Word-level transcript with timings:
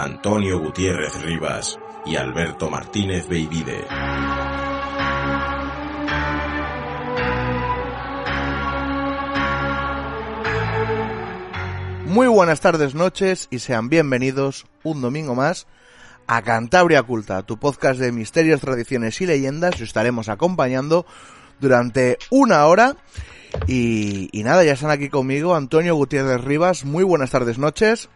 Antonio 0.00 0.60
Gutiérrez 0.60 1.20
Rivas 1.22 1.76
y 2.06 2.14
Alberto 2.14 2.70
Martínez 2.70 3.26
Beivide. 3.26 3.84
Muy 12.06 12.28
buenas 12.28 12.60
tardes, 12.60 12.94
noches 12.94 13.48
y 13.50 13.58
sean 13.58 13.88
bienvenidos 13.88 14.66
un 14.84 15.02
domingo 15.02 15.34
más 15.34 15.66
a 16.28 16.42
Cantabria 16.42 17.00
Oculta, 17.00 17.42
tu 17.42 17.58
podcast 17.58 17.98
de 17.98 18.12
misterios, 18.12 18.60
tradiciones 18.60 19.20
y 19.20 19.26
leyendas. 19.26 19.74
Os 19.74 19.80
estaremos 19.80 20.28
acompañando 20.28 21.06
durante 21.58 22.18
una 22.30 22.64
hora. 22.66 22.94
Y, 23.66 24.28
y 24.30 24.44
nada, 24.44 24.62
ya 24.62 24.74
están 24.74 24.92
aquí 24.92 25.08
conmigo 25.08 25.56
Antonio 25.56 25.96
Gutiérrez 25.96 26.44
Rivas. 26.44 26.84
Muy 26.84 27.02
buenas 27.02 27.32
tardes, 27.32 27.58
noches. 27.58 28.08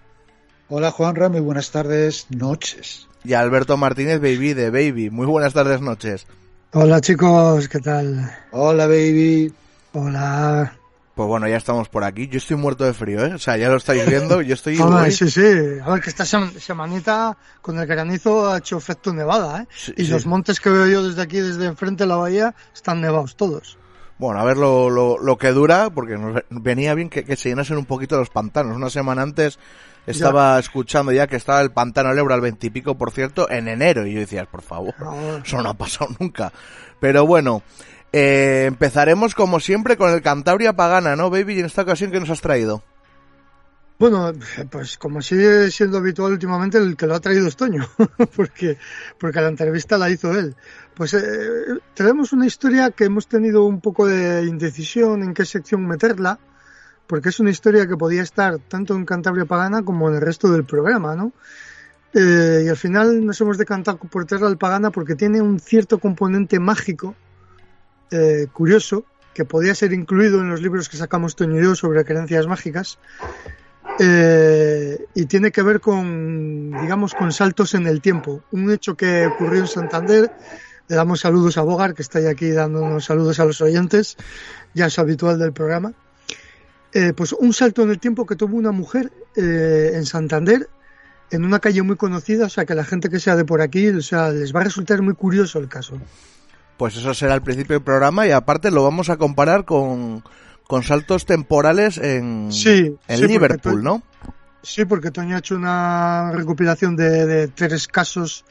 Hola 0.75 0.91
Juanra, 0.91 1.29
muy 1.29 1.41
buenas 1.41 1.71
tardes, 1.71 2.27
noches. 2.31 3.07
Y 3.25 3.35
Alberto 3.35 3.77
Martínez 3.77 4.21
Baby 4.23 4.55
de 4.55 4.71
Baby. 4.71 5.11
Muy 5.11 5.27
buenas 5.27 5.53
tardes, 5.53 5.83
noches. 5.83 6.27
Hola 6.73 7.03
chicos, 7.03 7.69
¿qué 7.69 7.79
tal? 7.79 8.31
Hola 8.53 8.87
baby. 8.87 9.53
Hola. 9.93 10.79
Pues 11.15 11.29
bueno, 11.29 11.47
ya 11.47 11.59
estamos 11.59 11.91
por 11.91 12.05
aquí. 12.05 12.27
Yo 12.29 12.39
estoy 12.39 12.57
muerto 12.57 12.85
de 12.85 12.95
frío, 12.95 13.23
¿eh? 13.23 13.35
O 13.35 13.39
sea, 13.39 13.59
ya 13.59 13.69
lo 13.69 13.77
estáis 13.77 14.07
viendo. 14.07 14.41
Yo 14.41 14.55
estoy... 14.55 14.79
Hola, 14.81 15.03
hoy- 15.03 15.13
sí, 15.13 15.31
sí. 15.31 15.43
A 15.85 15.91
ver, 15.91 16.01
que 16.01 16.09
esta 16.09 16.25
sem- 16.25 16.59
semanita 16.59 17.37
con 17.61 17.79
el 17.79 17.87
granizo 17.87 18.51
ha 18.51 18.57
hecho 18.57 18.79
efecto 18.79 19.13
nevada, 19.13 19.65
¿eh? 19.65 19.67
Sí, 19.77 19.93
y 19.99 20.07
sí. 20.07 20.11
los 20.11 20.25
montes 20.25 20.59
que 20.59 20.71
veo 20.71 20.87
yo 20.87 21.07
desde 21.07 21.21
aquí, 21.21 21.39
desde 21.39 21.67
enfrente 21.67 22.05
de 22.05 22.09
la 22.09 22.17
bahía, 22.17 22.55
están 22.73 23.03
nevados 23.03 23.37
todos. 23.37 23.77
Bueno, 24.17 24.41
a 24.41 24.45
ver 24.45 24.57
lo, 24.57 24.89
lo, 24.89 25.19
lo 25.19 25.37
que 25.37 25.51
dura, 25.53 25.91
porque 25.91 26.17
nos 26.17 26.33
ve- 26.35 26.47
venía 26.49 26.95
bien 26.95 27.11
que, 27.11 27.25
que 27.25 27.37
se 27.37 27.51
llenasen 27.51 27.77
un 27.77 27.85
poquito 27.85 28.17
los 28.17 28.31
pantanos. 28.31 28.75
Una 28.75 28.89
semana 28.89 29.21
antes 29.21 29.59
estaba 30.07 30.59
escuchando 30.59 31.13
ya 31.13 31.27
que 31.27 31.37
estaba 31.37 31.61
el 31.61 31.71
pantano 31.71 32.11
del 32.11 32.19
Ebro 32.19 32.35
al 32.35 32.41
veintipico, 32.41 32.97
por 32.97 33.13
cierto, 33.13 33.51
en 33.51 33.69
enero. 33.69 34.07
Y 34.07 34.15
yo 34.15 34.21
decía, 34.21 34.45
por 34.45 34.63
favor, 34.63 34.95
eso 35.45 35.63
no 35.63 35.71
ha 35.71 35.75
pasado 35.75 36.11
nunca. 36.21 36.53
Pero 37.01 37.27
bueno, 37.27 37.63
eh, 38.13 38.65
empezaremos 38.67 39.35
como 39.35 39.61
siempre 39.61 39.97
con 39.97 40.11
el 40.11 40.23
Cantabria 40.23 40.75
Pagana, 40.75 41.17
¿no, 41.17 41.31
baby? 41.31 41.55
Y 41.55 41.61
en 41.61 41.67
esta 41.67 41.83
ocasión, 41.83 42.11
¿qué 42.11 42.21
nos 42.21 42.31
has 42.31 42.41
traído? 42.41 42.83
Bueno, 43.99 44.33
pues 44.69 44.99
como 44.99 45.23
sigue 45.23 45.71
siendo 45.71 45.99
habitual 45.99 46.33
últimamente, 46.33 46.77
el 46.77 46.97
que 46.97 47.07
lo 47.07 47.15
ha 47.15 47.21
traído 47.21 47.47
es 47.47 47.55
Toño, 47.55 47.87
porque, 48.37 48.77
porque 49.17 49.41
la 49.41 49.47
entrevista 49.47 49.97
la 49.97 50.11
hizo 50.11 50.37
él. 50.37 50.57
Pues 50.95 51.15
eh, 51.15 51.21
tenemos 51.95 52.33
una 52.33 52.45
historia 52.45 52.91
que 52.91 53.05
hemos 53.05 53.29
tenido 53.29 53.65
un 53.65 53.81
poco 53.81 54.07
de 54.07 54.45
indecisión 54.45 55.23
en 55.23 55.35
qué 55.35 55.45
sección 55.45 55.87
meterla, 55.87 56.41
porque 57.13 57.29
es 57.29 57.41
una 57.41 57.51
historia 57.51 57.87
que 57.87 57.95
podía 57.95 58.23
estar 58.23 58.59
tanto 58.59 58.95
en 58.95 59.05
Cantabria 59.05 59.45
Pagana 59.45 59.83
como 59.85 60.09
en 60.09 60.15
el 60.15 60.23
resto 60.23 60.51
del 60.51 60.65
programa, 60.65 61.15
¿no? 61.15 61.35
Eh, 62.15 62.63
y 62.65 62.69
al 62.71 62.77
final 62.79 63.27
nos 63.27 63.39
hemos 63.39 63.59
decantado 63.59 63.99
por 63.99 64.25
traerla 64.25 64.49
al 64.49 64.57
Pagana 64.57 64.91
porque 64.91 65.15
tiene 65.15 65.43
un 65.43 65.61
cierto 65.61 65.99
componente 65.99 66.59
mágico, 66.59 67.15
eh, 68.11 68.47
curioso, 68.55 69.05
que 69.35 69.45
podía 69.45 69.75
ser 69.75 69.93
incluido 69.93 70.41
en 70.41 70.49
los 70.49 70.63
libros 70.63 70.89
que 70.89 70.97
sacamos 70.97 71.37
Toño 71.37 71.61
y 71.61 71.65
yo 71.65 71.75
sobre 71.75 72.03
creencias 72.07 72.47
mágicas, 72.47 72.99
eh, 73.99 75.05
y 75.13 75.27
tiene 75.27 75.53
que 75.53 75.61
ver 75.61 75.81
con, 75.81 76.71
digamos, 76.81 77.13
con 77.13 77.31
saltos 77.31 77.75
en 77.75 77.87
el 77.89 78.01
tiempo. 78.01 78.43
Un 78.53 78.71
hecho 78.73 78.97
que 78.97 79.27
ocurrió 79.27 79.61
en 79.61 79.67
Santander. 79.67 80.33
Le 80.89 80.97
damos 80.97 81.21
saludos 81.21 81.59
a 81.59 81.63
Bogar, 81.63 81.93
que 81.93 82.01
está 82.01 82.21
ahí 82.21 82.27
aquí 82.27 82.49
dándonos 82.53 83.05
saludos 83.05 83.39
a 83.39 83.45
los 83.45 83.61
oyentes, 83.61 84.17
ya 84.73 84.87
es 84.87 84.99
habitual 84.99 85.39
del 85.39 85.53
programa. 85.53 85.93
Eh, 86.95 87.13
pues 87.15 87.33
un 87.33 87.53
salto 87.55 87.83
en 87.83 87.91
el 87.91 87.99
tiempo 87.99 88.27
que 88.27 88.37
tuvo 88.37 88.57
una 88.57 88.73
mujer 88.73 89.11
eh, 89.35 89.93
en 89.95 90.05
Santander, 90.05 90.69
en 91.31 91.45
una 91.45 91.59
calle 91.59 91.83
muy 91.83 91.97
conocida, 91.97 92.47
o 92.47 92.49
sea 92.51 92.67
que 92.67 92.75
la 92.75 92.85
gente 92.85 93.09
que 93.09 93.19
sea 93.19 93.35
de 93.35 93.47
por 93.47 93.63
aquí, 93.63 93.89
o 93.89 94.03
sea, 94.03 94.29
les 94.31 94.55
va 94.55 94.61
a 94.61 94.65
resultar 94.65 95.01
muy 95.01 95.15
curioso 95.15 95.59
el 95.59 95.69
caso. 95.69 95.99
Pues 96.77 96.97
eso 96.97 97.15
será 97.15 97.35
el 97.35 97.43
principio 97.43 97.77
del 97.77 97.83
programa 97.83 98.27
y 98.27 98.33
aparte 98.33 98.71
lo 98.71 98.83
vamos 98.83 99.09
a 99.09 99.17
comparar 99.17 99.65
con, 99.65 100.23
con 100.67 100.83
saltos 100.83 101.25
temporales 101.25 101.97
en, 101.97 102.53
Sí, 102.53 102.95
en 103.09 103.17
sí, 103.17 103.23
porque 103.23 103.27
Liverpool, 103.27 103.83
¿no? 103.83 104.03
Sí, 104.63 104.85
porque 104.85 105.11
Toño 105.11 105.37
ha 105.37 105.39
hecho 105.39 105.57
una 105.57 106.33
recopilación 106.33 106.95
de, 106.95 107.27
de 107.27 107.49
tres 107.49 107.89
casos 107.89 108.45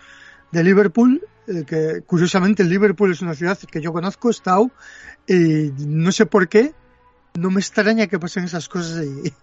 de 0.51 0.63
Liverpool, 0.63 1.21
eh, 1.47 1.63
que 1.65 2.01
curiosamente 2.05 2.63
Liverpool 2.63 3.11
es 3.11 3.21
una 3.21 3.35
ciudad 3.35 3.57
que 3.59 3.81
yo 3.81 3.93
conozco, 3.93 4.29
he 4.29 4.31
estado, 4.31 4.71
y 5.27 5.71
no 5.85 6.11
sé 6.11 6.25
por 6.25 6.49
qué, 6.49 6.73
no 7.33 7.49
me 7.49 7.59
extraña 7.61 8.07
que 8.07 8.19
pasen 8.19 8.43
esas 8.43 8.67
cosas 8.67 8.97
ahí. 8.99 9.33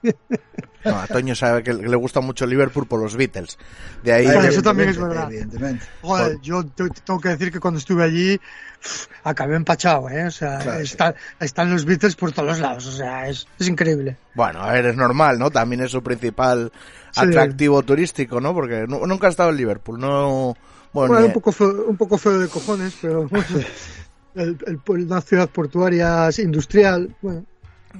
No, 0.84 0.96
a 1.00 1.06
Toño 1.06 1.34
sabe 1.34 1.62
que 1.62 1.72
le 1.74 1.96
gusta 1.96 2.20
mucho 2.20 2.46
Liverpool 2.46 2.86
por 2.86 3.00
los 3.00 3.16
Beatles. 3.16 3.58
De 4.04 4.12
ahí 4.12 4.24
Claro, 4.24 4.42
que- 4.42 4.48
eso 4.48 4.62
también 4.62 4.90
es 4.90 4.98
verdad. 4.98 5.26
Evidentemente. 5.30 5.84
Joder, 6.02 6.38
yo 6.40 6.64
te- 6.64 6.88
te 6.90 7.00
tengo 7.00 7.20
que 7.20 7.30
decir 7.30 7.50
que 7.50 7.58
cuando 7.60 7.78
estuve 7.78 8.04
allí, 8.04 8.38
pff, 8.80 9.06
acabé 9.24 9.56
empachado, 9.56 10.08
¿eh? 10.08 10.26
O 10.26 10.30
sea, 10.30 10.58
Claro. 10.58 10.80
está- 10.80 11.14
están 11.40 11.70
los 11.70 11.84
Beatles 11.84 12.14
por 12.14 12.30
todos 12.32 12.48
los 12.48 12.60
lados, 12.60 12.86
o 12.86 12.92
sea, 12.92 13.28
es, 13.28 13.46
es 13.58 13.68
increíble. 13.68 14.16
Bueno, 14.34 14.60
a 14.62 14.72
ver, 14.72 14.86
es 14.86 14.96
normal, 14.96 15.38
¿no? 15.38 15.50
También 15.50 15.80
es 15.82 15.90
su 15.90 16.02
principal 16.02 16.70
Sí. 17.10 17.20
atractivo 17.20 17.82
turístico, 17.82 18.40
¿no? 18.40 18.54
Porque 18.54 18.86
nu- 18.86 19.04
nunca 19.06 19.26
ha 19.26 19.30
estado 19.30 19.50
en 19.50 19.56
Liverpool, 19.56 19.98
no... 19.98 20.54
Bueno, 20.92 21.08
Bueno, 21.08 21.20
ni- 21.20 21.26
un 21.26 21.32
poco 21.32 21.52
feo, 21.52 21.84
un 21.86 21.96
poco 21.96 22.16
feo 22.18 22.38
de 22.38 22.48
cojones, 22.48 22.94
pero 23.02 23.26
bueno, 23.28 23.46
el, 24.34 24.56
el- 24.66 24.80
una 25.04 25.20
ciudad 25.20 25.48
portuaria 25.50 26.28
industrial, 26.38 27.14
bueno. 27.20 27.44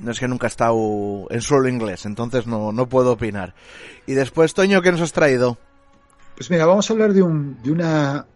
No 0.02 0.10
es 0.12 0.20
que 0.20 0.28
nunca 0.28 0.46
ha 0.46 0.48
estado 0.48 1.26
en 1.30 1.40
suelo 1.40 1.68
inglés, 1.68 2.06
entonces 2.06 2.46
no, 2.46 2.72
no 2.72 2.88
puedo 2.88 3.12
opinar. 3.12 3.54
Y 4.06 4.14
después, 4.14 4.54
Toño, 4.54 4.80
¿qué 4.82 4.92
nos 4.92 5.00
has 5.00 5.12
traído? 5.12 5.58
Pues 6.36 6.50
mira, 6.50 6.66
vamos 6.66 6.88
a 6.88 6.92
hablar 6.92 7.12
de, 7.12 7.22
un, 7.22 7.60
de, 7.62 7.70
una, 7.72 8.26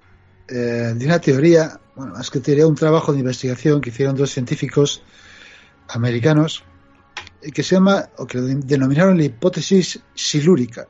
eh, 0.48 0.92
de 0.96 1.06
una 1.06 1.20
teoría, 1.20 1.78
bueno, 1.94 2.14
más 2.14 2.30
que 2.30 2.40
teoría, 2.40 2.66
un 2.66 2.74
trabajo 2.74 3.12
de 3.12 3.20
investigación 3.20 3.80
que 3.80 3.90
hicieron 3.90 4.16
dos 4.16 4.30
científicos 4.30 5.02
americanos 5.88 6.64
eh, 7.42 7.50
que 7.52 7.62
se 7.62 7.74
llama, 7.76 8.08
o 8.18 8.26
que 8.26 8.38
denominaron 8.40 9.16
la 9.18 9.24
hipótesis 9.24 10.00
silúrica. 10.14 10.86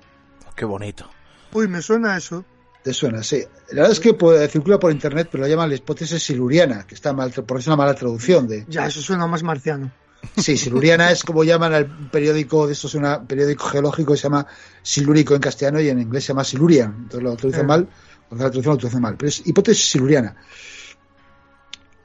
Qué 0.57 0.65
bonito. 0.65 1.09
Uy, 1.53 1.69
me 1.69 1.83
suena 1.83 2.17
eso. 2.17 2.45
¿Te 2.83 2.93
suena? 2.93 3.23
Sí. 3.23 3.45
La 3.71 3.83
verdad 3.83 3.93
es 3.93 4.01
que 4.01 4.15
pues, 4.15 4.51
circula 4.51 4.79
por 4.79 4.91
internet, 4.91 5.29
pero 5.31 5.43
la 5.45 5.49
llaman 5.49 5.69
la 5.69 5.77
hipótesis 5.77 6.21
siluriana, 6.23 6.85
que 6.87 6.95
está 6.95 7.13
mal, 7.13 7.31
tra- 7.33 7.45
porque 7.47 7.61
es 7.61 7.67
una 7.69 7.77
mala 7.77 7.95
traducción 7.95 8.49
de, 8.49 8.65
Ya, 8.69 8.87
eso 8.87 9.01
suena 9.01 9.27
más 9.27 9.43
marciano. 9.43 9.93
Sí, 10.37 10.57
siluriana 10.57 11.11
es 11.11 11.25
como 11.25 11.45
llaman 11.45 11.75
al 11.75 11.87
periódico, 12.11 12.67
de 12.67 12.73
esto 12.73 12.87
es 12.87 12.95
un 12.95 13.27
periódico 13.27 13.67
geológico 13.67 14.13
que 14.13 14.17
se 14.19 14.23
llama 14.25 14.47
silúrico 14.83 15.35
en 15.35 15.41
castellano 15.41 15.81
y 15.81 15.89
en 15.89 16.01
inglés 16.01 16.25
se 16.25 16.29
llama 16.29 16.45
silurian. 16.45 16.95
Entonces 17.03 17.23
lo 17.23 17.37
traducen 17.37 17.65
Eh. 17.65 17.69
mal, 17.69 17.89
porque 18.29 18.45
la 18.45 18.51
traducción 18.51 18.75
lo 18.75 18.79
traducen 18.79 19.03
mal. 19.03 19.17
Pero 19.17 19.29
es 19.29 19.47
hipótesis 19.47 19.91
siluriana. 19.91 20.37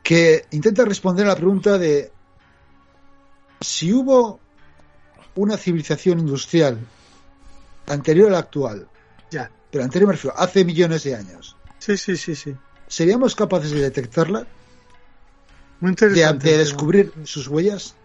Que 0.04 0.46
intenta 0.52 0.84
responder 0.86 1.26
a 1.26 1.30
la 1.30 1.36
pregunta 1.36 1.78
de 1.78 2.12
si 3.62 3.94
hubo 3.94 4.40
una 5.36 5.58
civilización 5.58 6.20
industrial 6.20 6.78
anterior 7.88 8.30
a 8.30 8.32
la 8.34 8.40
actual, 8.40 8.88
Ya. 9.32 9.52
pero 9.72 9.84
anterior 9.84 10.08
me 10.08 10.14
refiero, 10.14 10.38
hace 10.38 10.66
millones 10.66 11.04
de 11.04 11.16
años, 11.16 11.56
Sí, 11.80 11.96
sí, 11.98 12.18
sí, 12.18 12.36
sí. 12.36 12.56
¿seríamos 12.88 13.36
capaces 13.36 13.72
de 13.72 13.82
detectarla? 13.82 14.48
Muy 15.80 15.90
De, 15.90 15.92
interesante. 15.92 16.50
de 16.52 16.58
descubrir 16.58 17.14
sus 17.24 17.48
huellas? 17.48 17.96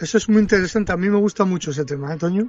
Eso 0.00 0.18
es 0.18 0.28
muy 0.28 0.40
interesante. 0.40 0.92
A 0.92 0.96
mí 0.96 1.08
me 1.08 1.18
gusta 1.18 1.44
mucho 1.44 1.70
ese 1.70 1.84
tema, 1.84 2.12
¿eh, 2.12 2.16
Toño? 2.16 2.48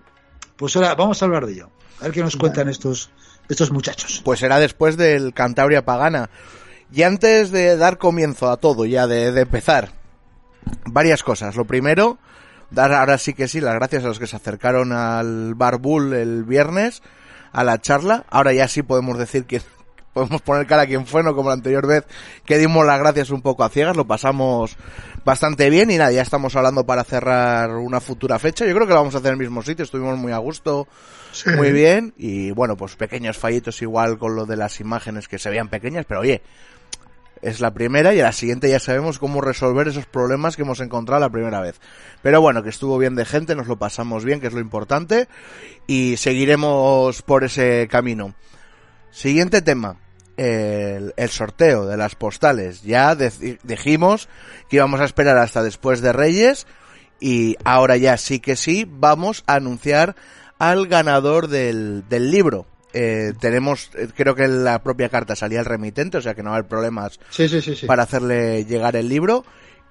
Pues 0.56 0.75
ahora 0.75 0.95
vamos 0.95 1.21
a 1.21 1.25
hablar 1.25 1.45
de 1.45 1.53
ello. 1.53 1.69
A 2.00 2.06
ver 2.06 2.12
qué 2.12 2.21
nos 2.21 2.36
cuentan 2.36 2.69
estos, 2.69 3.12
estos 3.50 3.71
muchachos. 3.71 4.21
Pues 4.24 4.39
será 4.39 4.59
después 4.59 4.97
del 4.97 5.33
Cantabria 5.33 5.86
Pagana. 5.86 6.30
Y 6.92 7.03
antes 7.03 7.51
de 7.51 7.77
dar 7.77 7.97
comienzo 7.97 8.50
a 8.50 8.57
todo, 8.57 8.86
ya 8.86 9.07
de, 9.07 9.31
de 9.31 9.42
empezar, 9.42 9.92
varias 10.86 11.24
cosas. 11.24 11.56
Lo 11.56 11.65
primero, 11.65 12.18
dar 12.71 12.94
ahora 12.94 13.18
sí 13.18 13.33
que 13.33 13.48
sí 13.48 13.62
las 13.62 13.75
gracias 13.75 14.03
a 14.03 14.07
los 14.07 14.19
que 14.19 14.27
se 14.27 14.36
acercaron 14.36 14.91
al 14.91 15.56
Bar 15.56 15.77
Bull 15.77 16.13
el 16.13 16.44
viernes, 16.44 17.01
a 17.51 17.63
la 17.63 17.80
charla. 17.80 18.25
Ahora 18.30 18.53
ya 18.53 18.68
sí 18.68 18.83
podemos 18.83 19.18
decir 19.18 19.45
que 19.45 19.62
podemos 20.15 20.41
poner 20.41 20.65
cara 20.65 20.83
a 20.83 20.88
quien 20.88 21.06
fue, 21.06 21.21
no 21.23 21.35
como 21.35 21.50
la 21.50 21.56
anterior 21.56 21.85
vez 21.85 22.06
que 22.45 22.57
dimos 22.57 22.85
las 22.85 22.97
gracias 23.00 23.29
un 23.31 23.41
poco 23.41 23.65
a 23.65 23.69
ciegas, 23.69 23.97
lo 23.97 24.07
pasamos 24.07 24.77
bastante 25.25 25.69
bien 25.69 25.91
y 25.91 25.97
nada, 25.97 26.13
ya 26.13 26.21
estamos 26.21 26.56
hablando 26.56 26.85
para 26.85 27.03
cerrar 27.03 27.71
una 27.71 28.00
futura 28.00 28.39
fecha. 28.39 28.65
Yo 28.65 28.73
creo 28.73 28.88
que 28.88 28.94
lo 28.94 29.00
vamos 29.00 29.13
a 29.13 29.17
hacer 29.17 29.27
en 29.27 29.33
el 29.33 29.39
mismo 29.39 29.62
sitio, 29.62 29.83
estuvimos 29.83 30.17
muy 30.17 30.31
a 30.31 30.38
gusto, 30.38 30.88
Sí. 31.33 31.50
muy 31.50 31.73
bien 31.73 32.13
y 32.17 32.51
bueno, 32.51 32.77
pues 32.77 32.95
pequeños 32.95 33.38
fallitos 33.38 33.81
igual 33.81 34.17
con 34.17 34.38
lo 34.38 34.45
de 34.45 34.56
las 34.56 34.79
imágenes 34.79 35.27
que 35.27 35.38
se 35.38 35.50
veían 35.50 35.67
pequeñas, 35.67 36.06
pero 36.07 36.21
oye, 36.21 36.41
es 37.41 37.59
la 37.59 37.73
primera 37.73 38.13
y 38.13 38.21
a 38.21 38.23
la 38.23 38.31
siguiente 38.31 38.69
ya 38.69 38.79
sabemos 38.79 39.19
cómo 39.19 39.41
resolver 39.41 39.89
esos 39.89 40.06
problemas 40.06 40.56
que 40.56 40.62
hemos 40.62 40.79
encontrado 40.79 41.19
la 41.19 41.29
primera 41.29 41.59
vez. 41.59 41.81
Pero 42.21 42.39
bueno, 42.39 42.63
que 42.63 42.69
estuvo 42.69 42.97
bien 42.97 43.15
de 43.15 43.25
gente, 43.25 43.53
nos 43.53 43.67
lo 43.67 43.75
pasamos 43.75 44.23
bien, 44.23 44.39
que 44.39 44.47
es 44.47 44.53
lo 44.53 44.62
importante, 44.62 45.27
y 45.88 46.15
seguiremos 46.15 47.21
por 47.21 47.44
ese 47.44 47.89
camino. 47.91 48.33
Siguiente 49.12 49.62
tema. 49.62 49.97
El, 50.38 51.14
el 51.16 51.30
sorteo 51.30 51.86
de 51.86 51.98
las 51.98 52.16
postales. 52.16 52.84
Ya 52.84 53.16
dijimos 53.16 54.28
que 54.70 54.78
íbamos 54.78 55.00
a 55.02 55.06
esperar 55.06 55.38
hasta 55.38 55.64
después 55.64 56.02
de 56.02 56.12
Reyes 56.14 56.68
y 57.20 57.56
ahora 57.64 57.96
ya 57.98 58.18
sí 58.18 58.40
que 58.40 58.56
sí 58.56 58.86
vamos 58.90 59.44
a 59.48 59.56
anunciar 59.56 60.16
al 60.60 60.88
ganador 60.88 61.48
del, 61.48 62.04
del 62.10 62.32
libro. 62.32 62.66
Eh, 62.94 63.34
tenemos, 63.42 63.90
eh, 63.96 64.08
creo 64.16 64.36
que 64.36 64.48
la 64.48 64.82
propia 64.82 65.10
carta 65.10 65.36
salía 65.36 65.60
el 65.60 65.66
remitente, 65.66 66.18
o 66.18 66.22
sea 66.22 66.34
que 66.34 66.44
no 66.44 66.50
va 66.52 66.56
a 66.56 66.60
haber 66.60 66.70
problemas 66.70 67.20
Sí, 67.30 67.50
sí, 67.50 67.62
sí. 67.62 67.76
sí. 67.76 67.86
para 67.86 68.04
hacerle 68.04 68.64
llegar 68.66 68.96
el 68.96 69.10
libro. 69.10 69.44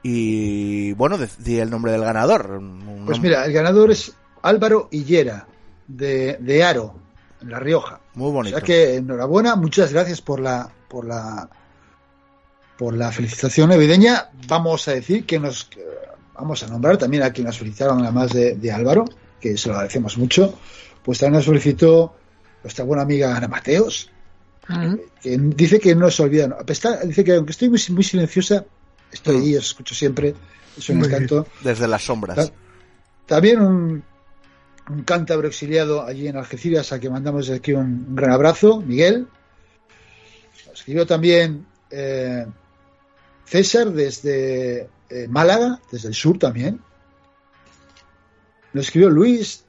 Y 0.03 0.93
bueno, 0.93 1.17
decidí 1.17 1.59
el 1.59 1.71
nombre 1.71 1.93
del 1.93 2.03
ganador. 2.03 2.61
Pues 3.07 3.21
mira, 3.21 3.47
el 3.47 3.53
ganador 3.55 3.91
es 3.91 4.13
Álvaro 4.43 4.89
Hillera, 4.91 5.47
de, 5.87 6.37
de 6.41 6.63
Aro, 6.65 6.95
en 7.45 7.51
La 7.51 7.61
Rioja. 7.61 8.01
muy 8.15 8.29
O 8.29 8.33
bonito. 8.33 8.57
sea 8.57 8.65
que 8.65 8.97
enhorabuena, 8.97 9.55
muchas 9.57 9.93
gracias 9.93 10.21
por 10.21 10.41
la, 10.41 10.71
por 10.89 11.07
la, 11.07 11.49
por 12.79 12.95
la 12.95 13.13
felicitación 13.13 13.69
navideña. 13.71 14.31
Vamos 14.49 14.89
a 14.89 14.93
decir 14.93 15.25
que 15.27 15.39
nos, 15.39 15.65
que 15.65 15.85
vamos 16.35 16.63
a 16.63 16.67
nombrar 16.69 16.97
también 16.97 17.23
a 17.23 17.31
quien 17.33 17.47
nos 17.47 17.59
felicitaron, 17.59 18.03
además 18.03 18.33
de, 18.33 18.55
de 18.57 18.73
Álvaro, 18.73 19.05
que 19.41 19.57
se 19.57 19.69
lo 19.69 19.75
agradecemos 19.75 20.17
mucho. 20.19 20.59
Pues 21.03 21.19
también 21.19 21.37
nos 21.39 21.47
felicitó 21.47 22.15
nuestra 22.63 22.85
buena 22.85 23.03
amiga 23.03 23.37
Ana 23.37 23.47
Mateos, 23.49 24.11
que 25.21 25.37
dice 25.39 25.79
que 25.79 25.95
no 25.95 26.11
se 26.11 26.23
olvida. 26.23 26.49
no, 26.49 26.57
está- 26.67 27.01
dice 27.05 27.23
que 27.23 27.35
aunque 27.35 27.53
estoy 27.53 27.69
muy, 27.69 27.81
muy 27.91 28.03
silenciosa, 28.05 28.65
estoy 29.13 29.37
ahí, 29.37 29.57
os 29.57 29.67
escucho 29.67 29.95
siempre, 29.95 30.35
es 30.77 30.89
un 30.89 31.05
encanto. 31.05 31.47
Desde 31.63 31.87
las 31.87 32.03
sombras. 32.03 32.37
Ta- 32.37 32.53
También 33.27 33.61
un, 33.61 34.03
un 34.89 35.03
cántabro 35.03 35.49
exiliado 35.49 36.05
allí 36.05 36.29
en 36.29 36.37
Algeciras, 36.37 36.93
a 36.93 37.01
que 37.01 37.09
mandamos 37.09 37.47
desde 37.47 37.59
aquí 37.59 37.73
un, 37.73 38.15
gran 38.15 38.31
abrazo, 38.31 38.81
Miguel. 38.81 39.27
Nos 40.67 40.79
Escribió 40.79 41.07
también 41.07 41.67
eh, 41.91 42.47
César 43.47 43.91
desde 43.91 44.89
eh, 45.09 45.29
Málaga, 45.29 45.81
desde 45.91 46.09
el 46.09 46.15
sur 46.15 46.39
también. 46.39 46.81
Nos 48.73 48.87
escribió 48.87 49.09
Luis 49.09 49.65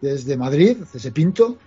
desde 0.00 0.36
Madrid, 0.36 0.76
desde 0.92 1.10
Pinto. 1.10 1.58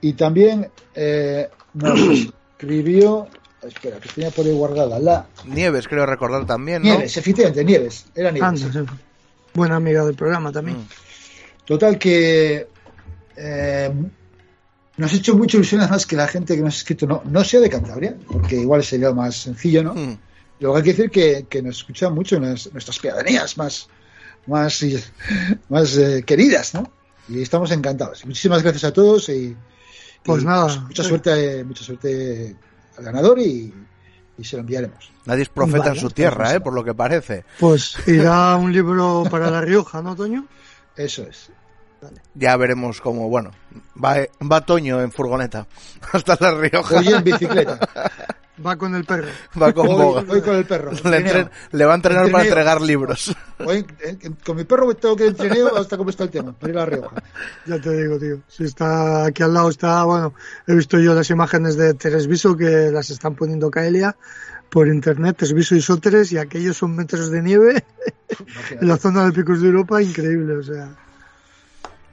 Y 0.00 0.14
también 0.14 0.70
eh, 0.94 1.50
nos 1.74 2.00
escribió, 2.52 3.28
espera, 3.62 3.98
que 3.98 4.08
tenía 4.08 4.30
por 4.30 4.46
ahí 4.46 4.52
guardada 4.52 4.98
la 4.98 5.26
Nieves, 5.44 5.86
creo 5.86 6.06
recordar 6.06 6.46
también, 6.46 6.82
¿no? 6.82 6.88
Nieves, 6.88 7.16
efectivamente, 7.16 7.64
Nieves, 7.64 8.06
era 8.14 8.30
Nieves. 8.30 8.62
Anda, 8.64 8.72
sí. 8.72 8.96
Buena 9.54 9.76
amiga 9.76 10.04
del 10.04 10.14
programa 10.14 10.50
también. 10.50 10.78
Mm. 10.78 11.11
Total 11.72 11.98
que 11.98 12.68
eh, 13.34 13.90
nos 14.98 15.10
ha 15.10 15.16
hecho 15.16 15.34
mucha 15.34 15.56
ilusión 15.56 15.80
además 15.80 16.04
que 16.06 16.16
la 16.16 16.28
gente 16.28 16.54
que 16.54 16.60
nos 16.60 16.74
ha 16.74 16.76
escrito 16.76 17.06
no, 17.06 17.22
no 17.24 17.42
sea 17.44 17.60
de 17.60 17.70
Cantabria, 17.70 18.14
porque 18.30 18.56
igual 18.56 18.84
sería 18.84 19.08
lo 19.08 19.14
más 19.14 19.36
sencillo, 19.36 19.82
¿no? 19.82 19.94
Mm. 19.94 20.18
Luego 20.60 20.76
hay 20.76 20.82
que 20.82 20.90
decir 20.92 21.10
que, 21.10 21.46
que 21.48 21.62
nos 21.62 21.78
escuchan 21.78 22.14
mucho 22.14 22.36
en 22.36 22.42
las- 22.50 22.70
nuestras 22.74 22.98
pedanías 22.98 23.56
más, 23.56 23.88
más, 24.46 24.82
y- 24.82 25.02
más 25.70 25.96
eh, 25.96 26.22
queridas, 26.26 26.74
¿no? 26.74 26.92
Y 27.26 27.40
estamos 27.40 27.70
encantados. 27.70 28.22
Muchísimas 28.26 28.62
gracias 28.62 28.84
a 28.84 28.92
todos 28.92 29.30
y, 29.30 29.56
Pues 30.22 30.42
y, 30.42 30.44
nada, 30.44 30.66
pues, 30.66 30.80
mucha 30.82 31.02
sí. 31.04 31.08
suerte, 31.08 31.60
eh, 31.60 31.64
mucha 31.64 31.84
suerte 31.84 32.54
al 32.98 33.04
ganador 33.04 33.38
y, 33.38 33.72
y 34.36 34.44
se 34.44 34.56
lo 34.56 34.60
enviaremos. 34.60 35.10
Nadie 35.24 35.44
es 35.44 35.48
profeta 35.48 35.78
Vale, 35.84 35.90
en 35.92 36.00
su 36.00 36.10
tierra, 36.10 36.52
¿eh? 36.54 36.60
Por 36.60 36.74
lo 36.74 36.84
que 36.84 36.92
parece. 36.92 37.46
Pues 37.58 37.96
irá 38.06 38.56
un 38.56 38.70
libro 38.74 39.24
para 39.30 39.50
La 39.50 39.62
Rioja, 39.62 40.02
¿no, 40.02 40.14
Toño? 40.14 40.46
Eso 40.94 41.22
es. 41.22 41.48
Ya 42.34 42.56
veremos 42.56 43.00
cómo, 43.00 43.28
bueno, 43.28 43.50
va, 44.02 44.16
va 44.50 44.60
Toño 44.62 45.00
en 45.00 45.12
furgoneta 45.12 45.66
hasta 46.12 46.36
La 46.40 46.54
Rioja. 46.54 46.96
Hoy 46.98 47.08
en 47.12 47.24
bicicleta. 47.24 47.78
Va 48.64 48.76
con 48.76 48.94
el 48.94 49.04
perro. 49.04 49.28
Va 49.60 49.72
con 49.72 49.86
boga. 49.86 50.24
hoy 50.28 50.40
con 50.40 50.54
el 50.54 50.64
perro. 50.64 50.92
Le, 50.92 50.98
Trineo. 51.00 51.18
entren- 51.20 51.50
le 51.72 51.84
va 51.84 51.92
a 51.92 51.96
entrenar 51.96 52.30
para 52.30 52.44
entregar 52.44 52.80
libros. 52.80 53.34
Hoy, 53.64 53.84
eh, 54.04 54.18
con 54.44 54.56
mi 54.56 54.64
perro 54.64 54.94
tengo 54.94 55.16
que 55.16 55.24
ir 55.24 55.30
en 55.30 55.36
trineo 55.36 55.76
hasta 55.76 55.96
cómo 55.96 56.10
está 56.10 56.24
el 56.24 56.30
tema, 56.30 56.52
para 56.52 56.72
ir 56.72 56.78
a 56.78 56.80
La 56.80 56.86
Rioja. 56.86 57.22
Ya 57.66 57.80
te 57.80 57.90
digo, 57.96 58.18
tío. 58.18 58.40
Si 58.46 58.64
está 58.64 59.24
aquí 59.24 59.42
al 59.42 59.54
lado, 59.54 59.68
está, 59.70 60.04
bueno, 60.04 60.34
he 60.66 60.74
visto 60.74 60.98
yo 61.00 61.14
las 61.14 61.30
imágenes 61.30 61.76
de 61.76 61.94
Teresviso 61.94 62.56
que 62.56 62.90
las 62.92 63.10
están 63.10 63.34
poniendo 63.34 63.70
Caelia 63.70 64.16
por 64.68 64.86
internet, 64.86 65.36
Teresviso 65.38 65.74
y 65.74 65.80
Sóteres, 65.80 66.30
y 66.32 66.38
aquellos 66.38 66.76
son 66.76 66.94
metros 66.94 67.30
de 67.30 67.42
nieve 67.42 67.84
en 68.80 68.86
la 68.88 68.96
zona 68.96 69.24
de 69.26 69.32
Picos 69.32 69.60
de 69.60 69.68
Europa, 69.68 70.00
increíble, 70.02 70.54
o 70.56 70.62
sea. 70.62 70.96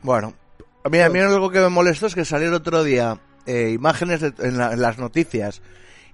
Bueno, 0.02 0.34
a 0.84 0.90
mí, 0.90 1.00
a 1.00 1.10
mí 1.10 1.20
algo 1.20 1.50
que 1.50 1.60
me 1.60 1.70
molestó 1.70 2.08
es 2.08 2.16
que 2.16 2.26
salió 2.26 2.48
el 2.48 2.54
otro 2.54 2.84
día 2.84 3.20
eh, 3.46 3.72
imágenes 3.74 4.22
de- 4.22 4.34
en, 4.40 4.58
la- 4.58 4.74
en 4.74 4.82
las 4.82 4.98
noticias, 4.98 5.62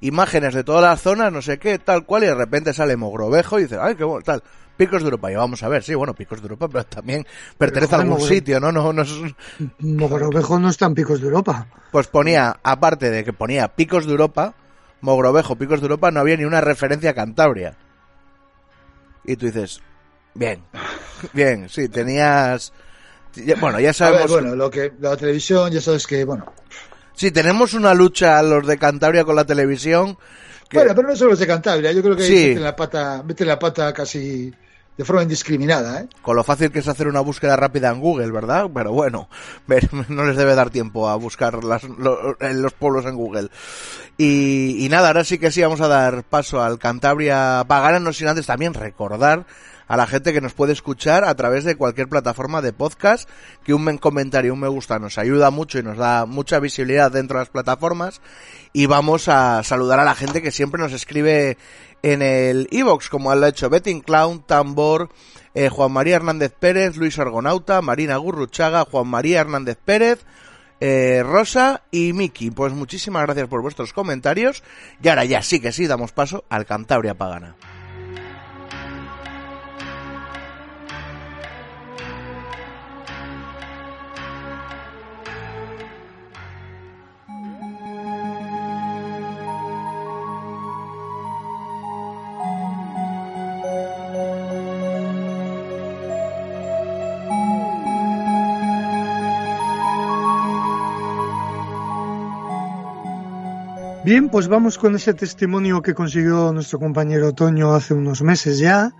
imágenes 0.02 0.54
de 0.54 0.64
todas 0.64 0.82
las 0.84 1.02
zonas, 1.02 1.32
no 1.32 1.42
sé 1.42 1.60
qué, 1.60 1.78
tal 1.80 2.06
cual, 2.06 2.24
y 2.24 2.28
de 2.28 2.36
repente 2.36 2.74
sale 2.74 2.96
Mogrovejo 2.98 3.60
y 3.60 3.64
dice, 3.64 3.78
ay, 3.80 3.96
qué 3.96 4.04
bueno, 4.04 4.24
tal. 4.24 4.42
Picos 4.78 5.02
de 5.02 5.06
Europa, 5.06 5.32
y 5.32 5.36
vamos 5.36 5.64
a 5.64 5.70
ver, 5.70 5.84
sí, 5.84 5.96
bueno, 5.96 6.14
Picos 6.14 6.40
de 6.42 6.46
Europa, 6.46 6.68
pero 6.68 6.84
también 6.86 7.26
pertenece 7.58 7.96
a 7.96 8.00
algún 8.00 8.18
Mogro- 8.18 8.28
sitio, 8.28 8.60
¿no? 8.60 8.72
No, 8.74 8.92
no 8.92 9.02
es, 9.04 9.10
Mogrovejo 9.80 10.60
no 10.60 10.70
está 10.70 10.86
en 10.88 10.96
Picos 10.96 11.22
de 11.22 11.28
Europa. 11.28 11.68
Pues 11.92 12.08
ponía, 12.08 12.60
aparte 12.64 13.10
de 13.10 13.24
que 13.24 13.32
ponía 13.34 13.70
Picos 13.70 14.06
de 14.06 14.12
Europa, 14.12 14.54
Mogrovejo, 15.02 15.56
Picos 15.56 15.80
de 15.80 15.86
Europa, 15.86 16.12
no 16.12 16.20
había 16.20 16.36
ni 16.36 16.44
una 16.44 16.60
referencia 16.60 17.12
a 17.12 17.14
Cantabria. 17.14 17.76
Y 19.24 19.38
tú 19.38 19.46
dices, 19.46 19.82
bien, 20.34 20.62
bien, 21.34 21.70
sí, 21.70 21.88
tenías... 21.90 22.74
Bueno, 23.60 23.80
ya 23.80 23.90
A 23.90 23.92
ver, 23.92 23.94
sabemos... 23.96 24.32
bueno, 24.32 24.56
lo 24.56 24.70
que 24.70 24.94
la 25.00 25.16
televisión, 25.18 25.72
ya 25.72 25.82
sabes 25.82 26.06
que, 26.08 26.24
bueno. 26.24 26.46
Sí, 27.14 27.32
tenemos 27.32 27.74
una 27.74 27.94
lucha 27.94 28.42
los 28.44 28.66
de 28.68 28.78
Cantabria 28.78 29.24
con 29.24 29.36
la 29.36 29.46
televisión. 29.46 30.18
que- 30.70 30.78
Bueno, 30.80 30.94
pero 30.96 31.08
no 31.10 31.16
solo 31.16 31.32
los 31.32 31.40
de 31.40 31.48
Cantabria, 31.48 31.92
yo 31.92 32.02
creo 32.02 32.16
que 32.16 32.24
Sí. 32.24 32.48
meten 32.50 32.64
la 32.64 32.76
pata, 32.76 33.24
meten 33.26 33.48
la 33.48 33.60
pata 33.60 33.94
casi 33.94 34.54
de 34.98 35.04
forma 35.04 35.24
indiscriminada, 35.24 36.02
¿eh? 36.02 36.08
Con 36.22 36.38
lo 36.38 36.44
fácil 36.44 36.72
que 36.72 36.80
es 36.80 36.88
hacer 36.88 37.08
una 37.10 37.20
búsqueda 37.20 37.58
rápida 37.58 37.90
en 37.90 38.00
Google, 38.00 38.32
¿verdad? 38.32 38.70
Pero 38.74 38.94
bueno, 38.94 39.28
no 40.10 40.24
les 40.26 40.38
debe 40.38 40.56
dar 40.56 40.70
tiempo 40.70 41.10
a 41.10 41.16
buscar 41.18 41.64
las- 41.66 41.84
lo- 41.84 42.38
en 42.42 42.62
los 42.62 42.72
pueblos 42.74 43.06
en 43.06 43.16
Google. 43.16 43.50
Y, 44.18 44.86
y 44.86 44.90
nada, 44.90 45.08
ahora 45.10 45.24
sí 45.26 45.38
que 45.38 45.52
sí 45.52 45.62
vamos 45.62 45.82
a 45.82 45.88
dar 45.90 46.24
paso 46.24 46.62
al 46.64 46.80
Cantabria 46.80 47.64
Pagana, 47.68 48.00
no 48.00 48.14
sin 48.14 48.28
antes 48.30 48.46
también 48.46 48.74
recordar 48.74 49.46
a 49.88 49.98
la 49.98 50.08
gente 50.08 50.34
que 50.34 50.42
nos 50.42 50.54
puede 50.54 50.74
escuchar 50.74 51.24
a 51.24 51.36
través 51.36 51.64
de 51.64 51.76
cualquier 51.76 52.08
plataforma 52.08 52.62
de 52.62 52.74
podcast, 52.74 53.30
que 53.64 53.74
un 53.74 53.84
men- 53.84 53.98
comentario, 53.98 54.54
un 54.54 54.60
me 54.60 54.68
gusta 54.68 55.00
nos 55.00 55.18
ayuda 55.18 55.52
mucho 55.52 55.80
y 55.80 55.84
nos 55.84 55.98
da 55.98 56.26
mucha 56.26 56.60
visibilidad 56.60 57.12
dentro 57.12 57.38
de 57.38 57.42
las 57.44 57.50
plataformas. 57.50 58.22
Y 58.74 58.88
vamos 58.88 59.28
a 59.28 59.64
saludar 59.64 60.00
a 60.00 60.06
la 60.06 60.16
gente 60.16 60.42
que 60.42 60.52
siempre 60.52 60.82
nos 60.82 60.92
escribe 60.94 61.58
en 62.04 62.22
el 62.22 62.68
iBox, 62.72 63.10
como 63.10 63.34
lo 63.34 63.46
ha 63.46 63.50
hecho 63.50 63.70
Betting 63.70 64.02
Clown, 64.02 64.46
Tambor, 64.46 65.10
eh, 65.54 65.70
Juan 65.70 65.92
María 65.92 66.18
Hernández 66.18 66.54
Pérez, 66.60 66.98
Luis 66.98 67.18
Argonauta, 67.18 67.82
Marina 67.82 68.18
Gurruchaga, 68.18 68.86
Juan 68.86 69.08
María 69.08 69.40
Hernández 69.42 69.78
Pérez, 69.84 70.26
eh, 70.82 71.24
Rosa 71.24 71.84
y 71.92 72.12
Miki. 72.14 72.52
Pues 72.52 72.74
muchísimas 72.74 73.24
gracias 73.24 73.48
por 73.48 73.62
vuestros 73.62 73.94
comentarios. 73.94 74.62
Y 75.02 75.08
ahora 75.08 75.24
ya 75.26 75.42
sí 75.42 75.60
que 75.62 75.72
sí, 75.72 75.88
damos 75.88 76.12
paso 76.12 76.44
al 76.50 76.66
Cantabria 76.66 77.16
Pagana. 77.16 77.56
Bien, 104.06 104.30
pues 104.30 104.48
vamos 104.48 104.78
con 104.78 104.96
ese 104.96 105.16
testimonio 105.16 105.82
que 105.82 105.96
consiguió 105.96 106.54
nuestro 106.54 106.78
compañero 106.78 107.34
Toño 107.34 107.74
hace 107.74 107.96
unos 107.96 108.22
meses 108.22 108.60
ya, 108.60 108.92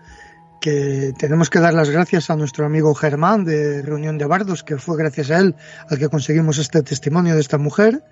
que 0.60 1.14
tenemos 1.20 1.52
que 1.52 1.60
dar 1.60 1.76
las 1.76 1.92
gracias 1.92 2.32
a 2.32 2.36
nuestro 2.36 2.66
amigo 2.66 2.96
Germán 2.96 3.46
de 3.46 3.84
Reunión 3.84 4.18
de 4.18 4.26
Bardos, 4.26 4.64
que 4.64 4.80
fue 4.80 4.98
gracias 4.98 5.30
a 5.30 5.38
él 5.38 5.56
al 5.92 6.00
que 6.00 6.10
conseguimos 6.10 6.58
este 6.58 6.82
testimonio 6.82 7.36
de 7.36 7.42
esta 7.42 7.60
mujer. 7.60 8.04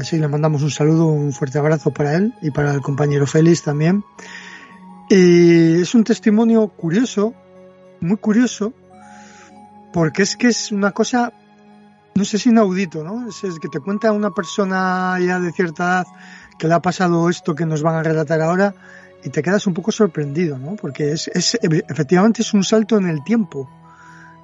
Así 0.00 0.16
le 0.16 0.28
mandamos 0.28 0.62
un 0.62 0.70
saludo, 0.70 1.08
un 1.08 1.32
fuerte 1.32 1.58
abrazo 1.58 1.92
para 1.92 2.14
él 2.14 2.32
y 2.40 2.52
para 2.52 2.72
el 2.72 2.82
compañero 2.82 3.26
Félix 3.26 3.64
también. 3.64 4.04
Y 5.10 5.80
es 5.80 5.92
un 5.92 6.04
testimonio 6.04 6.68
curioso, 6.68 7.34
muy 7.98 8.18
curioso, 8.18 8.72
porque 9.92 10.22
es 10.22 10.36
que 10.36 10.46
es 10.46 10.70
una 10.70 10.92
cosa, 10.92 11.32
no 12.16 12.24
sé 12.24 12.38
si 12.38 12.48
inaudito, 12.48 13.04
¿no? 13.04 13.28
Es, 13.28 13.44
es 13.44 13.58
que 13.58 13.68
te 13.68 13.80
cuenta 13.80 14.12
una 14.12 14.30
persona 14.30 15.16
ya 15.20 15.38
de 15.38 15.52
cierta 15.52 15.84
edad 15.84 16.06
que 16.58 16.66
le 16.66 16.74
ha 16.74 16.80
pasado 16.80 17.28
esto 17.28 17.54
que 17.54 17.66
nos 17.66 17.82
van 17.82 17.96
a 17.96 18.02
relatar 18.02 18.40
ahora 18.40 18.74
y 19.22 19.30
te 19.30 19.42
quedas 19.42 19.66
un 19.66 19.74
poco 19.74 19.92
sorprendido, 19.92 20.58
¿no? 20.58 20.76
Porque 20.76 21.12
es, 21.12 21.28
es 21.28 21.58
efectivamente 21.62 22.42
es 22.42 22.54
un 22.54 22.64
salto 22.64 22.96
en 22.96 23.06
el 23.06 23.22
tiempo. 23.22 23.68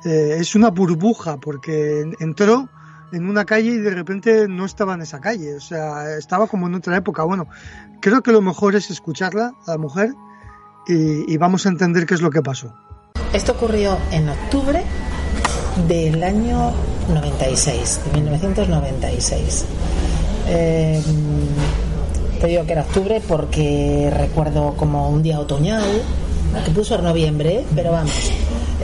Eh, 0.05 0.37
es 0.39 0.55
una 0.55 0.71
burbuja 0.71 1.39
porque 1.39 2.05
entró 2.21 2.69
en 3.13 3.29
una 3.29 3.45
calle 3.45 3.71
y 3.71 3.79
de 3.79 3.91
repente 3.91 4.49
no 4.49 4.65
estaba 4.65 4.95
en 4.95 5.03
esa 5.03 5.21
calle, 5.21 5.55
o 5.55 5.61
sea, 5.61 6.17
estaba 6.17 6.47
como 6.49 6.67
en 6.67 6.75
otra 6.75 6.97
época. 6.97 7.23
Bueno, 7.25 7.47
creo 8.01 8.23
que 8.23 8.33
lo 8.33 8.41
mejor 8.41 8.75
es 8.75 8.91
escucharla, 8.91 9.55
la 9.67 9.79
mujer, 9.79 10.13
y 10.89 11.37
vamos 11.37 11.67
a 11.67 11.69
entender 11.69 12.07
qué 12.07 12.15
es 12.15 12.23
lo 12.23 12.31
que 12.31 12.43
pasó. 12.43 12.75
Esto 13.33 13.53
ocurrió 13.53 13.99
en 14.11 14.29
octubre 14.29 14.83
del 15.87 16.23
año 16.25 16.73
96, 17.09 18.01
de 18.05 18.21
1996. 18.21 19.65
Eh, 20.49 21.01
te 22.41 22.47
digo 22.47 22.65
que 22.65 22.73
era 22.73 22.83
octubre 22.83 23.21
porque 23.27 24.13
recuerdo 24.13 24.75
como 24.77 25.09
un 25.09 25.23
día 25.23 25.39
otoñal, 25.39 25.85
que 26.65 26.71
puso 26.71 26.97
en 26.97 27.05
noviembre, 27.05 27.65
pero 27.75 27.93
vamos. 27.93 28.31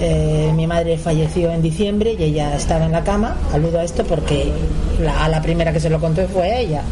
Eh, 0.00 0.52
mi 0.54 0.66
madre 0.66 0.96
falleció 0.96 1.50
en 1.50 1.60
diciembre 1.60 2.14
y 2.16 2.22
ella 2.22 2.54
estaba 2.54 2.86
en 2.86 2.92
la 2.92 3.02
cama, 3.02 3.36
aludo 3.52 3.80
a 3.80 3.84
esto 3.84 4.04
porque 4.04 4.52
la, 5.00 5.24
a 5.24 5.28
la 5.28 5.42
primera 5.42 5.72
que 5.72 5.80
se 5.80 5.90
lo 5.90 6.00
contó 6.00 6.26
fue 6.28 6.60
ella. 6.60 6.82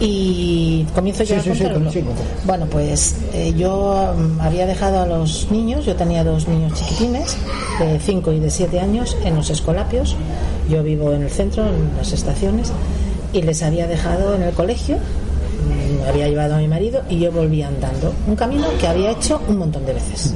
Y 0.00 0.84
comienzo 0.94 1.24
ya 1.24 1.42
Sí, 1.42 1.50
a 1.50 1.90
sí. 1.90 2.04
Bueno, 2.44 2.66
pues 2.66 3.16
eh, 3.32 3.52
yo 3.56 4.14
mm, 4.16 4.40
había 4.40 4.66
dejado 4.66 5.00
a 5.00 5.06
los 5.06 5.48
niños, 5.50 5.84
yo 5.86 5.96
tenía 5.96 6.22
dos 6.22 6.46
niños 6.46 6.74
chiquitines, 6.74 7.36
de 7.80 7.98
5 7.98 8.32
y 8.32 8.40
de 8.40 8.50
7 8.50 8.78
años, 8.80 9.16
en 9.24 9.34
los 9.34 9.50
escolapios. 9.50 10.14
Yo 10.68 10.82
vivo 10.82 11.12
en 11.12 11.22
el 11.22 11.30
centro, 11.30 11.64
en 11.66 11.96
las 11.96 12.12
estaciones, 12.12 12.70
y 13.32 13.42
les 13.42 13.62
había 13.62 13.86
dejado 13.86 14.34
en 14.36 14.42
el 14.42 14.52
colegio. 14.54 14.96
mm, 14.96 16.02
Me 16.02 16.08
había 16.08 16.28
llevado 16.28 16.54
a 16.54 16.58
mi 16.58 16.68
marido 16.68 17.02
y 17.10 17.18
yo 17.18 17.32
volvía 17.32 17.66
andando. 17.68 18.12
Un 18.26 18.36
camino 18.36 18.66
que 18.80 18.86
había 18.86 19.10
hecho 19.10 19.40
un 19.48 19.58
montón 19.58 19.84
de 19.84 19.94
veces. 19.94 20.32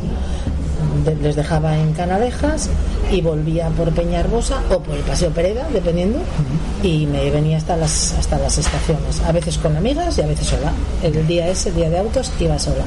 Les 1.05 1.37
dejaba 1.37 1.77
en 1.79 1.93
Canalejas 1.93 2.71
y 3.11 3.21
volvía 3.21 3.69
por 3.71 3.93
Peñarbosa 3.93 4.63
o 4.71 4.79
por 4.81 4.97
el 4.97 5.03
Paseo 5.03 5.31
Pereda, 5.31 5.67
dependiendo, 5.73 6.19
y 6.83 7.07
me 7.07 7.31
venía 7.31 7.59
hasta 7.59 7.77
las, 7.77 8.15
hasta 8.15 8.39
las 8.39 8.59
estaciones. 8.59 9.21
A 9.23 9.33
veces 9.33 9.59
con 9.59 9.77
amigas 9.77 10.17
y 10.19 10.23
a 10.23 10.27
veces 10.27 10.47
sola. 10.47 10.73
El 11.03 11.27
día 11.27 11.49
ese, 11.49 11.71
el 11.71 11.77
día 11.77 11.91
de 11.91 11.99
autos, 11.99 12.33
iba 12.41 12.59
sola. 12.59 12.85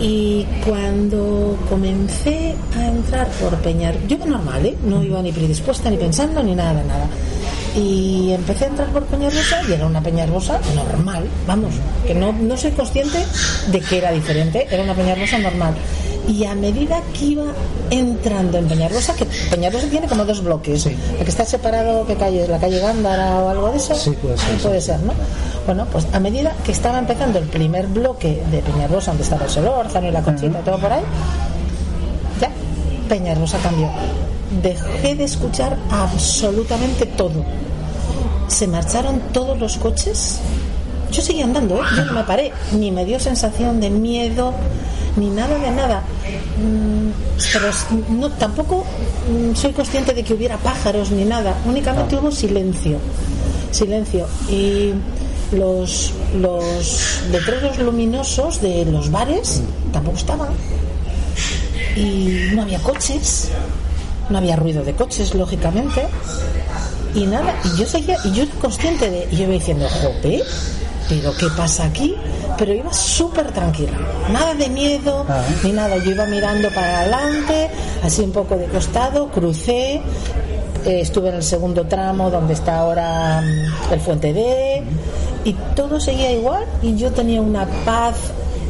Y 0.00 0.46
cuando 0.66 1.58
comencé 1.68 2.54
a 2.74 2.86
entrar 2.88 3.28
por 3.32 3.54
Peñar, 3.58 3.94
yo 4.08 4.16
iba 4.16 4.24
normal, 4.24 4.64
¿eh? 4.64 4.74
no 4.82 5.04
iba 5.04 5.20
ni 5.20 5.30
predispuesta, 5.30 5.90
ni 5.90 5.98
pensando, 5.98 6.42
ni 6.42 6.54
nada, 6.54 6.82
nada. 6.82 7.06
Y 7.76 8.32
empecé 8.32 8.64
a 8.64 8.68
entrar 8.68 8.88
por 8.88 9.04
Peñarrosa 9.04 9.60
y 9.68 9.72
era 9.72 9.86
una 9.86 10.00
Peñarrosa 10.00 10.58
normal, 10.74 11.24
vamos, 11.46 11.74
que 12.06 12.14
no, 12.14 12.32
no 12.32 12.56
soy 12.56 12.70
consciente 12.70 13.18
de 13.70 13.80
que 13.80 13.98
era 13.98 14.10
diferente, 14.10 14.66
era 14.70 14.82
una 14.82 14.94
Peñarrosa 14.94 15.38
normal. 15.38 15.74
Y 16.28 16.44
a 16.44 16.54
medida 16.54 17.02
que 17.18 17.24
iba 17.24 17.46
entrando 17.90 18.58
en 18.58 18.68
Peñarrosa, 18.68 19.14
que 19.14 19.26
Peñarrosa 19.50 19.88
tiene 19.88 20.06
como 20.06 20.24
dos 20.24 20.42
bloques, 20.42 20.86
la 20.86 21.24
que 21.24 21.30
está 21.30 21.44
separado, 21.44 22.06
¿qué 22.06 22.14
calle? 22.14 22.46
¿La 22.46 22.58
calle 22.58 22.78
Gándara 22.78 23.36
o 23.36 23.48
algo 23.48 23.70
de 23.70 23.78
eso? 23.78 23.94
Sí, 23.94 24.10
puede 24.10 24.38
ser, 24.38 24.48
sí. 24.48 24.62
Puede 24.62 24.80
ser, 24.80 25.00
¿no? 25.00 25.12
Bueno, 25.66 25.86
pues 25.90 26.06
a 26.12 26.20
medida 26.20 26.54
que 26.64 26.72
estaba 26.72 26.98
empezando 26.98 27.38
el 27.38 27.46
primer 27.46 27.86
bloque 27.86 28.42
de 28.50 28.58
Peñarrosa, 28.60 29.10
donde 29.10 29.24
estaba 29.24 29.44
el 29.44 29.50
Solórzano 29.50 30.08
y 30.08 30.10
la 30.10 30.22
Conchita 30.22 30.60
y 30.60 30.64
todo 30.64 30.78
por 30.78 30.92
ahí, 30.92 31.02
ya, 32.40 32.50
Peñarrosa 33.08 33.58
cambió. 33.58 33.88
Dejé 34.62 35.14
de 35.14 35.24
escuchar 35.24 35.76
absolutamente 35.90 37.06
todo. 37.06 37.44
Se 38.48 38.66
marcharon 38.66 39.20
todos 39.32 39.58
los 39.58 39.76
coches. 39.76 40.40
Yo 41.12 41.22
seguía 41.22 41.44
andando, 41.44 41.76
¿eh? 41.76 41.86
yo 41.96 42.04
no 42.04 42.12
me 42.12 42.24
paré, 42.24 42.52
ni 42.72 42.90
me 42.90 43.04
dio 43.04 43.18
sensación 43.18 43.80
de 43.80 43.90
miedo, 43.90 44.54
ni 45.16 45.30
nada 45.30 45.58
de 45.58 45.70
nada. 45.70 46.02
Mm, 46.58 47.10
Pero 47.52 47.70
no, 48.10 48.30
tampoco 48.30 48.84
mm, 49.28 49.54
soy 49.54 49.72
consciente 49.72 50.12
de 50.14 50.22
que 50.22 50.34
hubiera 50.34 50.56
pájaros 50.58 51.10
ni 51.10 51.24
nada, 51.24 51.56
únicamente 51.64 52.16
hubo 52.16 52.30
silencio. 52.30 52.98
Silencio. 53.70 54.26
Y 54.48 54.92
los, 55.52 56.12
los 56.40 57.22
letreros 57.30 57.78
luminosos 57.78 58.60
de 58.60 58.84
los 58.84 59.10
bares 59.10 59.62
tampoco 59.92 60.16
estaban 60.16 60.48
y 61.96 62.50
no 62.54 62.62
había 62.62 62.78
coches, 62.80 63.48
no 64.28 64.38
había 64.38 64.56
ruido 64.56 64.84
de 64.84 64.94
coches, 64.94 65.34
lógicamente, 65.34 66.06
y 67.14 67.26
nada, 67.26 67.54
y 67.64 67.78
yo 67.80 67.86
seguía, 67.86 68.16
y 68.24 68.32
yo 68.32 68.44
era 68.44 68.52
consciente 68.60 69.10
de, 69.10 69.28
y 69.30 69.36
yo 69.36 69.42
iba 69.44 69.52
diciendo, 69.54 69.88
jope, 69.88 70.42
pero 71.08 71.34
¿qué 71.36 71.48
pasa 71.56 71.84
aquí? 71.84 72.14
Pero 72.60 72.74
iba 72.74 72.92
súper 72.92 73.52
tranquila, 73.52 73.96
nada 74.30 74.52
de 74.52 74.68
miedo, 74.68 75.24
ni 75.64 75.72
nada, 75.72 75.96
yo 75.96 76.10
iba 76.10 76.26
mirando 76.26 76.68
para 76.68 77.00
adelante, 77.00 77.70
así 78.04 78.20
un 78.20 78.32
poco 78.32 78.54
de 78.54 78.66
costado, 78.66 79.28
crucé, 79.30 79.94
eh, 80.84 81.00
estuve 81.00 81.30
en 81.30 81.36
el 81.36 81.42
segundo 81.42 81.86
tramo 81.86 82.30
donde 82.30 82.52
está 82.52 82.80
ahora 82.80 83.40
mm, 83.40 83.94
el 83.94 84.00
Fuente 84.00 84.34
D, 84.34 84.82
y 85.44 85.54
todo 85.74 85.98
seguía 85.98 86.32
igual, 86.32 86.66
y 86.82 86.96
yo 86.96 87.10
tenía 87.12 87.40
una 87.40 87.64
paz 87.86 88.16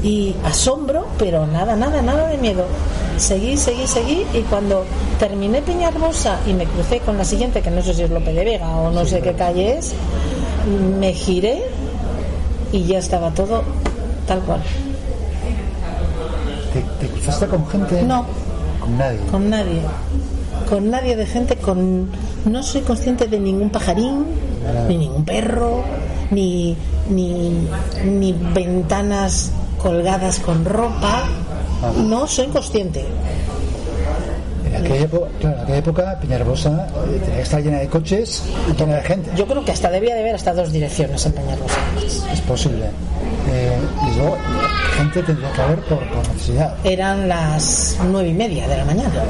y 0.04 0.36
asombro, 0.44 1.08
pero 1.18 1.48
nada, 1.48 1.74
nada, 1.74 2.00
nada 2.00 2.28
de 2.28 2.38
miedo. 2.38 2.66
Seguí, 3.16 3.56
seguí, 3.56 3.88
seguí 3.88 4.24
y 4.32 4.42
cuando 4.42 4.84
terminé 5.18 5.62
Peñarrosa 5.62 6.38
y 6.46 6.54
me 6.54 6.64
crucé 6.64 7.00
con 7.00 7.18
la 7.18 7.24
siguiente, 7.24 7.60
que 7.60 7.72
no 7.72 7.82
sé 7.82 7.92
si 7.92 8.04
es 8.04 8.10
Lope 8.10 8.32
de 8.32 8.44
Vega 8.44 8.68
o 8.76 8.92
no 8.92 9.04
sé 9.04 9.20
qué 9.20 9.34
calle 9.34 9.78
es, 9.78 9.92
me 10.98 11.12
giré 11.12 11.64
y 12.72 12.84
ya 12.84 12.98
estaba 12.98 13.30
todo 13.30 13.62
tal 14.26 14.40
cual. 14.40 14.62
¿Te, 16.72 16.80
te 17.04 17.12
cruzaste 17.12 17.46
con 17.46 17.66
gente? 17.66 18.02
No. 18.02 18.24
Con 18.80 18.96
nadie. 18.96 19.18
Con 19.30 19.50
nadie. 19.50 19.80
Con 20.68 20.90
nadie 20.90 21.16
de 21.16 21.26
gente, 21.26 21.56
con 21.56 22.10
no 22.44 22.62
soy 22.62 22.82
consciente 22.82 23.26
de 23.26 23.38
ningún 23.40 23.70
pajarín, 23.70 24.24
ni 24.88 24.96
ningún 24.96 25.24
perro, 25.24 25.82
ni, 26.30 26.76
ni, 27.08 27.66
ni 28.04 28.32
ventanas 28.32 29.52
colgadas 29.78 30.38
con 30.38 30.64
ropa. 30.64 31.24
No 31.96 32.26
soy 32.26 32.46
consciente. 32.48 33.04
En 34.70 34.76
aquella, 34.76 35.04
época, 35.04 35.26
claro, 35.40 35.56
en 35.56 35.62
aquella 35.62 35.78
época 35.78 36.18
Peñarbosa 36.20 36.86
eh, 37.08 37.18
tenía 37.18 37.36
que 37.36 37.42
estar 37.42 37.62
llena 37.62 37.78
de 37.78 37.88
coches 37.88 38.44
y 38.70 38.78
llena 38.78 38.96
de 38.96 39.02
gente. 39.02 39.30
Yo 39.36 39.46
creo 39.46 39.64
que 39.64 39.72
hasta 39.72 39.90
debía 39.90 40.14
de 40.14 40.20
haber 40.20 40.34
hasta 40.36 40.54
dos 40.54 40.72
direcciones 40.72 41.26
en 41.26 41.32
Peñarrosa. 41.32 41.78
Es 42.32 42.40
posible. 42.42 42.86
Eh, 43.52 43.78
y 44.06 44.16
luego, 44.16 44.36
gente 44.96 45.22
tendría 45.22 45.52
que 45.52 45.60
haber 45.60 45.80
por, 45.80 45.98
por 46.08 46.28
necesidad. 46.28 46.76
Eran 46.84 47.28
las 47.28 47.98
nueve 48.10 48.28
y 48.28 48.34
media 48.34 48.68
de 48.68 48.76
la 48.76 48.84
mañana. 48.84 49.24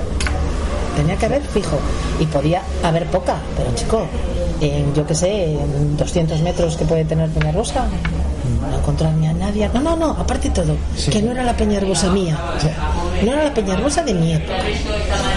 Tenía 0.96 1.16
que 1.16 1.26
haber 1.26 1.42
fijo. 1.42 1.78
Y 2.18 2.26
podía 2.26 2.62
haber 2.82 3.06
poca, 3.06 3.36
pero 3.56 3.74
chico, 3.74 4.06
en 4.60 4.92
yo 4.94 5.06
que 5.06 5.14
sé, 5.14 5.54
en 5.54 5.96
200 5.96 6.42
metros 6.42 6.76
que 6.76 6.84
puede 6.84 7.06
tener 7.06 7.30
Peñarrosa, 7.30 7.86
no 8.58 8.78
encontrarme 8.78 9.28
a 9.28 9.32
nadie. 9.32 9.68
No, 9.72 9.80
no, 9.80 9.96
no, 9.96 10.10
aparte 10.10 10.50
todo, 10.50 10.76
que 11.10 11.22
no 11.22 11.32
era 11.32 11.44
la 11.44 11.56
Peñarrosa 11.56 12.10
mía. 12.10 12.38
No 13.24 13.32
era 13.32 13.44
la 13.44 13.54
Peñarrosa 13.54 14.02
de 14.02 14.14
mi 14.14 14.34
época. 14.34 14.54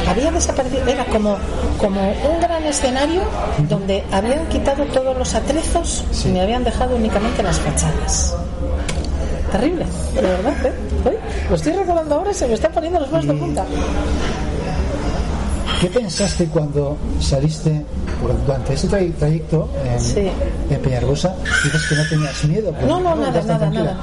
Había 0.08 0.32
desaparecido, 0.32 0.88
era 0.88 1.06
como, 1.06 1.38
como 1.78 2.02
un 2.02 2.40
gran 2.42 2.64
escenario 2.64 3.22
donde 3.70 4.04
habían 4.12 4.48
quitado 4.48 4.86
todos 4.86 5.18
los 5.18 5.34
atrezos 5.36 6.04
y 6.26 6.30
me 6.30 6.42
habían 6.42 6.64
dejado 6.64 6.96
únicamente 6.96 7.44
las 7.44 7.60
fachadas. 7.60 8.36
Terrible, 9.52 9.86
de 10.16 10.22
verdad, 10.22 10.66
¿eh? 10.66 10.74
Lo 11.50 11.56
estoy 11.56 11.74
recordando 11.74 12.16
ahora 12.16 12.32
y 12.32 12.34
se 12.34 12.48
me 12.48 12.54
están 12.54 12.72
poniendo 12.72 13.00
los 13.00 13.10
pelos 13.10 13.28
de 13.28 13.34
punta. 13.34 13.66
¿Qué 15.80 15.88
pensaste 15.90 16.48
cuando 16.48 16.98
saliste 17.20 17.86
durante 18.46 18.74
ese 18.74 18.88
tray- 18.88 19.12
trayecto 19.14 19.70
en, 19.86 20.00
Sí. 20.00 20.30
en? 20.70 21.36
Dices 21.64 21.82
que 21.88 21.96
no 21.96 22.04
tenías 22.10 22.44
miedo. 22.46 22.74
No, 22.88 23.00
no, 23.00 23.16
nada, 23.16 23.42
nada, 23.42 23.58
tranquila. 23.60 23.84
nada. 23.84 23.98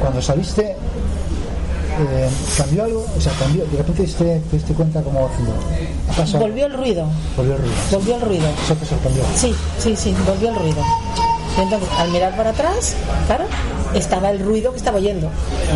Cuando 0.00 0.22
saliste, 0.22 0.62
eh, 0.72 2.28
¿cambió 2.56 2.84
algo? 2.84 3.06
O 3.16 3.20
sea, 3.20 3.32
cambió. 3.38 3.64
De 3.66 3.76
repente 3.78 4.04
te, 4.04 4.24
te 4.24 4.56
diste 4.56 4.72
cuenta 4.74 5.02
como. 5.02 5.28
Ha 6.10 6.12
pasado. 6.16 6.40
Volvió 6.44 6.66
el 6.66 6.72
ruido, 6.72 7.06
Volvió 7.36 7.52
el 7.54 7.58
ruido. 7.60 7.74
volvió 7.92 8.14
el 8.16 8.20
ruido. 8.22 8.44
Eso 8.64 8.74
te 8.74 8.86
sorprendió. 8.86 9.22
Sí, 9.36 9.54
sí, 9.78 9.94
sí, 9.96 10.14
volvió 10.26 10.48
el 10.50 10.56
ruido. 10.56 10.82
Entonces, 11.58 11.88
al 11.98 12.10
mirar 12.10 12.34
para 12.36 12.50
atrás, 12.50 12.94
claro, 13.26 13.44
estaba 13.92 14.30
el 14.30 14.38
ruido 14.38 14.70
que 14.70 14.78
estaba 14.78 14.96
oyendo. 14.98 15.28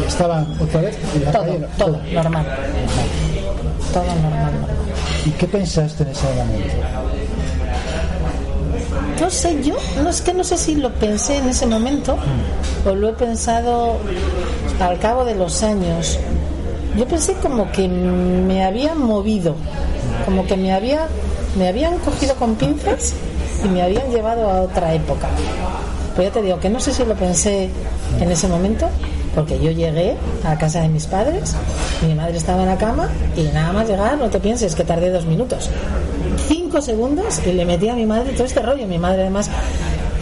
Y 0.02 0.06
estaban 0.08 0.46
otra 0.60 0.80
vez 0.80 0.96
Todo, 1.30 1.32
calle. 1.44 1.66
todo, 1.76 2.00
normal. 2.12 2.46
Todo 3.92 4.04
normal, 4.04 4.30
normal. 4.32 4.66
¿Y 5.26 5.30
qué 5.30 5.46
pensaste 5.46 6.04
en 6.04 6.08
ese 6.10 6.26
momento? 6.26 6.74
No 9.24 9.30
sé, 9.30 9.56
yo 9.62 9.74
no 10.02 10.10
es 10.10 10.20
que 10.20 10.34
no 10.34 10.44
sé 10.44 10.58
si 10.58 10.74
lo 10.74 10.92
pensé 10.92 11.38
en 11.38 11.48
ese 11.48 11.64
momento 11.64 12.18
o 12.84 12.94
lo 12.94 13.08
he 13.08 13.12
pensado 13.14 13.96
al 14.78 14.98
cabo 14.98 15.24
de 15.24 15.34
los 15.34 15.62
años. 15.62 16.18
Yo 16.94 17.06
pensé 17.06 17.32
como 17.40 17.72
que 17.72 17.88
me 17.88 18.62
habían 18.62 18.98
movido, 18.98 19.54
como 20.26 20.44
que 20.46 20.58
me 20.58 20.74
había 20.74 21.08
me 21.56 21.68
habían 21.68 21.96
cogido 22.00 22.34
con 22.34 22.54
pinzas 22.56 23.14
y 23.64 23.68
me 23.68 23.80
habían 23.80 24.10
llevado 24.10 24.50
a 24.50 24.60
otra 24.60 24.92
época. 24.92 25.28
Pues 26.14 26.28
ya 26.28 26.34
te 26.34 26.42
digo 26.42 26.60
que 26.60 26.68
no 26.68 26.78
sé 26.78 26.92
si 26.92 27.02
lo 27.06 27.14
pensé 27.14 27.70
en 28.20 28.30
ese 28.30 28.46
momento, 28.46 28.90
porque 29.34 29.58
yo 29.58 29.70
llegué 29.70 30.16
a 30.44 30.58
casa 30.58 30.82
de 30.82 30.88
mis 30.90 31.06
padres, 31.06 31.56
mi 32.06 32.14
madre 32.14 32.36
estaba 32.36 32.62
en 32.62 32.68
la 32.68 32.76
cama 32.76 33.08
y 33.34 33.44
nada 33.44 33.72
más 33.72 33.88
llegar, 33.88 34.18
no 34.18 34.28
te 34.28 34.38
pienses 34.38 34.74
que 34.74 34.84
tardé 34.84 35.10
dos 35.10 35.24
minutos. 35.24 35.70
Cinco 36.74 36.86
segundos 36.86 37.40
y 37.46 37.52
le 37.52 37.64
metí 37.64 37.88
a 37.88 37.94
mi 37.94 38.04
madre 38.04 38.32
todo 38.32 38.46
este 38.46 38.60
rollo. 38.60 38.84
Mi 38.88 38.98
madre 38.98 39.22
además, 39.22 39.48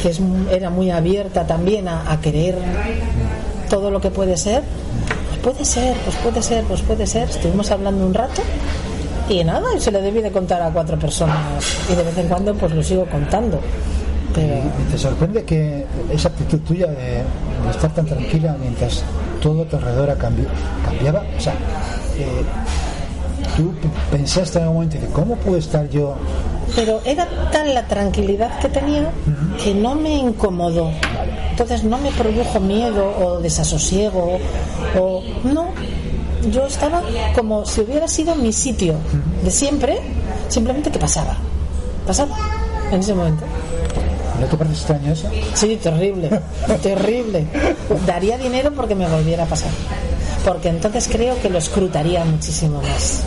que 0.03 0.11
es, 0.11 0.21
era 0.51 0.69
muy 0.69 0.91
abierta 0.91 1.47
también 1.47 1.89
a, 1.89 2.13
a 2.13 2.21
querer 2.21 2.59
todo 3.71 3.91
lo 3.91 4.03
que 4.03 4.11
puede 4.11 4.37
ser, 4.37 4.63
pues 5.43 5.55
puede 5.55 5.65
ser, 5.65 5.97
pues 6.05 6.17
puede 6.17 6.43
ser, 6.43 6.65
pues 6.65 6.83
puede 6.83 7.07
ser. 7.07 7.31
Estuvimos 7.31 7.71
hablando 7.71 8.05
un 8.05 8.13
rato 8.13 8.43
y 9.31 9.43
nada, 9.45 9.75
y 9.75 9.81
se 9.81 9.91
le 9.91 10.03
debí 10.03 10.21
de 10.21 10.31
contar 10.31 10.61
a 10.61 10.69
cuatro 10.69 10.99
personas 10.99 11.39
y 11.91 11.95
de 11.95 12.03
vez 12.03 12.19
en 12.19 12.29
cuando 12.29 12.55
pues 12.55 12.71
lo 12.75 12.83
sigo 12.83 13.07
contando. 13.07 13.59
Pero 14.35 14.55
¿Y 14.59 14.93
¿Te 14.93 14.99
sorprende 14.99 15.45
que 15.45 15.87
esa 16.13 16.29
actitud 16.29 16.59
tuya 16.59 16.89
de, 16.89 17.23
estar 17.71 17.95
tan 17.95 18.05
tranquila 18.05 18.55
mientras 18.61 19.03
todo 19.41 19.63
a 19.63 19.65
tu 19.65 19.77
alrededor 19.77 20.19
cambiaba? 20.19 21.25
O 21.35 21.41
sea, 21.41 21.55
eh, 22.19 22.43
tú 23.57 23.73
pensaste 24.11 24.59
en 24.59 24.65
algún 24.65 24.77
momento, 24.85 24.99
de, 24.99 25.07
¿cómo 25.13 25.37
puedo 25.37 25.59
estar 25.59 25.89
yo? 25.89 26.17
pero 26.75 27.01
era 27.05 27.29
tal 27.51 27.75
la 27.75 27.87
tranquilidad 27.87 28.59
que 28.61 28.69
tenía 28.69 29.11
que 29.63 29.75
no 29.75 29.95
me 29.95 30.15
incomodó. 30.15 30.91
Entonces 31.51 31.85
no 31.85 31.99
me 31.99 32.11
produjo 32.13 32.61
miedo 32.61 33.15
o 33.19 33.41
desasosiego 33.41 34.39
o 34.99 35.23
no. 35.45 35.69
Yo 36.51 36.67
estaba 36.67 37.03
como 37.37 37.65
si 37.67 37.83
hubiera 37.83 38.09
sido 38.09 38.35
mi 38.35 38.53
sitio 38.53 38.95
de 39.45 39.51
siempre, 39.51 40.01
simplemente 40.49 40.91
que 40.91 40.99
pasaba. 40.99 41.37
Pasaba 42.07 42.37
en 42.91 43.01
ese 43.01 43.15
momento. 43.15 43.45
¿No 44.41 44.47
te 44.47 44.57
parece 44.57 44.77
extraño 44.77 45.13
eso? 45.13 45.29
Sí, 45.55 45.79
terrible, 45.81 46.29
terrible. 46.83 47.47
Daría 48.07 48.39
dinero 48.39 48.73
porque 48.75 48.95
me 48.95 49.07
volviera 49.07 49.45
a 49.45 49.47
pasar. 49.47 49.71
Porque 50.45 50.69
entonces 50.69 51.09
creo 51.11 51.41
que 51.41 51.49
lo 51.49 51.59
escrutaría 51.59 52.25
muchísimo 52.25 52.81
más. 52.83 53.23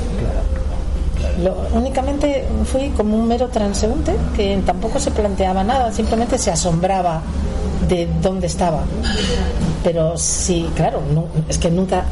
Lo- 1.43 1.55
únicamente 1.77 2.45
fui 2.72 2.89
como 2.89 3.15
un 3.17 3.27
mero 3.27 3.48
transeúnte 3.50 4.13
que 4.36 4.62
tampoco 4.65 5.00
se 5.00 5.12
planteaba 5.12 5.63
nada, 5.63 5.91
simplemente 5.91 6.38
se 6.38 6.51
asombraba 6.51 7.22
de 7.89 8.07
dónde 8.22 8.48
estaba. 8.48 8.79
Pero 9.84 10.17
sí, 10.17 10.67
claro, 10.75 11.01
no- 11.13 11.27
es 11.48 11.57
que 11.57 11.69
nunca, 11.69 12.05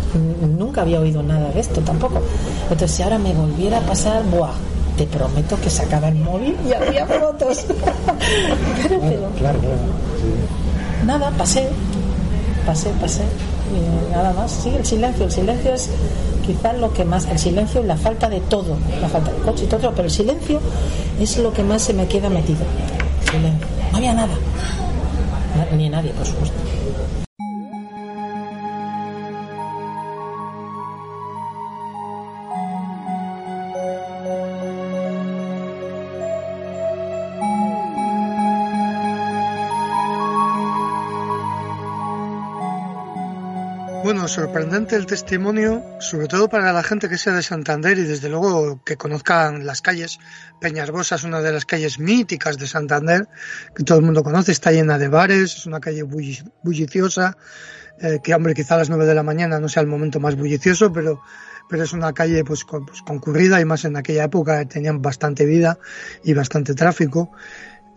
nunca 0.57 0.81
había 0.81 0.99
oído 0.99 1.23
nada 1.23 1.49
de 1.49 1.59
esto 1.59 1.81
tampoco. 1.81 2.21
Entonces, 2.63 2.91
si 2.91 3.03
ahora 3.03 3.17
me 3.17 3.33
volviera 3.33 3.77
a 3.79 3.81
pasar, 3.81 4.23
¡buah! 4.23 4.51
Te 4.97 5.07
prometo 5.07 5.59
que 5.59 5.69
sacaba 5.71 6.09
el 6.09 6.15
móvil 6.15 6.55
y 6.69 6.73
había 6.73 7.05
fotos. 7.07 7.65
Pero, 8.83 8.99
pero- 9.01 9.29
Claro, 9.39 9.59
claro. 9.59 9.77
nada, 11.05 11.31
pasé, 11.31 11.67
pasé, 12.65 12.89
pasé. 13.01 13.23
Nada 14.11 14.33
más. 14.33 14.51
Sí, 14.51 14.69
el 14.69 14.85
silencio. 14.85 15.25
El 15.25 15.31
silencio 15.31 15.73
es 15.73 15.89
quizás 16.45 16.77
lo 16.77 16.93
que 16.93 17.05
más. 17.05 17.25
El 17.25 17.39
silencio 17.39 17.81
y 17.81 17.85
la 17.85 17.97
falta 17.97 18.29
de 18.29 18.39
todo. 18.41 18.77
La 19.01 19.07
falta 19.09 19.31
de 19.31 19.37
coche 19.39 19.65
y 19.65 19.67
todo, 19.67 19.91
pero 19.91 20.03
el 20.03 20.11
silencio 20.11 20.59
es 21.19 21.37
lo 21.37 21.51
que 21.53 21.63
más 21.63 21.81
se 21.81 21.93
me 21.93 22.07
queda 22.07 22.29
metido. 22.29 22.59
No 23.91 23.97
había 23.97 24.13
nada. 24.13 24.33
Na- 25.57 25.75
Ni 25.77 25.89
nadie, 25.89 26.11
por 26.11 26.25
supuesto. 26.25 26.55
Sorprendente 44.33 44.95
el 44.95 45.05
testimonio, 45.05 45.83
sobre 45.99 46.27
todo 46.27 46.49
para 46.49 46.73
la 46.73 46.81
gente 46.81 47.07
que 47.07 47.19
sea 47.19 47.33
de 47.33 47.43
Santander 47.43 47.99
y 47.99 48.03
desde 48.03 48.29
luego 48.29 48.81
que 48.83 48.97
conozcan 48.97 49.65
las 49.65 49.81
calles. 49.81 50.17
Peñarbosa 50.59 51.15
es 51.15 51.23
una 51.23 51.41
de 51.41 51.51
las 51.51 51.65
calles 51.65 51.99
míticas 51.99 52.57
de 52.57 52.65
Santander, 52.65 53.27
que 53.75 53.83
todo 53.83 53.99
el 53.99 54.03
mundo 54.05 54.23
conoce, 54.23 54.51
está 54.51 54.71
llena 54.71 54.97
de 54.97 55.07
bares, 55.07 55.55
es 55.55 55.65
una 55.67 55.79
calle 55.79 56.03
bulli- 56.03 56.43
bulliciosa, 56.63 57.37
eh, 58.01 58.19
que 58.23 58.33
hombre, 58.33 58.55
quizá 58.55 58.73
a 58.73 58.79
las 58.79 58.89
nueve 58.89 59.05
de 59.05 59.13
la 59.13 59.21
mañana 59.21 59.59
no 59.59 59.69
sea 59.69 59.81
el 59.81 59.87
momento 59.87 60.19
más 60.19 60.35
bullicioso, 60.35 60.91
pero, 60.91 61.21
pero 61.69 61.83
es 61.83 61.93
una 61.93 62.11
calle 62.11 62.43
pues, 62.43 62.65
con- 62.65 62.87
pues, 62.87 63.03
concurrida 63.03 63.61
y 63.61 63.65
más 63.65 63.85
en 63.85 63.95
aquella 63.97 64.23
época 64.23 64.65
tenían 64.65 64.99
bastante 64.99 65.45
vida 65.45 65.77
y 66.23 66.33
bastante 66.33 66.73
tráfico. 66.73 67.31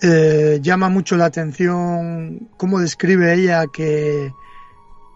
Eh, 0.02 0.58
llama 0.60 0.90
mucho 0.90 1.16
la 1.16 1.24
atención 1.24 2.50
cómo 2.58 2.78
describe 2.78 3.32
ella 3.32 3.64
que 3.72 4.30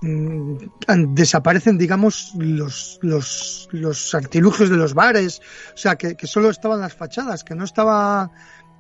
desaparecen, 0.01 1.77
digamos, 1.77 2.33
los, 2.37 2.99
los, 3.03 3.69
los 3.73 4.15
artilugios 4.15 4.71
de 4.71 4.77
los 4.77 4.95
bares, 4.95 5.41
o 5.75 5.77
sea, 5.77 5.97
que, 5.97 6.17
solo 6.27 6.51
estaban 6.51 6.81
las 6.81 6.95
fachadas, 6.95 7.45
que 7.45 7.55
no 7.55 7.65
estaba, 7.65 8.31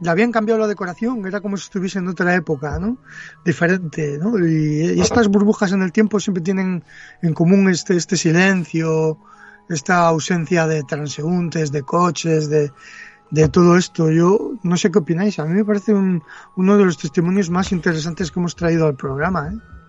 le 0.00 0.11
habían 0.11 0.33
cambiado 0.33 0.61
la 0.61 0.66
decoración, 0.66 1.26
era 1.26 1.40
como 1.40 1.56
si 1.59 1.64
estuviese 1.64 1.98
en 1.98 2.09
otra 2.09 2.35
época, 2.35 2.78
¿no? 2.78 2.98
Diferente, 3.44 4.18
¿no? 4.18 4.38
Y, 4.38 4.92
y 4.96 5.00
estas 5.00 5.28
burbujas 5.28 5.72
en 5.72 5.83
el 5.83 5.92
tiempo 5.92 6.20
siempre 6.20 6.42
tienen 6.42 6.85
en 7.20 7.35
común 7.35 7.68
este, 7.68 7.96
este 7.96 8.16
silencio, 8.16 9.18
esta 9.68 10.06
ausencia 10.06 10.66
de 10.66 10.83
transeúntes, 10.85 11.70
de 11.70 11.83
coches, 11.83 12.48
de, 12.48 12.72
de 13.30 13.48
todo 13.50 13.76
esto. 13.76 14.11
Yo 14.11 14.54
no 14.62 14.76
sé 14.78 14.90
qué 14.90 15.00
opináis, 15.00 15.38
a 15.38 15.44
mí 15.44 15.52
me 15.52 15.66
parece 15.66 15.92
un, 15.92 16.22
uno 16.56 16.78
de 16.78 16.87
los 16.87 16.96
testimonios 16.96 17.50
más 17.50 17.72
interesantes 17.72 18.30
que 18.30 18.40
hemos 18.40 18.56
traído 18.56 18.87
al 18.87 18.96
programa, 18.96 19.50
¿eh? 19.52 19.79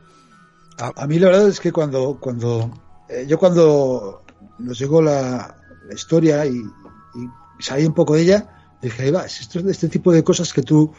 A, 0.82 0.92
a 1.04 1.08
mí 1.08 1.20
la 1.20 1.28
verdad 1.28 1.48
es 1.48 1.60
que 1.60 1.72
cuando, 1.72 2.18
cuando 2.20 2.72
eh, 3.08 3.26
yo 3.28 3.38
cuando 3.38 4.24
nos 4.60 4.80
llegó 4.80 5.02
la, 5.02 5.56
la 5.88 5.94
historia 5.94 6.46
y, 6.46 6.56
y 6.58 7.64
salí 7.64 7.86
un 7.86 7.94
poco 7.94 8.16
de 8.16 8.22
ella, 8.24 8.50
dije, 8.82 9.04
ahí 9.04 9.12
va, 9.12 9.26
es 9.26 9.42
esto 9.42 9.60
es 9.60 9.66
de 9.66 9.72
este 9.72 9.90
tipo 9.90 10.12
de 10.12 10.24
cosas 10.24 10.52
que 10.54 10.64
tú, 10.64 10.92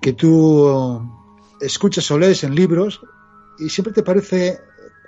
que 0.00 0.12
tú 0.12 0.68
eh, 1.60 1.66
escuchas 1.66 2.10
o 2.10 2.18
lees 2.18 2.44
en 2.44 2.54
libros 2.54 3.00
y 3.58 3.68
siempre 3.68 3.92
te 3.92 4.02
parece 4.02 4.60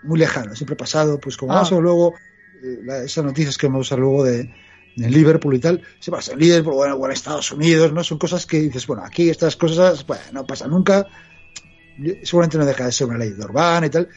muy 0.02 0.18
lejano, 0.18 0.54
siempre 0.54 0.76
pasado, 0.76 1.18
pues 1.18 1.36
como 1.36 1.52
Ah. 1.52 1.60
a 1.60 1.70
ver 1.70 1.80
luego, 1.82 2.14
eh, 2.62 2.80
la- 2.84 3.02
esas 3.04 3.24
noticias 3.24 3.56
que 3.56 3.66
vamos 3.68 3.90
a 3.92 3.96
luego 3.96 4.24
de, 4.24 4.50
de 4.96 5.10
Liverpool 5.10 5.54
y 5.54 5.60
tal, 5.60 5.82
se 6.00 6.10
pasa 6.10 6.32
en 6.32 6.40
Liverpool 6.40 6.74
o 6.76 6.84
en, 6.86 6.92
o 6.92 7.06
en 7.06 7.12
Estados 7.12 7.50
Unidos, 7.52 7.92
¿no? 7.92 8.02
Son 8.04 8.18
cosas 8.18 8.44
que 8.46 8.60
dices, 8.60 8.86
bueno, 8.86 9.02
aquí 9.04 9.30
estas 9.30 9.56
cosas, 9.56 10.06
bueno, 10.06 10.22
no 10.32 10.46
pasa 10.46 10.66
nunca, 10.68 11.06
seguramente 12.22 12.58
no 12.58 12.64
deja 12.64 12.86
de 12.86 12.92
ser 12.92 13.06
una 13.06 13.18
ley 13.18 13.32
urbana 13.38 13.86
y 13.86 13.90
tal, 13.90 14.08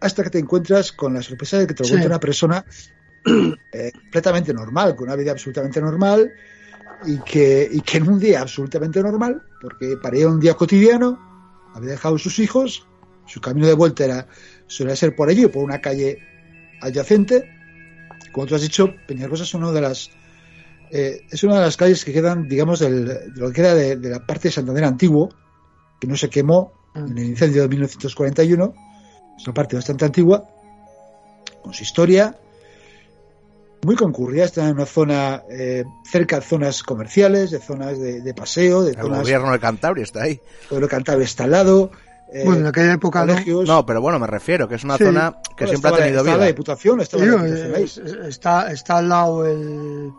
hasta 0.00 0.24
que 0.24 0.30
te 0.30 0.38
encuentras 0.38 0.92
con 0.92 1.14
la 1.14 1.22
sorpresa 1.22 1.58
de 1.58 1.66
que 1.66 1.74
te 1.74 1.82
lo 1.84 1.88
Sí. 1.88 2.06
una 2.06 2.18
persona 2.18 2.64
eh, 3.72 3.92
completamente 3.92 4.52
normal, 4.52 4.96
con 4.96 5.08
una 5.08 5.16
vida 5.16 5.32
absolutamente 5.32 5.80
normal 5.80 6.32
y 7.06 7.18
que, 7.18 7.68
y 7.70 7.80
que 7.80 7.98
en 7.98 8.08
un 8.08 8.18
día 8.18 8.40
absolutamente 8.40 9.02
normal, 9.02 9.42
porque 9.60 9.96
parecía 9.96 10.28
un 10.28 10.40
día 10.40 10.54
cotidiano, 10.54 11.18
había 11.74 11.90
dejado 11.90 12.16
a 12.16 12.18
sus 12.18 12.38
hijos, 12.38 12.86
su 13.26 13.40
camino 13.40 13.66
de 13.66 13.74
vuelta 13.74 14.04
era 14.04 14.26
suele 14.66 14.96
ser 14.96 15.14
por 15.14 15.28
allí 15.28 15.44
o 15.44 15.50
por 15.50 15.62
una 15.62 15.80
calle 15.80 16.18
adyacente. 16.80 17.48
Como 18.32 18.46
tú 18.46 18.54
has 18.54 18.62
dicho, 18.62 18.94
Peñarrosa 19.06 19.44
es 19.44 19.54
una 19.54 19.70
de 19.70 19.80
las 19.80 20.10
eh, 20.90 21.24
es 21.30 21.42
una 21.44 21.54
de 21.54 21.60
las 21.62 21.76
calles 21.76 22.04
que 22.04 22.12
quedan, 22.12 22.48
digamos, 22.48 22.80
del, 22.80 23.06
de 23.06 23.32
lo 23.36 23.48
que 23.48 23.54
queda 23.54 23.74
de, 23.74 23.96
de 23.96 24.10
la 24.10 24.26
parte 24.26 24.48
de 24.48 24.52
Santander 24.52 24.84
antiguo, 24.84 25.30
que 26.00 26.06
no 26.06 26.16
se 26.16 26.28
quemó 26.28 26.81
en 26.94 27.16
el 27.18 27.24
incendio 27.24 27.62
de 27.62 27.68
1941. 27.68 28.74
Es 29.36 29.46
una 29.46 29.54
parte 29.54 29.76
bastante 29.76 30.04
antigua, 30.04 30.44
con 31.62 31.72
su 31.72 31.82
historia, 31.82 32.36
muy 33.84 33.96
concurrida, 33.96 34.44
está 34.44 34.68
en 34.68 34.74
una 34.76 34.86
zona 34.86 35.42
eh, 35.50 35.84
cerca 36.04 36.36
de 36.36 36.42
zonas 36.42 36.82
comerciales, 36.82 37.50
de 37.50 37.58
zonas 37.58 37.98
de, 37.98 38.20
de 38.20 38.34
paseo, 38.34 38.82
de 38.82 38.90
El 38.92 38.96
zonas 39.00 39.20
gobierno 39.22 39.50
de 39.52 39.58
Cantabria 39.58 40.04
está 40.04 40.22
ahí. 40.22 40.40
pueblo 40.68 40.86
Cantabria 40.88 41.24
está 41.24 41.44
al 41.44 41.50
lado. 41.50 41.90
eh, 42.32 42.42
Bueno, 42.44 42.60
en 42.60 42.66
aquella 42.68 42.92
época 42.92 43.24
no. 43.26 43.32
colegios. 43.32 43.66
No, 43.68 43.84
pero 43.84 44.00
bueno, 44.00 44.18
me 44.20 44.26
refiero, 44.28 44.68
que 44.68 44.76
es 44.76 44.84
una 44.84 44.96
Sí. 44.98 45.04
zona 45.04 45.32
que 45.56 45.64
Bueno, 45.64 45.70
siempre 45.70 45.72
ha 45.72 45.76
estaba- 45.76 45.96
tenido 45.96 46.18
estaba 46.20 46.36
vida. 46.36 46.44
la 46.44 46.46
Diputación, 46.46 47.00
estaba 47.00 47.24
Digo, 47.24 47.36
la 47.38 47.44
Diputación 47.44 47.74
ahí. 47.74 47.82
es- 47.84 47.98
es- 47.98 48.26
está, 48.28 48.72
está 48.72 48.98
al 48.98 49.08
lado 49.08 49.46
el... 49.46 50.10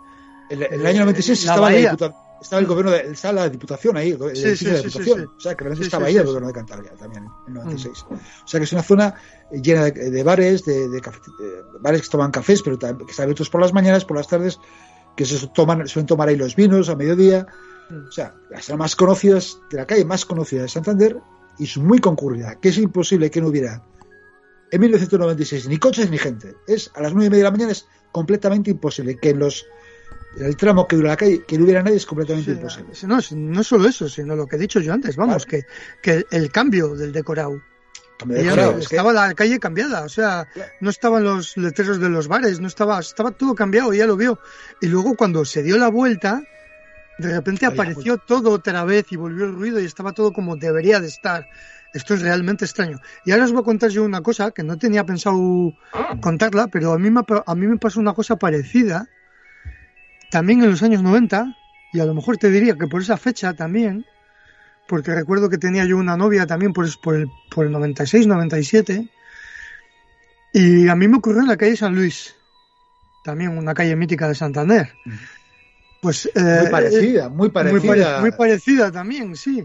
En, 0.50 0.62
en 0.62 0.74
el 0.74 0.86
año 0.86 1.00
96 1.02 1.46
La 1.46 1.52
estaba, 1.54 1.70
la 1.70 1.74
Bahía. 1.76 1.92
diputa- 1.92 2.16
estaba 2.44 2.60
el 2.62 2.68
gobierno 2.68 2.92
de, 2.92 3.00
estaba 3.12 3.34
la 3.34 3.50
Diputación 3.50 3.98
ahí, 3.98 4.12
el 4.12 4.18
Sí, 4.36 4.44
edificio 4.44 4.56
sí, 4.56 4.66
de 4.66 4.72
la 4.74 4.78
Diputación. 4.80 5.20
sí. 5.22 5.26
O 5.36 5.40
sea, 5.40 5.56
que 5.56 5.64
realmente 5.64 5.86
estaba 5.86 6.06
ahí 6.06 6.18
el 6.18 6.24
gobierno 6.26 6.48
de 6.48 6.54
Cantabria 6.54 6.92
también, 6.92 7.26
en 7.48 7.54
96. 7.56 8.06
O 8.10 8.48
sea, 8.48 8.60
que 8.60 8.64
es 8.66 8.72
una 8.74 8.84
zona 8.84 9.16
llena 9.52 9.86
de, 9.86 10.12
de 10.12 10.24
bares, 10.24 10.64
de, 10.66 10.88
de 10.90 11.02
cafe- 11.02 11.20
de 11.40 11.62
bares 11.80 12.02
que 12.04 12.10
toman 12.10 12.32
cafés, 12.32 12.62
pero 12.62 12.78
también- 12.78 13.06
que 13.08 13.12
están 13.12 13.24
abiertos 13.24 13.50
por 13.50 13.62
las 13.62 13.74
mañanas, 13.74 14.06
por 14.06 14.18
las 14.18 14.28
tardes, 14.28 14.60
que 15.18 15.26
se 15.26 15.48
toman, 15.48 15.88
suelen 15.88 16.08
tomar 16.08 16.28
ahí 16.30 16.36
los 16.36 16.56
vinos 16.56 16.90
a 16.90 16.96
mediodía. 16.96 17.48
O 18.08 18.12
sea, 18.12 18.36
las 18.50 18.70
más 18.78 18.96
conocidas 18.96 19.58
de 19.70 19.78
la 19.78 19.86
calle 19.86 20.06
más 20.06 20.26
conocida 20.26 20.62
de 20.64 20.70
Santander 20.70 21.18
y 21.60 21.66
es 21.66 21.78
muy 21.78 22.00
concurrida, 22.00 22.60
que 22.60 22.70
es 22.70 22.78
imposible 22.78 23.30
que 23.30 23.42
no 23.42 23.48
hubiera 23.50 23.84
en 24.72 24.82
1996 24.82 25.68
ni 25.68 25.78
coches 25.78 26.10
ni 26.10 26.18
gente. 26.18 26.56
Es 26.68 26.90
a 26.96 27.02
las 27.02 27.14
nueve 27.14 27.28
y 27.28 27.30
media 27.30 27.44
de 27.44 27.50
la 27.50 27.52
mañana 27.52 27.72
es 27.74 27.86
completamente 28.12 28.72
imposible 28.72 29.18
que 29.18 29.30
en 29.32 29.40
los 29.40 29.66
el 30.38 30.56
tramo 30.58 30.88
que 30.88 30.96
dura 30.96 31.10
la 31.10 31.18
calle 31.18 31.44
que 31.46 31.58
no 31.58 31.64
hubiera 31.66 31.84
nadie 31.84 31.98
es 31.98 32.06
completamente 32.06 32.52
Sí, 32.52 32.58
imposible. 32.58 32.94
no, 33.04 33.20
no 33.54 33.64
solo 33.64 33.88
eso, 33.88 34.10
sino 34.10 34.36
lo 34.36 34.48
que 34.48 34.56
he 34.56 34.60
dicho 34.60 34.80
yo 34.80 34.94
antes, 34.94 35.16
vamos, 35.16 35.46
Claro. 35.46 35.66
que, 36.02 36.22
que 36.22 36.36
el 36.36 36.52
cambio 36.52 36.96
del 36.96 37.12
decorado. 37.12 37.62
Cambio 38.18 38.38
de 38.38 38.44
Ya 38.44 38.50
decorado, 38.52 38.72
no- 38.74 38.78
es 38.80 38.88
que- 38.88 38.96
estaba 38.96 39.14
la 39.14 39.34
calle 39.34 39.60
cambiada, 39.60 40.04
o 40.04 40.10
sea, 40.10 40.48
no 40.82 40.90
estaban 40.90 41.24
los 41.24 41.56
letreros 41.58 42.00
de 42.00 42.10
los 42.10 42.28
bares, 42.28 42.60
no 42.60 42.68
estaba, 42.68 43.00
estaba 43.00 43.32
todo 43.32 43.54
cambiado, 43.56 43.94
ya 43.94 44.06
lo 44.08 44.16
vio. 44.18 44.40
Y 44.82 44.88
luego 44.88 45.16
cuando 45.16 45.46
se 45.46 45.62
dio 45.64 45.78
la 45.78 45.90
vuelta, 45.90 46.42
de 47.20 47.32
repente 47.32 47.66
apareció 47.68 48.18
todo 48.18 48.50
otra 48.52 48.84
vez 48.86 49.06
y 49.12 49.16
volvió 49.18 49.46
el 49.46 49.54
ruido 49.54 49.80
y 49.80 49.86
estaba 49.86 50.14
todo 50.14 50.34
como 50.34 50.56
debería 50.56 51.00
de 51.00 51.08
estar. 51.08 51.48
Esto 51.94 52.16
es 52.16 52.24
realmente 52.24 52.66
extraño. 52.66 53.00
Y 53.24 53.32
ahora 53.34 53.46
os 53.46 53.52
voy 53.52 53.62
a 53.62 53.66
contar 53.66 53.92
yo 53.92 54.04
una 54.04 54.22
cosa 54.22 54.50
que 54.50 54.64
no 54.64 54.80
tenía 54.80 55.06
pensado 55.06 55.38
contarla, 56.22 56.68
pero 56.68 56.92
a 56.94 56.98
mí 56.98 57.12
me, 57.12 57.22
a 57.46 57.56
mí 57.56 57.68
me 57.68 57.78
pasó 57.78 58.00
una 58.00 58.14
cosa 58.16 58.36
parecida 58.38 59.08
también 60.34 60.64
en 60.64 60.72
los 60.72 60.82
años 60.82 61.04
90, 61.04 61.56
y 61.94 62.00
a 62.00 62.06
lo 62.06 62.16
mejor 62.16 62.38
te 62.38 62.50
diría 62.50 62.76
que 62.76 62.88
por 62.88 63.04
esa 63.04 63.18
fecha 63.18 63.54
también, 63.54 64.04
porque 64.88 65.14
recuerdo 65.14 65.48
que 65.48 65.60
tenía 65.60 65.86
yo 65.86 65.96
una 65.98 66.18
novia 66.18 66.48
también 66.48 66.74
por, 66.74 66.88
por, 67.02 67.16
el, 67.16 67.30
por 67.52 67.68
el 67.68 67.72
96, 67.72 68.26
97, 68.26 69.08
y 70.52 70.88
a 70.88 70.96
mí 70.96 71.08
me 71.08 71.18
ocurrió 71.18 71.42
en 71.42 71.48
la 71.50 71.56
calle 71.58 71.78
San 71.78 71.94
Luis, 71.94 72.36
también 73.24 73.56
una 73.56 73.76
calle 73.76 73.96
mítica 73.96 74.28
de 74.28 74.34
Santander. 74.34 74.90
Pues, 76.02 76.26
eh, 76.34 76.62
muy 76.64 76.72
parecida, 76.72 77.30
muy 77.30 77.38
muy, 77.38 77.50
parecida. 77.50 77.88
pare- 77.96 78.22
muy 78.22 78.32
parecida 78.32 78.92
también, 78.92 79.36
sí. 79.36 79.64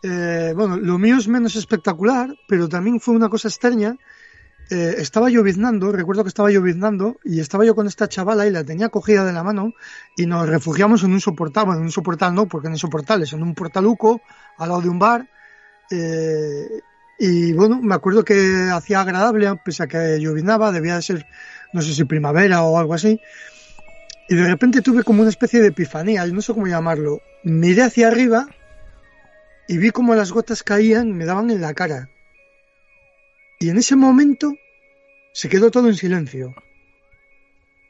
Eh, 0.00 0.52
bueno, 0.54 0.76
lo 0.76 0.96
mío 0.96 1.16
es 1.16 1.26
menos 1.26 1.56
espectacular, 1.56 2.36
pero 2.46 2.68
también 2.68 3.00
fue 3.00 3.16
una 3.16 3.28
cosa 3.28 3.48
extraña. 3.48 3.96
Eh, 4.70 4.94
estaba 4.98 5.28
lloviznando, 5.28 5.92
recuerdo 5.92 6.24
que 6.24 6.28
estaba 6.28 6.50
lloviznando, 6.50 7.18
y 7.24 7.40
estaba 7.40 7.64
yo 7.64 7.74
con 7.74 7.86
esta 7.86 8.08
chavala 8.08 8.46
y 8.46 8.50
la 8.50 8.64
tenía 8.64 8.88
cogida 8.88 9.24
de 9.24 9.32
la 9.32 9.42
mano, 9.42 9.74
y 10.16 10.26
nos 10.26 10.48
refugiamos 10.48 11.02
en 11.04 11.12
un 11.12 11.20
soportal, 11.20 11.66
bueno, 11.66 11.80
en 11.80 11.86
un 11.86 11.92
soportal 11.92 12.34
no, 12.34 12.46
porque 12.46 12.68
no 12.68 12.74
hay 12.74 12.80
soportales, 12.80 13.32
en 13.32 13.42
un 13.42 13.54
portaluco, 13.54 14.22
al 14.56 14.68
lado 14.68 14.80
de 14.80 14.88
un 14.88 14.98
bar. 14.98 15.28
eh, 15.90 16.80
y 17.18 17.52
bueno, 17.52 17.80
me 17.80 17.94
acuerdo 17.94 18.24
que 18.24 18.68
hacía 18.72 19.00
agradable, 19.00 19.48
pese 19.64 19.84
a 19.84 19.86
que 19.86 20.18
lloviznaba, 20.20 20.72
debía 20.72 20.96
de 20.96 21.02
ser, 21.02 21.26
no 21.72 21.80
sé 21.80 21.94
si 21.94 22.04
primavera 22.04 22.62
o 22.64 22.78
algo 22.78 22.94
así. 22.94 23.20
Y 24.28 24.34
de 24.34 24.46
repente 24.48 24.82
tuve 24.82 25.04
como 25.04 25.20
una 25.20 25.30
especie 25.30 25.60
de 25.60 25.68
epifanía, 25.68 26.26
no 26.26 26.40
sé 26.40 26.52
cómo 26.54 26.66
llamarlo. 26.66 27.20
Miré 27.44 27.82
hacia 27.82 28.08
arriba 28.08 28.48
y 29.68 29.78
vi 29.78 29.90
como 29.90 30.14
las 30.14 30.32
gotas 30.32 30.62
caían 30.62 31.12
me 31.12 31.24
daban 31.24 31.50
en 31.50 31.60
la 31.60 31.74
cara. 31.74 32.08
Y 33.60 33.68
en 33.70 33.78
ese 33.78 33.96
momento 33.96 34.54
se 35.32 35.48
quedó 35.48 35.70
todo 35.70 35.88
en 35.88 35.94
silencio. 35.94 36.54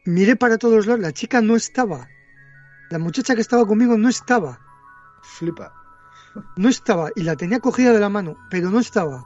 Miré 0.05 0.37
para 0.37 0.59
todos 0.59 0.87
lados, 0.87 1.01
la 1.01 1.13
chica 1.13 1.41
no 1.41 1.57
estaba. 1.57 2.09
La 2.91 2.99
muchacha 2.99 3.35
que 3.35 3.41
estaba 3.41 3.67
conmigo 3.67 3.97
no 3.97 4.09
estaba. 4.09 4.61
Flipa. 5.23 5.73
No 6.57 6.69
estaba. 6.69 7.11
Y 7.17 7.23
la 7.23 7.37
tenía 7.37 7.61
cogida 7.61 7.93
de 7.93 8.01
la 8.01 8.09
mano, 8.11 8.37
pero 8.51 8.71
no 8.71 8.81
estaba. 8.81 9.25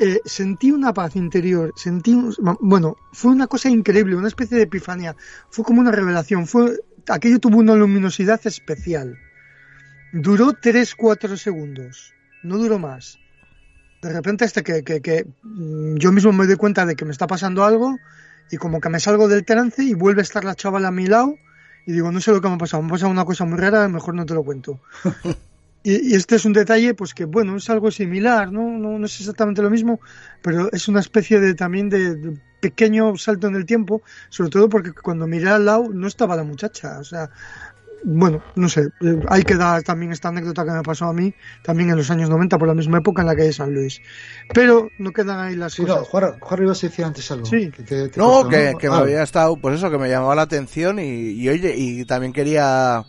Eh, 0.00 0.20
sentí 0.24 0.70
una 0.70 0.92
paz 0.92 1.16
interior, 1.16 1.72
sentí, 1.74 2.14
un- 2.14 2.34
bueno, 2.60 2.96
fue 3.12 3.32
una 3.32 3.48
cosa 3.48 3.68
increíble, 3.68 4.14
una 4.14 4.28
especie 4.28 4.56
de 4.56 4.62
epifanía, 4.64 5.16
fue 5.50 5.64
como 5.64 5.80
una 5.80 5.90
revelación, 5.90 6.46
fue, 6.46 6.78
aquello 7.08 7.40
tuvo 7.40 7.58
una 7.58 7.74
luminosidad 7.74 8.40
especial. 8.46 9.18
Duró 10.12 10.52
3-4 10.52 11.36
segundos, 11.36 12.14
no 12.44 12.58
duró 12.58 12.78
más. 12.78 13.18
De 14.02 14.12
repente 14.12 14.44
hasta 14.44 14.62
que, 14.62 14.84
que, 14.84 15.00
que, 15.00 15.26
mm, 15.42 15.96
yo 15.96 16.12
mismo 16.12 16.32
me 16.32 16.46
doy 16.46 16.56
cuenta 16.56 16.86
de 16.86 16.94
que 16.94 17.04
me 17.04 17.12
está 17.12 17.26
pasando 17.26 17.64
algo 17.64 17.98
y 18.50 18.56
como 18.56 18.80
que 18.80 18.88
me 18.88 19.00
salgo 19.00 19.28
del 19.28 19.44
trance 19.44 19.82
y 19.82 19.94
vuelve 19.94 20.20
a 20.20 20.22
estar 20.22 20.44
la 20.44 20.54
chavala 20.54 20.88
a 20.88 20.92
mi 20.92 21.06
lado 21.06 21.34
y 21.86 21.92
digo, 21.92 22.12
no 22.12 22.20
sé 22.20 22.30
lo 22.32 22.40
que 22.40 22.48
me 22.48 22.54
ha 22.54 22.58
pasado, 22.58 22.82
me 22.82 22.88
ha 22.88 22.92
pasado 22.92 23.10
una 23.10 23.24
cosa 23.24 23.44
muy 23.44 23.58
rara, 23.58 23.88
mejor 23.88 24.14
no 24.14 24.26
te 24.26 24.34
lo 24.34 24.42
cuento. 24.42 24.80
Y, 25.84 26.10
y 26.10 26.14
este 26.16 26.34
es 26.34 26.44
un 26.44 26.52
detalle, 26.52 26.92
pues 26.92 27.14
que 27.14 27.24
bueno, 27.24 27.56
es 27.56 27.70
algo 27.70 27.92
similar, 27.92 28.50
¿no? 28.50 28.68
No, 28.68 28.98
no 28.98 29.06
es 29.06 29.20
exactamente 29.20 29.62
lo 29.62 29.70
mismo, 29.70 30.00
pero 30.42 30.68
es 30.72 30.88
una 30.88 30.98
especie 30.98 31.38
de 31.38 31.54
también 31.54 31.88
de, 31.88 32.16
de 32.16 32.36
pequeño 32.60 33.16
salto 33.16 33.46
en 33.46 33.54
el 33.54 33.64
tiempo, 33.64 34.02
sobre 34.28 34.50
todo 34.50 34.68
porque 34.68 34.92
cuando 34.92 35.26
miré 35.26 35.48
al 35.48 35.64
lado 35.64 35.88
no 35.88 36.08
estaba 36.08 36.36
la 36.36 36.42
muchacha, 36.42 36.98
o 36.98 37.04
sea, 37.04 37.30
bueno, 38.04 38.42
no 38.54 38.68
sé, 38.68 38.88
eh, 39.00 39.18
hay 39.28 39.42
que 39.42 39.56
dar 39.56 39.82
también 39.82 40.12
esta 40.12 40.28
anécdota 40.28 40.64
que 40.64 40.70
me 40.70 40.82
pasó 40.82 41.06
a 41.06 41.12
mí, 41.12 41.34
también 41.62 41.90
en 41.90 41.96
los 41.96 42.10
años 42.10 42.30
90, 42.30 42.58
por 42.58 42.68
la 42.68 42.74
misma 42.74 42.98
época 42.98 43.22
en 43.22 43.28
la 43.28 43.36
calle 43.36 43.52
San 43.52 43.74
Luis. 43.74 44.00
Pero 44.54 44.90
no 44.98 45.12
quedan 45.12 45.40
ahí 45.40 45.56
las 45.56 45.74
Sí, 45.74 45.82
no, 45.82 45.88
cosas. 45.94 46.08
Juan, 46.08 46.38
Juan 46.40 46.62
ibas 46.62 46.82
a 46.84 46.86
decir 46.86 47.04
antes 47.04 47.30
algo. 47.30 47.46
Sí. 47.46 47.70
que 47.70 47.82
te- 47.82 48.08
te 48.08 48.18
No, 48.18 48.26
cortó, 48.42 48.48
que, 48.50 48.74
que 48.78 48.88
me 48.88 48.96
Ah, 48.96 49.00
había 49.00 49.22
estado, 49.22 49.56
pues 49.56 49.76
eso, 49.76 49.90
que 49.90 49.98
me 49.98 50.08
llamaba 50.08 50.34
la 50.34 50.42
atención 50.42 50.98
y, 50.98 51.30
y 51.32 51.48
oye, 51.48 51.74
y 51.76 52.04
también 52.04 52.32
quería 52.32 53.04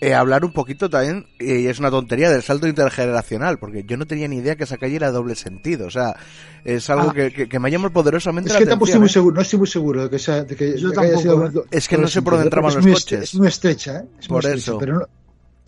eh, 0.00 0.14
hablar 0.14 0.44
un 0.44 0.52
poquito 0.52 0.88
también, 0.88 1.26
y 1.38 1.66
es 1.66 1.78
una 1.78 1.90
tontería, 1.90 2.30
del 2.30 2.42
salto 2.42 2.66
intergeneracional, 2.66 3.58
porque 3.58 3.84
yo 3.86 3.96
no 3.96 4.06
tenía 4.06 4.28
ni 4.28 4.36
idea 4.38 4.56
que 4.56 4.64
esa 4.64 4.78
calle 4.78 4.96
era 4.96 5.10
doble 5.10 5.34
sentido, 5.34 5.86
o 5.86 5.90
sea, 5.90 6.16
es 6.64 6.88
algo 6.90 7.10
Ah. 7.10 7.14
que, 7.14 7.32
que, 7.32 7.48
que 7.48 7.58
me 7.58 7.70
llama 7.70 7.90
poderosamente 7.90 8.48
Es 8.48 8.54
la 8.54 8.60
que 8.60 8.66
tampoco 8.66 8.86
estoy 8.86 9.00
muy 9.00 9.08
¿eh? 9.08 9.12
seguro, 9.12 9.36
no 9.36 9.42
estoy 9.42 9.58
muy 9.58 9.68
seguro 9.68 10.02
de 10.04 10.10
que, 10.10 10.18
sea, 10.18 10.44
de 10.44 10.56
que, 10.56 10.78
Yo 10.78 10.88
de 10.88 10.94
que 10.94 11.00
haya 11.00 11.12
tampoco, 11.22 11.48
sido- 11.50 11.64
Es 11.70 11.88
que 11.88 11.98
no 11.98 12.08
sé 12.08 12.22
por 12.22 12.32
dónde 12.34 12.46
entraban 12.46 12.74
los 12.74 12.82
muy 12.84 12.92
coches. 12.94 13.22
Es 13.22 13.34
muy 13.34 13.48
estrecha, 13.48 13.98
¿eh? 13.98 14.04
Es 14.18 14.28
muy 14.30 14.40
Por 14.40 14.44
estrecha, 14.46 14.70
eso. 14.70 14.78
Pero 14.78 14.98
no, 15.00 15.06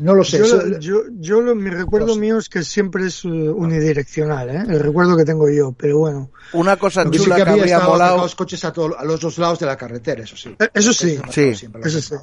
no 0.00 0.14
lo 0.14 0.24
sé. 0.24 0.38
Yo, 0.38 0.44
eso- 0.44 0.78
yo, 0.80 1.02
yo 1.20 1.40
lo- 1.42 1.54
mi 1.54 1.68
recuerdo 1.70 2.08
No 2.08 2.14
sé. 2.14 2.20
mío 2.20 2.38
es 2.38 2.48
que 2.48 2.62
siempre 2.64 3.06
es 3.06 3.24
eh, 3.24 3.28
unidireccional, 3.28 4.48
¿eh? 4.50 4.64
el 4.68 4.80
recuerdo 4.80 5.16
que 5.16 5.24
tengo 5.24 5.50
yo, 5.50 5.72
pero 5.72 5.98
bueno. 5.98 6.30
Una 6.54 6.76
cosa 6.76 7.04
que 7.04 7.18
sí 7.18 7.24
chula 7.24 7.36
que 7.36 7.44
que 7.44 7.50
había 7.50 7.62
habría 7.62 7.74
estado 7.76 7.92
molado, 7.92 8.16
los 8.18 8.34
coches 8.34 8.64
a, 8.64 8.72
todo- 8.72 8.98
a 8.98 9.04
los 9.04 9.20
dos 9.20 9.36
lados 9.38 9.58
de 9.58 9.66
la 9.66 9.76
carretera, 9.76 10.22
eso 10.24 10.36
sí. 10.36 10.54
Eh, 10.58 10.68
Eso 10.74 10.92
sí, 10.92 11.18
han 11.22 11.30
sí, 11.32 11.40
eso 11.84 12.00
sí. 12.00 12.14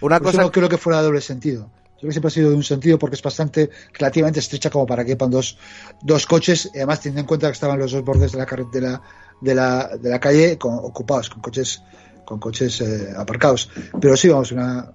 Una 0.00 0.18
Por 0.18 0.28
eso 0.28 0.36
cosa 0.38 0.42
no 0.42 0.52
creo 0.52 0.68
que 0.68 0.78
fuera 0.78 0.98
de 0.98 1.04
doble 1.06 1.20
sentido. 1.20 1.70
Creo 1.98 2.08
que 2.08 2.12
siempre 2.12 2.28
ha 2.28 2.30
sido 2.30 2.50
de 2.50 2.56
un 2.56 2.62
sentido 2.62 2.98
porque 2.98 3.16
es 3.16 3.22
bastante 3.22 3.68
relativamente 3.92 4.40
estrecha 4.40 4.70
como 4.70 4.86
para 4.86 5.04
que 5.04 5.12
quepan 5.12 5.30
dos, 5.30 5.58
dos 6.02 6.24
coches, 6.26 6.70
y 6.72 6.78
además 6.78 7.00
teniendo 7.00 7.20
en 7.20 7.26
cuenta 7.26 7.46
que 7.48 7.52
estaban 7.52 7.78
los 7.78 7.92
dos 7.92 8.02
bordes 8.02 8.32
de 8.32 8.38
la 8.38 8.46
carretera 8.46 9.02
de 9.40 9.54
la, 9.54 9.90
de 9.98 10.08
la 10.10 10.18
calle 10.18 10.56
con- 10.56 10.78
ocupados, 10.78 11.28
con 11.28 11.42
coches, 11.42 11.82
con 12.24 12.38
coches 12.38 12.80
eh, 12.80 13.12
aparcados. 13.16 13.70
Pero 14.00 14.16
sí, 14.16 14.28
vamos, 14.28 14.50
una, 14.52 14.90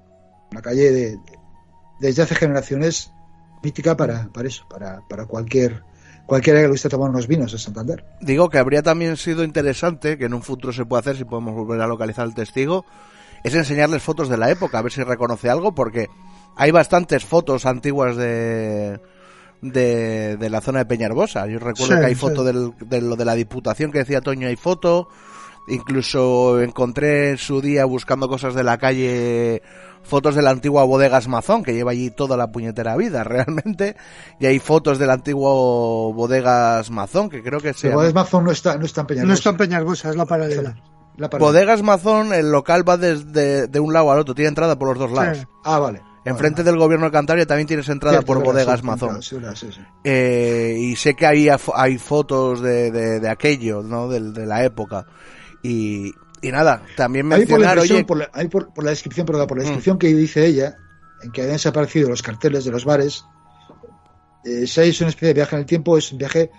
una 0.52 0.62
calle 0.62 0.92
de, 0.92 1.20
desde 2.00 2.24
hace 2.24 2.34
generaciones 2.36 3.12
mítica 3.62 3.96
para, 3.96 4.28
para 4.34 4.48
eso, 4.48 4.66
para, 4.70 5.02
para 5.08 5.26
cualquier 5.26 5.84
cualquiera 6.26 6.58
que 6.60 6.64
le 6.64 6.72
guste 6.72 6.90
tomar 6.90 7.12
unos 7.12 7.28
vinos 7.28 7.54
en 7.54 7.60
Santander. 7.60 8.04
digo 8.20 8.50
que 8.50 8.58
habría 8.58 8.82
también 8.82 9.16
sido 9.16 9.44
interesante, 9.44 10.18
que 10.18 10.26
en 10.26 10.34
un 10.34 10.42
futuro 10.42 10.74
se 10.74 10.84
puede 10.84 11.02
hacer, 11.02 11.18
si 11.18 11.24
podemos 11.24 11.54
volver 11.54 11.80
a 11.82 11.88
localizar 11.88 12.26
al 12.26 12.34
testigo, 12.34 12.84
es 13.48 13.56
enseñarles 13.56 14.02
fotos 14.04 14.30
de 14.30 14.38
la 14.38 14.50
época, 14.50 14.80
a 14.80 14.82
ver 14.82 14.92
si 14.92 15.04
reconoce 15.04 15.50
algo, 15.50 15.74
porque 15.76 16.08
hay 16.56 16.72
bastantes 16.72 17.24
fotos 17.26 17.66
antiguas 17.66 18.16
de, 18.16 19.00
de, 19.62 20.38
de 20.38 20.50
la 20.50 20.62
zona 20.62 20.80
de 20.80 20.86
Peñarbosa. 20.86 21.48
Yo 21.48 21.60
recuerdo 21.60 21.96
Sí, 21.96 22.00
que 22.00 22.06
hay 22.08 22.16
sí. 22.16 22.22
foto 22.22 22.44
del, 22.44 22.72
de 22.80 23.02
lo 23.02 23.16
de 23.16 23.26
la 23.26 23.36
Diputación 23.36 23.92
que 23.92 24.00
decía 24.00 24.22
Toño, 24.22 24.48
hay 24.48 24.56
foto. 24.56 25.08
Incluso 25.68 26.62
encontré 26.62 27.32
en 27.32 27.38
su 27.40 27.60
día 27.60 27.86
buscando 27.86 28.28
cosas 28.30 28.54
de 28.54 28.64
la 28.64 28.78
calle 28.78 29.64
fotos 30.04 30.36
de 30.36 30.44
la 30.44 30.52
antigua 30.52 30.84
Bodegas 30.84 31.28
Mazón, 31.28 31.64
que 31.64 31.74
lleva 31.74 31.90
allí 31.90 32.12
toda 32.12 32.38
la 32.38 32.52
puñetera 32.52 32.96
vida, 32.96 33.24
realmente. 33.26 33.96
Y 34.40 34.46
hay 34.46 34.60
fotos 34.60 35.00
del 35.00 35.10
antiguo 35.10 36.14
Bodegas 36.14 36.92
Mazón, 36.92 37.30
que 37.30 37.42
creo 37.42 37.60
que 37.60 37.74
se 37.74 37.90
llama- 37.90 38.12
Mazón 38.14 38.44
no 38.46 38.52
está, 38.52 38.78
no 38.78 38.86
está 38.86 39.02
en 39.02 39.08
Peñarrosa. 39.08 39.28
no 39.28 39.34
está 39.34 39.50
en 39.50 39.58
Peñarbosa, 39.58 40.10
es 40.12 40.16
la 40.16 40.26
paralela. 40.26 40.76
La. 41.18 41.28
Bodegas 41.30 41.82
Mazón, 41.84 42.34
el 42.34 42.52
local 42.52 42.88
va 42.88 42.98
desde 42.98 43.68
de 43.68 43.80
un 43.80 43.94
lado 43.94 44.12
al 44.12 44.20
otro, 44.20 44.36
tiene 44.36 44.50
entrada 44.50 44.78
por 44.78 44.90
los 44.90 44.98
dos 45.00 45.12
lados. 45.12 45.38
Sí. 45.40 45.46
Ah, 45.64 45.80
vale. 45.80 46.02
Enfrente 46.26 46.64
del 46.64 46.78
gobierno 46.78 47.06
de 47.06 47.12
Cantabria 47.12 47.46
también 47.46 47.68
tienes 47.68 47.88
entrada 47.88 48.18
Cierto, 48.18 48.26
por 48.34 48.44
Bodegas 48.44 48.80
sí, 48.80 48.86
Mazón. 48.86 49.22
sí, 49.22 49.36
verdad, 49.36 49.54
sí, 49.56 49.70
sí. 49.72 49.80
Eh, 50.04 50.76
y 50.80 50.96
sé 50.96 51.14
que 51.14 51.28
ahí 51.28 51.48
hay, 51.50 51.58
hay 51.76 51.98
fotos 52.00 52.62
de, 52.62 52.90
de, 52.90 53.20
de 53.20 53.30
aquello, 53.30 53.84
¿no? 53.84 54.10
De, 54.10 54.20
de 54.32 54.46
la 54.48 54.64
época. 54.64 55.06
Y, 55.62 56.12
y 56.42 56.52
nada, 56.52 56.82
también 56.98 57.32
Ahí 57.32 57.46
por 57.46 57.60
la, 57.60 57.76
mencionar, 57.76 57.80
oye, 57.80 58.06
por, 58.06 58.18
la, 58.18 58.30
ahí 58.34 58.48
por, 58.48 58.74
por 58.74 58.84
la 58.84 58.90
descripción, 58.90 59.26
perdón, 59.28 59.46
por 59.48 59.58
la 59.58 59.64
Mm. 59.64 59.68
descripción 59.68 60.00
que 60.00 60.08
dice 60.16 60.46
ella, 60.48 60.76
en 61.22 61.32
que 61.32 61.42
habían 61.42 61.58
desaparecido 61.58 62.10
los 62.10 62.24
carteles 62.24 62.66
de 62.66 62.72
los 62.72 62.86
bares, 62.86 63.24
eh, 64.44 64.66
si 64.68 64.82
es 64.82 65.02
una 65.02 65.10
especie 65.12 65.28
de 65.30 65.34
viaje 65.36 65.56
en 65.56 65.60
el 65.62 65.66
tiempo, 65.68 65.96
es 65.98 66.12
un 66.12 66.18
viaje 66.18 66.50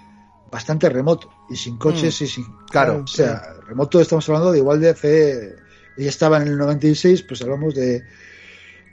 bastante 0.51 0.89
remoto 0.89 1.31
y 1.51 1.57
sin 1.57 1.77
coches 1.77 2.21
y 2.23 2.27
sin. 2.27 2.45
Mm. 2.45 2.67
claro, 2.71 3.03
O 3.05 3.07
sea, 3.07 3.55
remoto 3.67 4.01
estamos 4.01 4.29
hablando 4.29 4.53
de 4.53 4.59
igual 4.59 4.81
de 4.81 4.91
hace. 4.91 5.57
Ella 5.97 6.11
estaba 6.11 6.37
en 6.39 6.49
el 6.49 6.59
96, 6.59 7.23
pues 7.23 7.41
hablamos 7.41 7.75
de, 7.75 8.05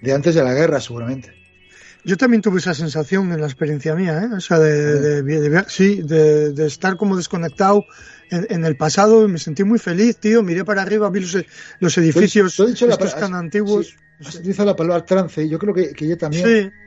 de 0.01 0.13
antes 0.13 0.35
de 0.35 0.43
la 0.43 0.53
guerra, 0.53 0.79
seguramente. 0.79 1.33
Yo 2.05 2.17
también 2.17 2.41
tuve 2.41 2.59
esa 2.59 2.73
sensación 2.73 3.31
en 3.31 3.39
la 3.39 3.47
experiencia 3.47 3.95
mía, 3.95 4.23
¿eh? 4.23 4.35
O 4.35 4.41
sea, 4.41 4.59
de, 4.59 5.21
de, 5.21 5.49
de, 5.49 5.65
sí, 5.67 6.01
de, 6.01 6.65
estar 6.65 6.97
como 6.97 7.15
desconectado 7.15 7.85
en, 8.29 8.65
el 8.65 8.75
pasado. 8.75 9.27
Me 9.29 9.37
sentí 9.37 9.63
muy 9.63 9.79
feliz, 9.79 10.17
tío. 10.17 10.43
Miré 10.43 10.65
para 10.65 10.81
arriba, 10.81 11.09
vi 11.09 11.21
los, 11.21 11.37
los 11.79 11.97
edificios 11.97 12.59
estos 12.59 13.15
tan 13.15 13.35
antiguos. 13.35 13.95
has 14.19 14.35
utilizado 14.35 14.69
la 14.69 14.75
palabra 14.75 15.05
trance. 15.05 15.47
Yo 15.47 15.57
creo 15.57 15.73
que, 15.73 15.93
que 15.93 16.05
ella 16.05 16.17
también. 16.17 16.45
Sí. 16.45 16.82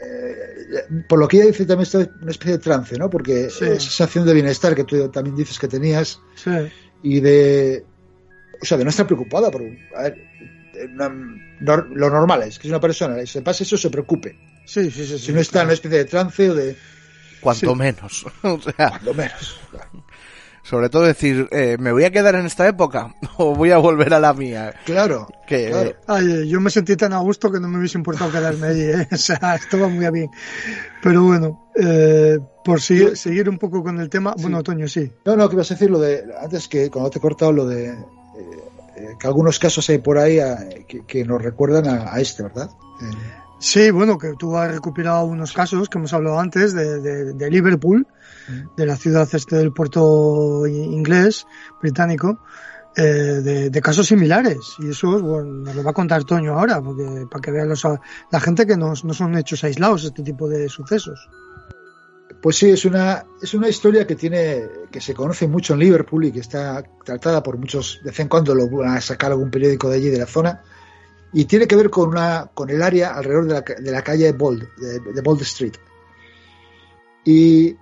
Eh, 0.00 1.02
por 1.08 1.18
lo 1.18 1.26
que 1.26 1.38
ella 1.38 1.46
dice, 1.46 1.66
también 1.66 1.82
está 1.82 1.98
una 2.20 2.30
especie 2.30 2.52
de 2.52 2.58
trance, 2.58 2.96
¿no? 2.96 3.10
Porque 3.10 3.46
esa 3.46 3.66
sensación 3.66 4.24
de 4.26 4.34
bienestar 4.34 4.74
que 4.74 4.84
tú 4.84 5.08
también 5.08 5.36
dices 5.36 5.58
que 5.58 5.68
tenías. 5.68 6.20
Sí. 6.36 6.50
Y 7.02 7.20
de. 7.20 7.84
O 8.60 8.64
sea, 8.64 8.78
de 8.78 8.84
no 8.84 8.90
estar 8.90 9.06
preocupada 9.06 9.50
por. 9.50 9.62
A 9.96 10.02
ver, 10.02 10.16
lo 11.60 12.10
normal 12.10 12.44
es 12.44 12.58
que 12.58 12.64
si 12.64 12.68
una 12.68 12.80
persona 12.80 13.24
se 13.26 13.42
pasa 13.42 13.64
eso 13.64 13.76
se 13.76 13.90
preocupe. 13.90 14.38
Sí, 14.64 14.90
sí, 14.90 15.06
sí. 15.06 15.18
Si 15.18 15.32
no 15.32 15.40
está 15.40 15.60
en 15.60 15.66
una 15.66 15.74
especie 15.74 15.98
de 15.98 16.04
trance 16.04 16.50
o 16.50 16.54
de. 16.54 16.76
Cuanto 17.40 17.74
menos. 17.74 18.26
o 18.42 18.60
sea, 18.60 18.90
Cuanto 18.90 19.14
menos. 19.14 19.60
Sobre 20.68 20.90
todo 20.90 21.04
decir, 21.04 21.48
eh, 21.50 21.78
¿me 21.78 21.92
voy 21.92 22.04
a 22.04 22.10
quedar 22.10 22.34
en 22.34 22.44
esta 22.44 22.68
época 22.68 23.14
o 23.38 23.54
voy 23.54 23.70
a 23.70 23.78
volver 23.78 24.12
a 24.12 24.20
la 24.20 24.34
mía? 24.34 24.74
Claro. 24.84 25.26
Que, 25.46 25.96
Ay, 26.06 26.46
yo 26.46 26.60
me 26.60 26.68
sentí 26.68 26.94
tan 26.94 27.14
a 27.14 27.20
gusto 27.20 27.50
que 27.50 27.58
no 27.58 27.68
me 27.68 27.78
hubiese 27.78 27.96
importado 27.96 28.30
quedarme 28.30 28.66
allí, 28.66 28.82
¿eh? 28.82 29.08
o 29.12 29.16
sea, 29.16 29.54
estaba 29.54 29.88
muy 29.88 30.10
bien. 30.10 30.30
Pero 31.02 31.22
bueno, 31.22 31.70
eh, 31.74 32.38
por 32.62 32.82
seguir, 32.82 33.16
seguir 33.16 33.48
un 33.48 33.56
poco 33.56 33.82
con 33.82 33.98
el 33.98 34.10
tema, 34.10 34.34
bueno, 34.36 34.62
Toño, 34.62 34.86
sí. 34.88 35.10
No, 35.24 35.36
no, 35.36 35.48
que 35.48 35.56
vas 35.56 35.70
a 35.70 35.74
decir 35.74 35.88
lo 35.88 36.00
de, 36.00 36.22
antes 36.38 36.68
que 36.68 36.90
cuando 36.90 37.08
te 37.08 37.16
he 37.16 37.22
cortado 37.22 37.50
lo 37.50 37.66
de 37.66 37.88
eh, 37.88 39.16
que 39.18 39.26
algunos 39.26 39.58
casos 39.58 39.88
hay 39.88 39.98
por 39.98 40.18
ahí 40.18 40.38
eh, 40.38 40.84
que, 41.06 41.24
nos 41.24 41.40
recuerdan 41.40 41.86
a, 41.88 42.20
este, 42.20 42.42
¿verdad? 42.42 42.68
Eh, 43.58 43.60
sí, 43.60 43.90
bueno, 43.90 44.18
que 44.18 44.34
tú 44.38 44.56
has 44.56 44.70
recuperado 44.70 45.24
unos 45.24 45.52
casos 45.52 45.88
que 45.88 45.98
hemos 45.98 46.12
hablado 46.12 46.38
antes 46.38 46.74
de, 46.74 47.50
Liverpool, 47.50 48.06
mm. 48.48 48.76
de 48.76 48.86
la 48.86 48.96
ciudad 48.96 49.28
este 49.32 49.56
del 49.56 49.72
puerto 49.72 50.66
inglés, 50.66 51.46
británico, 51.80 52.40
de, 52.94 53.80
casos 53.82 54.06
similares. 54.06 54.58
Y 54.78 54.90
eso 54.90 55.18
nos 55.18 55.74
lo 55.74 55.82
va 55.82 55.90
a 55.90 55.94
contar 55.94 56.24
Toño 56.24 56.58
ahora, 56.58 56.80
porque 56.80 57.26
para 57.30 57.40
que 57.40 57.50
vean 57.50 57.72
la 58.30 58.40
gente 58.40 58.66
que 58.66 58.76
no, 58.76 58.92
no 59.02 59.14
son 59.14 59.36
hechos 59.36 59.64
aislados 59.64 60.04
este 60.04 60.22
tipo 60.22 60.48
de 60.48 60.68
sucesos. 60.68 61.28
Pues 62.40 62.56
sí, 62.56 62.70
es 62.70 62.84
una, 62.84 63.24
es 63.42 63.54
una 63.54 63.68
historia 63.68 64.06
que 64.06 64.14
tiene, 64.14 64.62
que 64.92 65.00
se 65.00 65.12
conoce 65.12 65.48
mucho 65.48 65.74
en 65.74 65.80
Liverpool 65.80 66.26
y 66.26 66.32
que 66.32 66.40
está 66.40 66.84
tratada 67.04 67.42
por 67.42 67.58
muchos, 67.58 67.98
de 68.04 68.10
vez 68.10 68.20
en 68.20 68.28
cuando 68.28 68.54
lo 68.54 68.68
van 68.68 68.96
a 68.96 69.00
sacar 69.00 69.32
algún 69.32 69.50
periódico 69.50 69.90
de 69.90 69.96
allí, 69.96 70.08
de 70.08 70.18
la 70.18 70.26
zona, 70.26 70.62
y 71.32 71.44
tiene 71.44 71.66
que 71.66 71.76
ver 71.76 71.90
con 71.90 72.08
una, 72.08 72.50
con 72.54 72.70
el 72.70 72.82
área 72.82 73.14
alrededor 73.14 73.46
de 73.46 73.54
la, 73.54 73.60
de 73.60 73.90
la 73.90 74.02
calle 74.02 74.32
Bold, 74.32 74.68
de, 74.76 75.20
Bold 75.20 75.42
Street. 75.42 75.74
Y, 77.24 77.76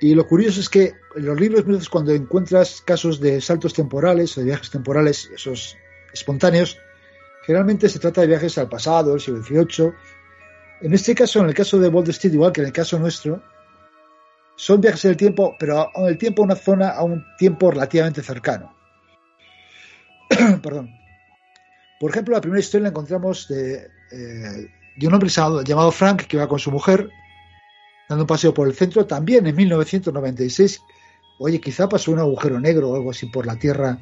lo 0.00 0.26
curioso 0.26 0.60
es 0.60 0.68
que 0.68 0.92
en 1.16 1.24
los 1.24 1.40
libros, 1.40 1.88
cuando 1.88 2.12
encuentras 2.12 2.82
casos 2.82 3.20
de 3.20 3.40
saltos 3.40 3.72
temporales 3.72 4.36
o 4.36 4.40
de 4.40 4.46
viajes 4.46 4.70
temporales, 4.70 5.30
esos 5.34 5.78
espontáneos, 6.12 6.76
generalmente 7.46 7.88
se 7.88 7.98
trata 7.98 8.20
de 8.20 8.26
viajes 8.26 8.58
al 8.58 8.68
pasado, 8.68 9.14
el 9.14 9.20
siglo 9.20 9.42
XVIII, 9.42 9.92
en 10.82 10.92
este 10.92 11.14
caso, 11.14 11.40
en 11.40 11.46
el 11.46 11.54
caso 11.54 11.78
de 11.78 11.88
Wall 11.88 12.08
Street, 12.10 12.34
igual 12.34 12.52
que 12.52 12.60
en 12.60 12.66
el 12.66 12.72
caso 12.72 12.98
nuestro, 12.98 13.42
son 14.56 14.80
viajes 14.80 15.02
del 15.02 15.16
tiempo, 15.16 15.56
pero 15.58 15.80
a 15.80 16.08
el 16.08 16.18
tiempo 16.18 16.42
a 16.42 16.46
una 16.46 16.56
zona 16.56 16.90
a 16.90 17.02
un 17.02 17.24
tiempo 17.38 17.70
relativamente 17.70 18.22
cercano. 18.22 18.74
Perdón. 20.62 21.03
Por 22.04 22.10
ejemplo, 22.10 22.34
la 22.34 22.42
primera 22.42 22.60
historia 22.60 22.82
la 22.82 22.88
encontramos 22.90 23.48
de, 23.48 23.88
eh, 24.10 24.70
de 24.94 25.06
un 25.06 25.14
hombre 25.14 25.30
llamado, 25.30 25.90
Frank 25.90 26.26
que 26.26 26.36
va 26.36 26.46
con 26.46 26.58
su 26.58 26.70
mujer 26.70 27.08
dando 28.10 28.24
un 28.24 28.26
paseo 28.26 28.52
por 28.52 28.68
el 28.68 28.74
centro, 28.74 29.06
también 29.06 29.46
en 29.46 29.56
1996. 29.56 30.82
Oye, 31.38 31.62
quizá 31.62 31.88
pasó 31.88 32.12
un 32.12 32.18
agujero 32.18 32.60
negro 32.60 32.90
o 32.90 32.96
algo 32.96 33.10
así 33.10 33.24
por 33.24 33.46
la 33.46 33.56
Tierra 33.56 33.98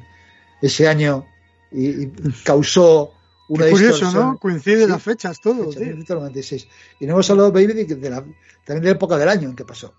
ese 0.61 0.85
año 0.85 1.25
y 1.71 2.07
causó 2.43 3.13
una 3.47 3.69
curioso, 3.69 4.11
¿no? 4.11 4.37
Coincide 4.37 4.85
las 4.85 5.01
fechas, 5.01 5.39
todo. 5.39 5.71
Y 6.99 7.05
no 7.05 7.13
hemos 7.13 7.29
hablado, 7.29 7.53
baby, 7.53 7.85
de 7.85 8.09
la, 8.09 8.17
también 8.65 8.81
de 8.81 8.89
la 8.89 8.95
época 8.95 9.17
del 9.17 9.29
año 9.29 9.47
en 9.47 9.55
que 9.55 9.63
pasó. 9.63 9.93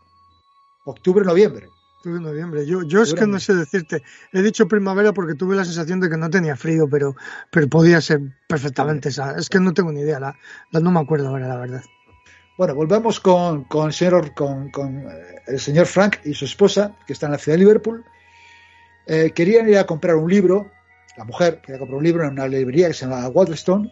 Octubre, 0.84 1.24
noviembre. 1.24 1.70
Octubre, 2.04 2.20
noviembre. 2.20 2.66
Yo, 2.66 2.82
yo 2.82 3.02
es 3.02 3.14
que 3.14 3.26
no 3.26 3.40
sé 3.40 3.54
decirte. 3.54 4.02
He 4.32 4.42
dicho 4.42 4.68
primavera 4.68 5.12
porque 5.12 5.34
tuve 5.34 5.56
la 5.56 5.64
sensación 5.64 6.00
de 6.00 6.10
que 6.10 6.16
no 6.16 6.28
tenía 6.28 6.54
frío, 6.54 6.86
pero, 6.88 7.16
pero 7.50 7.68
podía 7.68 8.00
ser 8.00 8.20
perfectamente 8.46 9.08
esa. 9.08 9.36
Es 9.38 9.48
que 9.48 9.58
no 9.58 9.72
tengo 9.72 9.90
ni 9.90 10.00
idea, 10.00 10.20
la, 10.20 10.36
no 10.72 10.90
me 10.90 11.00
acuerdo 11.00 11.28
ahora, 11.28 11.48
la 11.48 11.56
verdad. 11.56 11.82
Bueno, 12.58 12.74
volvemos 12.74 13.20
con, 13.20 13.64
con, 13.64 13.86
el 13.86 13.92
señor, 13.92 14.34
con, 14.34 14.70
con 14.70 14.98
eh, 14.98 15.42
el 15.46 15.58
señor 15.58 15.86
Frank 15.86 16.16
y 16.24 16.34
su 16.34 16.44
esposa, 16.44 16.94
que 17.06 17.14
están 17.14 17.28
en 17.28 17.32
la 17.32 17.38
ciudad 17.38 17.56
de 17.56 17.64
Liverpool. 17.64 18.04
Eh, 19.06 19.32
querían 19.34 19.68
ir 19.68 19.78
a 19.78 19.86
comprar 19.86 20.16
un 20.16 20.30
libro 20.30 20.70
la 21.16 21.24
mujer 21.24 21.60
quería 21.60 21.78
comprar 21.78 21.98
un 21.98 22.04
libro 22.04 22.24
en 22.24 22.32
una 22.32 22.48
librería 22.48 22.88
que 22.88 22.94
se 22.94 23.06
llamaba 23.06 23.28
Waterstone 23.28 23.90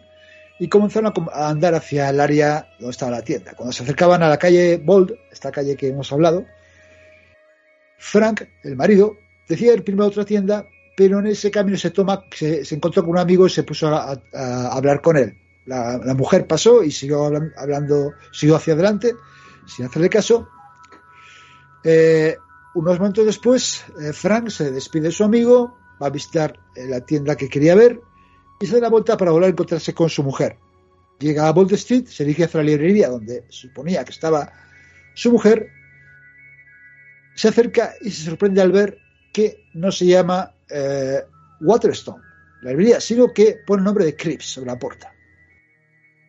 y 0.59 0.67
comenzaron 0.67 1.13
a 1.31 1.49
andar 1.49 1.73
hacia 1.73 2.09
el 2.09 2.19
área 2.19 2.67
donde 2.79 2.91
estaba 2.91 3.11
la 3.11 3.21
tienda. 3.21 3.53
Cuando 3.55 3.71
se 3.71 3.83
acercaban 3.83 4.21
a 4.23 4.29
la 4.29 4.37
calle 4.37 4.77
Bold, 4.77 5.13
esta 5.31 5.51
calle 5.51 5.75
que 5.75 5.87
hemos 5.87 6.11
hablado, 6.11 6.45
Frank, 8.03 8.43
el 8.63 8.75
marido, 8.75 9.17
decía 9.47 9.73
ir 9.73 9.83
primero 9.83 10.03
a 10.03 10.07
otra 10.07 10.25
tienda, 10.25 10.67
pero 10.95 11.19
en 11.19 11.27
ese 11.27 11.49
camino 11.49 11.77
se 11.77 11.89
toma, 11.89 12.25
se, 12.35 12.61
encontró 12.75 13.01
con 13.01 13.11
un 13.11 13.17
amigo 13.17 13.47
y 13.47 13.49
se 13.49 13.63
puso 13.63 13.87
a, 13.87 14.19
hablar 14.71 15.01
con 15.01 15.15
él. 15.15 15.37
La, 15.65 16.13
mujer 16.15 16.45
pasó 16.45 16.83
y 16.83 16.91
siguió 16.91 17.25
hablando, 17.57 18.11
siguió 18.33 18.57
hacia 18.57 18.73
adelante, 18.73 19.15
sin 19.65 19.85
hacerle 19.85 20.09
caso. 20.09 20.49
Eh, 21.83 22.35
unos 22.75 22.99
momentos 22.99 23.25
después, 23.25 23.85
eh, 24.01 24.11
Frank 24.11 24.49
se 24.49 24.69
despide 24.69 25.03
de 25.03 25.11
su 25.11 25.23
amigo, 25.23 25.77
va 26.01 26.07
a 26.07 26.11
visitar 26.11 26.59
eh, 26.75 26.85
la 26.87 27.01
tienda 27.01 27.37
que 27.37 27.47
quería 27.47 27.73
ver 27.73 28.01
y 28.59 28.67
se 28.67 28.75
da 28.75 28.81
la 28.81 28.89
vuelta 28.89 29.15
para 29.15 29.31
volver 29.31 29.47
a 29.47 29.51
encontrarse 29.51 29.93
con 29.93 30.09
su 30.09 30.23
mujer. 30.23 30.57
Llega 31.19 31.47
a 31.47 31.51
Bold 31.51 31.71
Street, 31.73 32.05
se 32.07 32.25
dirige 32.25 32.43
hacia 32.43 32.59
la 32.59 32.65
librería 32.65 33.09
donde 33.09 33.45
suponía 33.47 34.03
que 34.03 34.11
estaba 34.11 34.51
su 35.15 35.31
mujer, 35.31 35.69
se 37.35 37.47
acerca 37.47 37.93
y 38.01 38.11
se 38.11 38.23
sorprende 38.25 38.61
al 38.61 38.71
ver 38.71 38.97
que 39.31 39.65
no 39.73 39.91
se 39.91 40.05
llama 40.05 40.53
eh, 40.69 41.21
Waterstone, 41.61 42.21
la 42.61 42.71
librería, 42.71 42.99
sino 42.99 43.33
que 43.33 43.57
pone 43.65 43.81
el 43.81 43.85
nombre 43.85 44.05
de 44.05 44.15
Crips 44.15 44.45
sobre 44.45 44.67
la 44.67 44.79
puerta. 44.79 45.11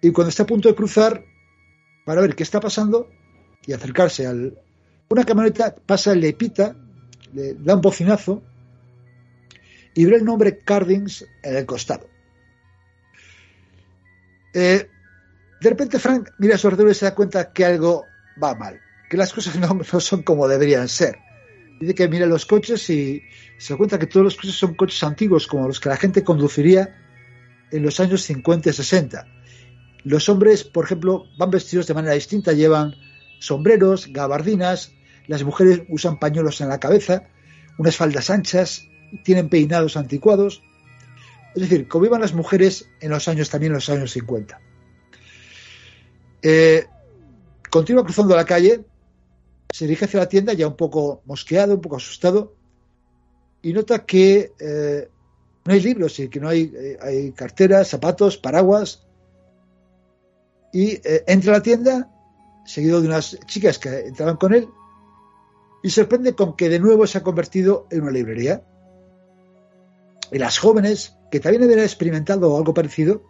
Y 0.00 0.10
cuando 0.10 0.30
está 0.30 0.42
a 0.42 0.46
punto 0.46 0.68
de 0.68 0.74
cruzar 0.74 1.24
para 2.04 2.20
ver 2.20 2.34
qué 2.34 2.42
está 2.42 2.60
pasando 2.60 3.08
y 3.66 3.72
acercarse 3.72 4.26
al... 4.26 4.58
Una 5.08 5.24
camioneta 5.24 5.74
pasa, 5.74 6.14
le 6.14 6.32
pita, 6.32 6.74
le 7.32 7.54
da 7.54 7.74
un 7.74 7.80
bocinazo 7.80 8.42
y 9.94 10.04
ve 10.04 10.16
el 10.16 10.24
nombre 10.24 10.58
Cardings 10.58 11.26
en 11.42 11.56
el 11.56 11.66
costado. 11.66 12.08
Eh, 14.52 14.88
de 15.60 15.70
repente 15.70 15.98
Frank 15.98 16.30
mira 16.38 16.54
a 16.54 16.58
su 16.58 16.68
alrededor 16.68 16.92
y 16.92 16.94
se 16.94 17.06
da 17.06 17.14
cuenta 17.14 17.52
que 17.52 17.64
algo 17.64 18.04
va 18.42 18.54
mal, 18.54 18.80
que 19.14 19.18
las 19.18 19.32
cosas 19.32 19.56
no, 19.60 20.00
son 20.00 20.22
como 20.22 20.48
deberían 20.48 20.88
ser. 20.88 21.18
Dice 21.80 21.94
que 21.94 22.08
mira 22.08 22.26
los 22.26 22.46
coches 22.46 22.88
y 22.90 23.22
se 23.58 23.76
cuenta 23.76 23.98
que 23.98 24.06
todos 24.06 24.24
los 24.24 24.34
coches 24.34 24.54
son 24.54 24.74
coches 24.74 25.02
antiguos, 25.04 25.46
como 25.46 25.68
los 25.68 25.78
que 25.78 25.88
la 25.88 25.96
gente 25.96 26.24
conduciría 26.24 26.96
en 27.70 27.82
los 27.82 28.00
años 28.00 28.22
50 28.22 28.70
y 28.70 28.72
60. 28.72 29.26
Los 30.04 30.28
hombres, 30.28 30.64
por 30.64 30.84
ejemplo, 30.84 31.26
van 31.38 31.50
vestidos 31.50 31.86
de 31.86 31.94
manera 31.94 32.14
distinta, 32.14 32.52
llevan 32.52 32.94
sombreros, 33.38 34.08
gabardinas, 34.08 34.92
las 35.26 35.44
mujeres 35.44 35.82
usan 35.88 36.18
pañuelos 36.18 36.60
en 36.60 36.68
la 36.68 36.80
cabeza, 36.80 37.28
unas 37.78 37.96
faldas 37.96 38.30
anchas, 38.30 38.88
tienen 39.22 39.48
peinados 39.48 39.96
anticuados. 39.96 40.62
Es 41.54 41.62
decir, 41.62 41.86
como 41.86 42.04
iban 42.04 42.20
las 42.20 42.34
mujeres 42.34 42.88
en 43.00 43.10
los 43.10 43.28
años 43.28 43.48
también 43.48 43.72
en 43.72 43.76
los 43.76 43.88
años 43.88 44.10
50. 44.10 44.60
Eh, 46.42 46.84
continúa 47.70 48.04
cruzando 48.04 48.36
la 48.36 48.44
calle, 48.44 48.84
se 49.74 49.86
dirige 49.86 50.04
hacia 50.04 50.20
la 50.20 50.28
tienda 50.28 50.52
ya 50.52 50.68
un 50.68 50.76
poco 50.76 51.22
mosqueado, 51.24 51.74
un 51.74 51.80
poco 51.80 51.96
asustado, 51.96 52.54
y 53.60 53.72
nota 53.72 54.06
que 54.06 54.52
eh, 54.60 55.08
no 55.64 55.72
hay 55.72 55.80
libros 55.80 56.16
y 56.20 56.28
que 56.28 56.38
no 56.38 56.48
hay, 56.48 56.72
eh, 56.72 56.96
hay 57.02 57.32
carteras, 57.32 57.88
zapatos, 57.88 58.36
paraguas. 58.36 59.04
Y 60.72 61.00
entra 61.26 61.54
a 61.54 61.56
la 61.56 61.62
tienda, 61.64 62.08
seguido 62.64 63.00
de 63.00 63.08
unas 63.08 63.36
chicas 63.46 63.80
que 63.80 64.06
entraban 64.06 64.36
con 64.36 64.54
él, 64.54 64.68
y 65.82 65.90
sorprende 65.90 66.36
con 66.36 66.54
que 66.54 66.68
de 66.68 66.78
nuevo 66.78 67.04
se 67.08 67.18
ha 67.18 67.24
convertido 67.24 67.88
en 67.90 68.02
una 68.02 68.12
librería. 68.12 68.62
Y 70.30 70.38
las 70.38 70.56
jóvenes, 70.56 71.16
que 71.32 71.40
también 71.40 71.64
habían 71.64 71.80
experimentado 71.80 72.56
algo 72.56 72.74
parecido, 72.74 73.24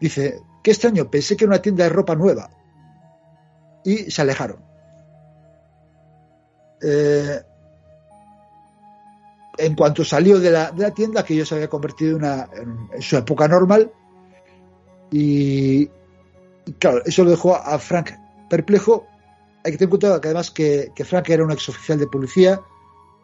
dice, 0.00 0.42
qué 0.64 0.72
extraño, 0.72 1.08
pensé 1.08 1.36
que 1.36 1.44
era 1.44 1.52
una 1.54 1.62
tienda 1.62 1.84
de 1.84 1.90
ropa 1.90 2.16
nueva. 2.16 2.50
Y 3.84 4.10
se 4.10 4.22
alejaron. 4.22 4.69
Eh, 6.82 7.40
en 9.58 9.74
cuanto 9.74 10.04
salió 10.04 10.40
de 10.40 10.50
la, 10.50 10.72
tienda, 10.94 11.24
que 11.24 11.44
se 11.44 11.54
había 11.54 11.68
convertido 11.68 12.18
en, 12.18 13.02
su 13.02 13.16
época 13.16 13.46
normal, 13.46 13.92
y, 15.10 15.86
claro, 16.78 17.02
eso 17.04 17.24
lo 17.24 17.30
dejó 17.30 17.56
a 17.56 17.78
Frank 17.78 18.10
perplejo. 18.48 19.06
Hay 19.64 19.72
que 19.72 19.78
tener 19.78 19.88
en 19.88 19.98
cuenta 19.98 20.20
que 20.20 20.28
además 20.28 20.50
que, 20.50 20.92
Frank 21.04 21.28
era 21.28 21.44
un 21.44 21.52
exoficial 21.52 21.98
de 21.98 22.06
policía, 22.06 22.60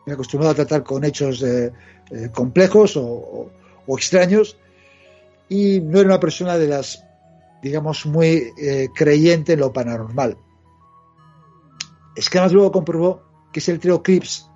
acostumbrado 0.07 0.53
a 0.53 0.57
tratar 0.57 0.85
con 0.85 1.05
hechos 1.05 1.43
eh, 1.43 1.73
eh, 2.11 2.29
complejos 2.33 2.97
o, 2.97 3.51
extraños, 3.89 4.59
y 5.49 5.81
no 5.81 6.01
era 6.01 6.09
una 6.09 6.21
persona 6.21 6.59
de 6.59 6.67
las, 6.67 7.05
digamos, 7.63 8.05
muy 8.05 8.53
eh, 8.59 8.89
creyente 8.95 9.55
en 9.55 9.61
lo 9.61 9.73
paranormal. 9.73 10.37
Es 12.15 12.29
que 12.29 12.39
además 12.39 12.53
luego 12.53 12.73
comprobó 12.73 13.26
que 13.53 13.61
ese 13.61 13.79
trío 13.79 14.03
Crips 14.03 14.49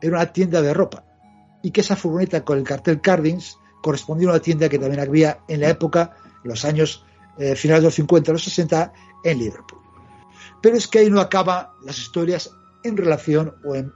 era 0.00 0.16
una 0.16 0.32
tienda 0.32 0.62
de 0.62 0.74
ropa 0.74 1.04
y 1.62 1.70
que 1.70 1.80
esa 1.80 1.96
furgoneta 1.96 2.44
con 2.44 2.58
el 2.58 2.64
cartel 2.64 3.00
Cardins 3.00 3.58
correspondía 3.82 4.28
a 4.28 4.32
una 4.32 4.40
tienda 4.40 4.68
que 4.68 4.78
también 4.78 5.00
había 5.00 5.40
en 5.48 5.60
la 5.60 5.68
época, 5.68 6.16
en 6.42 6.50
los 6.50 6.64
años 6.64 7.04
eh, 7.38 7.54
finales 7.56 7.82
de 7.82 7.86
los 7.86 7.94
50, 7.94 8.32
los 8.32 8.44
60, 8.44 8.92
en 9.24 9.38
Liverpool. 9.38 9.80
Pero 10.60 10.76
es 10.76 10.86
que 10.86 11.00
ahí 11.00 11.10
no 11.10 11.20
acaban 11.20 11.68
las 11.84 11.98
historias 11.98 12.50
en 12.84 12.96
relación 12.96 13.54
o 13.64 13.74
en, 13.74 13.92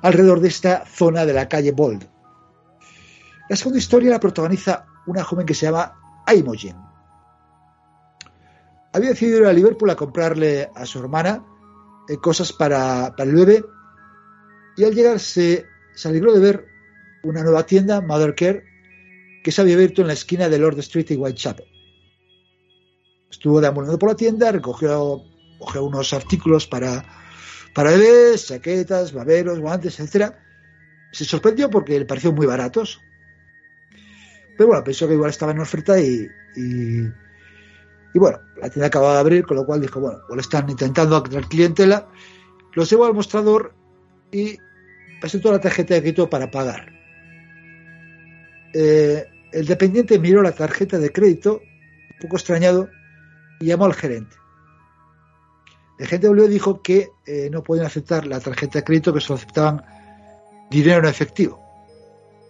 alrededor 0.00 0.40
de 0.40 0.48
esta 0.48 0.86
zona 0.86 1.26
de 1.26 1.34
la 1.34 1.46
calle 1.46 1.72
Bold. 1.72 2.08
La 3.50 3.56
segunda 3.56 3.78
historia 3.78 4.10
la 4.10 4.20
protagoniza 4.20 4.86
una 5.06 5.22
joven 5.24 5.44
que 5.44 5.52
se 5.52 5.66
llama 5.66 5.92
Imogen. 6.34 6.76
Había 8.92 9.10
decidido 9.10 9.40
ir 9.40 9.46
a 9.46 9.52
Liverpool 9.52 9.90
a 9.90 9.96
comprarle 9.96 10.70
a 10.74 10.86
su 10.86 11.00
hermana 11.00 11.44
eh, 12.08 12.16
cosas 12.18 12.52
para, 12.52 13.14
el 13.18 13.34
bebé 13.34 13.64
y 14.76 14.84
al 14.84 14.94
llegar 14.94 15.20
se, 15.20 15.66
se 15.94 16.08
alegró 16.08 16.32
de 16.32 16.40
ver 16.40 16.66
una 17.22 17.42
nueva 17.42 17.66
tienda, 17.66 18.00
Mother 18.00 18.34
Care, 18.34 18.64
que 19.44 19.52
se 19.52 19.60
había 19.60 19.74
abierto 19.74 20.02
en 20.02 20.08
la 20.08 20.14
esquina 20.14 20.48
de 20.48 20.58
Lord 20.58 20.78
Street 20.78 21.10
y 21.10 21.16
Whitechapel. 21.16 21.66
Estuvo 23.30 23.60
deambulando 23.60 23.98
por 23.98 24.10
la 24.10 24.16
tienda, 24.16 24.52
recogió, 24.52 25.22
recogió 25.52 25.84
unos 25.84 26.12
artículos 26.12 26.66
para, 26.66 27.04
para 27.74 27.90
bebés, 27.90 28.46
chaquetas, 28.48 29.12
baberos, 29.12 29.60
guantes, 29.60 30.00
etc. 30.00 30.34
Se 31.12 31.24
sorprendió 31.24 31.70
porque 31.70 31.98
le 31.98 32.06
pareció 32.06 32.32
muy 32.32 32.46
baratos. 32.46 33.00
Pero 34.56 34.68
bueno, 34.68 34.84
pensó 34.84 35.06
que 35.06 35.14
igual 35.14 35.30
estaba 35.30 35.52
en 35.52 35.60
oferta 35.60 35.98
y, 36.00 36.28
y 38.12 38.18
bueno, 38.18 38.38
la 38.60 38.68
tienda 38.68 38.88
acababa 38.88 39.14
de 39.14 39.20
abrir, 39.20 39.46
con 39.46 39.56
lo 39.56 39.64
cual 39.64 39.80
dijo, 39.80 40.00
bueno, 40.00 40.18
pues 40.28 40.40
están 40.40 40.68
intentando 40.68 41.16
atraer 41.16 41.46
clientela. 41.46 42.08
Los 42.72 42.90
llevó 42.90 43.06
al 43.06 43.14
mostrador 43.14 43.72
y 44.32 44.58
presentó 45.20 45.52
la 45.52 45.60
tarjeta 45.60 45.94
de 45.94 46.00
crédito 46.00 46.28
para 46.28 46.50
pagar. 46.50 46.92
Eh, 48.74 49.26
el 49.52 49.66
dependiente 49.66 50.18
miró 50.18 50.42
la 50.42 50.52
tarjeta 50.52 50.98
de 50.98 51.10
crédito, 51.10 51.60
un 51.60 52.20
poco 52.20 52.36
extrañado, 52.36 52.88
y 53.60 53.66
llamó 53.66 53.84
al 53.84 53.94
gerente. 53.94 54.36
El 55.98 56.06
gerente 56.06 56.28
volvió 56.28 56.46
y 56.46 56.48
dijo 56.48 56.82
que 56.82 57.10
eh, 57.26 57.48
no 57.50 57.62
podían 57.62 57.86
aceptar 57.86 58.26
la 58.26 58.40
tarjeta 58.40 58.78
de 58.78 58.84
crédito, 58.84 59.12
que 59.12 59.20
solo 59.20 59.36
aceptaban 59.36 59.84
dinero 60.70 60.98
en 61.00 61.04
efectivo. 61.04 61.60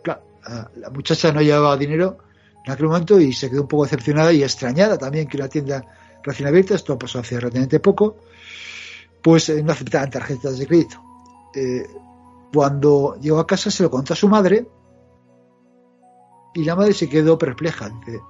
Claro, 0.03 0.23
la, 0.47 0.71
la 0.77 0.91
muchacha 0.91 1.33
no 1.33 1.43
llevaba 1.43 1.77
dinero 1.77 2.19
en 2.65 2.73
aquel 2.73 2.87
momento 2.87 3.21
y 3.21 3.33
se 3.33 3.51
quedó 3.51 3.63
un 3.63 3.69
poco 3.69 3.85
decepcionada 3.85 4.33
y 4.33 4.43
extrañada 4.43 4.99
también 4.99 5.27
que 5.27 5.39
la 5.39 5.49
tienda 5.49 5.85
recién 6.23 6.49
abierta, 6.49 6.75
esto 6.75 6.99
pasó 6.99 7.21
hace 7.21 7.37
relativamente 7.37 7.81
poco, 7.81 8.17
pues 9.23 9.49
eh, 9.49 9.63
no 9.63 9.73
aceptaban 9.73 10.11
tarjetas 10.11 10.59
de 10.59 10.67
crédito. 10.67 11.03
Eh, 11.55 11.87
cuando 12.53 13.17
llegó 13.21 13.39
a 13.39 13.47
casa 13.47 13.71
se 13.71 13.83
lo 13.83 13.91
contó 13.91 14.13
a 14.13 14.17
su 14.17 14.29
madre 14.29 14.67
y 16.55 16.65
la 16.65 16.77
madre 16.77 16.93
se 16.93 17.09
quedó 17.09 17.39
perpleja. 17.39 17.89
Dice, 17.89 18.21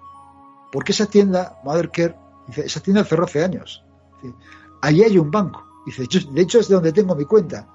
¿por 0.70 0.84
qué 0.84 0.92
esa 0.92 1.06
tienda, 1.06 1.58
Mother 1.64 1.90
Care, 1.90 2.16
dice, 2.46 2.66
esa 2.66 2.80
tienda 2.80 3.04
cerró 3.04 3.24
hace 3.24 3.42
años? 3.42 3.84
Dice, 4.22 4.34
allí 4.82 5.02
hay 5.02 5.18
un 5.18 5.30
banco. 5.30 5.66
Dice, 5.86 6.04
de 6.30 6.40
hecho 6.40 6.60
es 6.60 6.68
de 6.68 6.74
donde 6.74 6.92
tengo 6.92 7.14
mi 7.14 7.24
cuenta. 7.24 7.66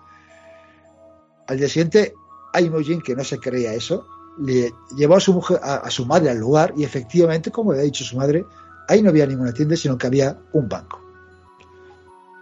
Al 1.48 1.58
día 1.58 1.68
siguiente, 1.68 2.13
Imogen, 2.60 3.02
que 3.02 3.15
no 3.15 3.24
se 3.24 3.39
creía 3.39 3.74
eso, 3.74 4.08
le 4.39 4.74
llevó 4.95 5.15
a 5.15 5.19
su, 5.19 5.34
mujer, 5.34 5.60
a, 5.62 5.76
a, 5.78 5.91
su 5.91 6.06
madre 6.06 6.30
al 6.30 6.38
lugar 6.38 6.74
y 6.76 6.84
efectivamente, 6.84 7.52
como 7.52 7.74
le 7.74 7.80
ha 7.80 7.84
dicho 7.84 8.04
su 8.04 8.17
madre, 8.17 8.45
ahí 8.88 9.02
no 9.02 9.10
había 9.10 9.26
ninguna 9.26 9.54
tienda, 9.54 9.76
sino 9.76 9.98
que 9.98 10.08
había 10.08 10.38
un 10.54 10.67
banco. 10.67 11.02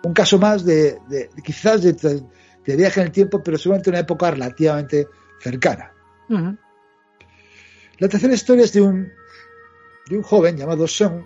Un 0.03 0.13
caso 0.13 0.38
más 0.38 0.65
de, 0.65 0.99
quizás 1.43 1.82
de, 1.82 1.93
de, 1.93 2.75
viaje 2.75 2.99
en 2.99 3.08
el 3.08 3.12
tiempo, 3.12 3.41
pero 3.41 3.58
seguramente 3.58 3.89
una 3.89 3.99
época 3.99 4.32
relativamente 4.32 5.08
cercana. 5.39 5.93
Uh 6.29 6.36
-huh. 6.36 6.58
La 7.99 8.10
tercera 8.10 8.34
historia 8.34 8.65
es 8.65 8.73
de 8.73 8.82
un, 8.82 9.12
de 10.10 10.17
un 10.17 10.23
joven 10.23 10.58
llamado 10.58 10.88
Son, 10.88 11.25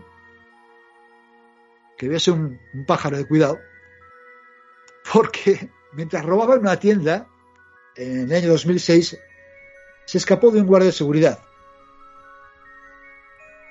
que 1.97 2.19
ser 2.19 2.36
un, 2.36 2.60
un 2.73 2.86
pájaro 2.86 3.17
de 3.17 3.25
cuidado, 3.25 3.58
porque 5.12 5.71
mientras 5.93 6.23
robaba 6.23 6.56
en 6.56 6.62
una 6.62 6.77
tienda, 6.77 7.27
en 7.95 8.30
el 8.30 8.34
año 8.34 8.49
2006, 8.49 9.17
se 10.07 10.17
escapó 10.17 10.51
de 10.51 10.61
un 10.61 10.67
guardia 10.67 10.87
de 10.87 10.93
seguridad. 10.93 11.39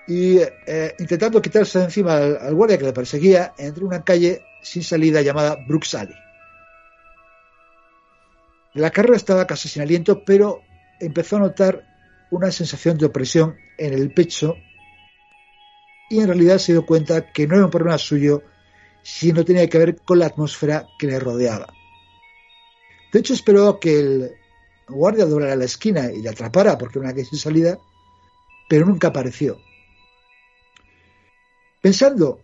Y 0.07 0.39
eh, 0.39 0.95
intentando 0.99 1.41
quitarse 1.41 1.79
de 1.79 1.87
encima 1.87 2.17
al, 2.17 2.55
guardia 2.55 2.77
que 2.77 2.85
le 2.85 2.93
perseguía, 2.93 3.55
entró 3.57 3.85
en 3.85 3.89
una 3.89 4.05
calle 4.05 4.43
sin 4.63 4.85
salida 4.85 5.23
llamada 5.23 5.57
Brooks 5.67 5.95
Alley. 5.95 6.15
La 8.75 8.91
carrera 8.91 9.17
estaba 9.17 9.47
casi 9.47 9.71
sin 9.71 9.81
aliento, 9.81 10.25
pero 10.25 10.61
empezó 11.01 11.37
a 11.37 11.41
notar 11.41 11.83
una 12.31 12.51
sensación 12.51 12.99
de 12.99 13.07
opresión 13.07 13.57
en 13.79 13.95
el 13.95 14.13
pecho 14.13 14.57
y 16.11 16.21
en 16.21 16.27
realidad 16.27 16.59
se 16.59 16.73
dio 16.73 16.85
cuenta 16.85 17.33
que 17.33 17.47
no 17.47 17.55
era 17.57 17.65
un 17.65 17.71
problema 17.71 17.97
suyo, 17.97 18.43
sino 19.03 19.43
tenía 19.43 19.69
que 19.69 19.79
ver 19.79 19.97
con 20.05 20.19
la 20.19 20.27
atmósfera 20.27 20.87
que 20.99 21.07
le 21.07 21.19
rodeaba. 21.19 21.73
De 23.11 23.21
hecho, 23.21 23.33
esperó 23.33 23.81
que 23.81 23.99
el 23.99 24.33
guardia 24.89 25.27
doblara 25.27 25.57
la 25.57 25.65
esquina 25.65 26.11
y 26.13 26.23
le 26.23 26.29
atrapara 26.29 26.79
porque 26.79 26.99
era 26.99 27.07
una 27.07 27.15
calle 27.15 27.27
sin 27.27 27.39
salida, 27.39 27.79
pero 28.69 28.87
nunca 28.87 29.09
apareció. 29.09 29.59
Pensando 31.81 32.41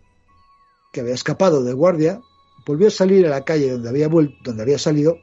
que 0.91 1.01
había 1.01 1.13
escapado 1.13 1.63
del 1.63 1.75
guardia, 1.75 2.21
volvió 2.65 2.87
a 2.87 2.91
salir 2.91 3.25
a 3.25 3.29
la 3.29 3.43
calle 3.43 3.71
donde 3.71 3.89
había, 3.89 4.07
vuelto, 4.07 4.35
donde 4.43 4.63
había 4.63 4.77
salido 4.77 5.17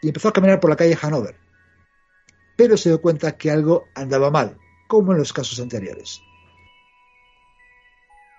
y 0.00 0.08
empezó 0.08 0.28
a 0.28 0.32
caminar 0.32 0.60
por 0.60 0.70
la 0.70 0.76
calle 0.76 0.98
Hanover. 1.00 1.36
Pero 2.56 2.76
se 2.76 2.90
dio 2.90 3.00
cuenta 3.00 3.36
que 3.36 3.50
algo 3.50 3.84
andaba 3.94 4.30
mal, 4.30 4.56
como 4.86 5.12
en 5.12 5.18
los 5.18 5.32
casos 5.32 5.58
anteriores. 5.60 6.20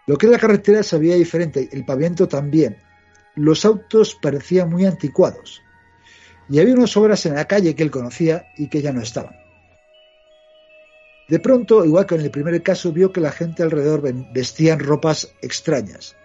Lo 0.08 0.18
que 0.18 0.28
era 0.28 0.36
la 0.36 0.42
carretera 0.42 0.84
se 0.84 0.98
veía 1.00 1.16
diferente, 1.16 1.68
el 1.72 1.84
pavimento 1.86 2.28
también. 2.28 2.78
Los 3.36 3.66
autos 3.66 4.16
parecían 4.22 4.70
muy 4.70 4.86
anticuados. 4.86 5.62
Y 6.50 6.60
había 6.60 6.76
unas 6.76 6.96
obras 6.98 7.26
en 7.26 7.36
la 7.36 7.46
calle 7.46 7.76
que 7.76 7.84
él 7.84 7.92
conocía 7.92 8.48
y 8.58 8.68
que 8.68 8.82
ya 8.82 8.94
no 8.94 9.02
estaban. 9.02 9.36
De 11.28 11.40
pronto, 11.40 11.84
igual 11.84 12.06
que 12.06 12.16
en 12.16 12.22
el 12.22 12.32
primer 12.32 12.62
caso, 12.62 12.92
vio 12.92 13.12
que 13.12 13.22
la 13.22 13.32
gente 13.32 13.64
alrededor 13.64 14.02
vestían 14.32 14.80
ropas 14.80 15.34
extrañas. 15.42 16.16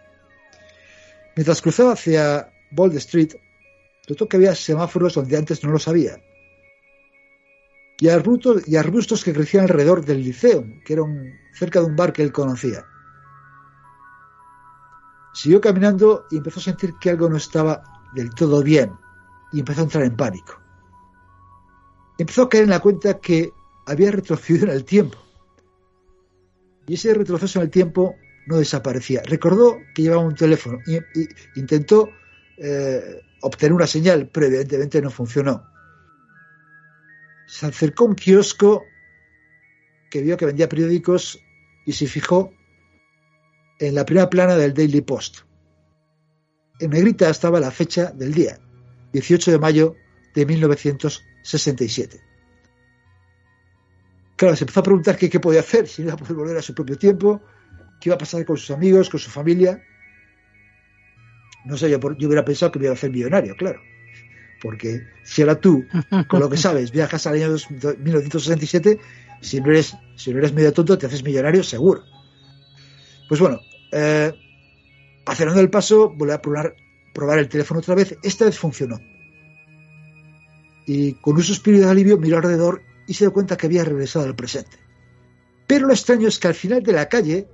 Mientras 1.37 1.63
cruzaba 1.63 1.93
hacia 1.93 2.53
Bold 2.71 2.97
Street, 2.97 3.35
notó 4.09 4.29
que 4.29 4.37
había 4.37 4.55
semáforos 4.55 5.15
donde 5.15 5.39
antes 5.39 5.65
no 5.65 5.71
los 5.71 5.89
había. 5.89 6.21
Y 7.99 8.09
arbustos, 8.09 8.67
y 8.67 8.77
arbustos 8.77 9.25
que 9.25 9.33
crecían 9.33 9.65
alrededor 9.65 10.05
del 10.05 10.23
liceo, 10.23 10.67
que 10.85 10.95
era 10.95 11.03
un, 11.03 11.33
cerca 11.55 11.81
de 11.81 11.87
un 11.87 11.97
bar 11.97 12.13
que 12.13 12.23
él 12.23 12.33
conocía. 12.33 12.85
Siguió 15.33 15.61
caminando 15.61 16.27
y 16.31 16.39
empezó 16.39 16.61
a 16.61 16.65
sentir 16.65 16.95
que 17.01 17.11
algo 17.11 17.29
no 17.29 17.37
estaba 17.37 17.83
del 18.15 18.31
todo 18.35 18.63
bien 18.63 18.91
y 19.53 19.61
empezó 19.61 19.81
a 19.81 19.85
entrar 19.85 20.05
en 20.05 20.17
pánico. 20.17 20.61
Empezó 22.19 22.43
a 22.43 22.49
caer 22.49 22.65
en 22.65 22.71
la 22.71 22.81
cuenta 22.81 23.19
que 23.19 23.53
había 23.87 24.11
retrocedido 24.11 24.67
en 24.67 24.73
el 24.73 24.85
tiempo. 24.85 25.19
Y 26.87 26.95
ese 26.95 27.15
retroceso 27.15 27.59
en 27.59 27.65
el 27.65 27.71
tiempo 27.71 28.15
no 28.47 28.59
desaparecía. 28.59 29.23
Recordó 29.25 29.79
que 29.95 30.03
llevaba 30.03 30.23
un 30.23 30.35
teléfono 30.35 30.79
y, 30.87 30.99
intentó 31.59 32.11
eh, 32.59 33.23
obtener 33.43 33.73
una 33.73 33.87
señal, 33.87 34.29
pero 34.33 34.47
evidentemente 34.47 35.01
no 35.01 35.11
funcionó. 35.11 35.65
Se 37.47 37.67
acercó 37.67 38.05
a 38.05 38.09
un 38.09 38.15
kiosco 38.15 38.85
que 40.11 40.21
vio 40.23 40.37
que 40.37 40.47
vendía 40.47 40.69
periódicos 40.69 41.41
y 41.87 41.93
se 41.93 42.07
fijó 42.07 42.53
en 43.79 43.95
la 43.95 44.05
primera 44.05 44.29
plana 44.29 44.57
del 44.57 44.75
Daily 44.75 45.01
Post. 45.01 45.39
En 46.81 46.91
negrita 46.91 47.31
estaba 47.31 47.61
la 47.61 47.71
fecha 47.71 48.11
del 48.13 48.33
día, 48.35 48.59
18 49.13 49.51
de 49.51 49.59
mayo 49.59 49.97
de 50.35 50.47
1967. 50.47 52.21
Claro, 54.37 54.57
se 54.57 54.65
empezó 54.65 54.81
a 54.81 54.85
preguntar 54.85 55.17
qué, 55.17 55.29
qué 55.29 55.41
podía 55.41 55.61
hacer, 55.61 55.87
si 55.87 56.03
iba 56.03 56.15
a 56.15 56.17
poder 56.17 56.35
volver 56.35 56.57
a 56.57 56.63
su 56.63 56.75
propio 56.75 56.97
tiempo, 56.97 57.43
qué 58.01 58.09
iba 58.09 58.15
a 58.15 58.19
pasar 58.19 58.45
con 58.45 58.57
sus 58.57 58.71
amigos, 58.71 59.11
con 59.11 59.21
su 59.21 59.31
familia. 59.31 59.83
No 61.67 61.77
sé, 61.77 61.91
yo, 61.91 61.99
yo 62.17 62.29
hubiera 62.29 62.45
pensado 62.45 62.73
que 62.73 62.79
me 62.79 62.87
iba 62.87 62.93
a 62.93 62.95
hacer 62.95 63.11
millonario, 63.11 63.55
claro. 63.57 63.81
Porque 64.63 65.03
si 65.25 65.43
ahora 65.43 65.61
tú, 65.61 65.87
con 66.29 66.41
lo 66.41 66.49
que 66.49 66.57
sabes, 66.67 66.91
viajas 66.91 67.27
al 67.27 67.35
año 67.35 67.49
1967, 67.49 68.99
si 69.43 69.61
no 69.61 69.71
eres, 69.71 69.95
si 70.17 70.33
no 70.33 70.39
eres 70.39 70.53
medio 70.53 70.73
tonto, 70.73 70.97
te 70.97 71.07
haces 71.07 71.23
millonario 71.23 71.63
seguro. 71.63 72.03
Pues 73.29 73.41
bueno, 73.41 73.61
Eh, 73.93 74.33
acelerando 75.27 75.61
el 75.61 75.71
paso, 75.71 76.11
volvió 76.11 76.35
a 76.35 76.41
probar, 76.41 76.75
probar 77.13 77.39
el 77.39 77.49
teléfono 77.49 77.81
otra 77.81 77.95
vez. 77.95 78.17
Esta 78.23 78.45
vez 78.45 78.59
funcionó. 78.59 79.01
Y 80.87 81.15
con 81.15 81.37
un 81.37 81.43
suspiro 81.43 81.79
de 81.79 81.89
alivio 81.89 82.19
miró 82.19 82.37
alrededor 82.37 82.83
y 83.07 83.15
se 83.15 83.25
dio 83.25 83.33
cuenta 83.33 83.57
que 83.57 83.67
había 83.67 83.85
regresado 83.85 84.25
al 84.25 84.37
presente. 84.37 84.77
Pero 85.67 85.87
lo 85.87 85.93
extraño 85.93 86.29
es 86.29 86.39
que 86.39 86.49
al 86.49 86.55
final 86.55 86.83
de 86.83 86.93
la 86.93 87.09
calle 87.09 87.49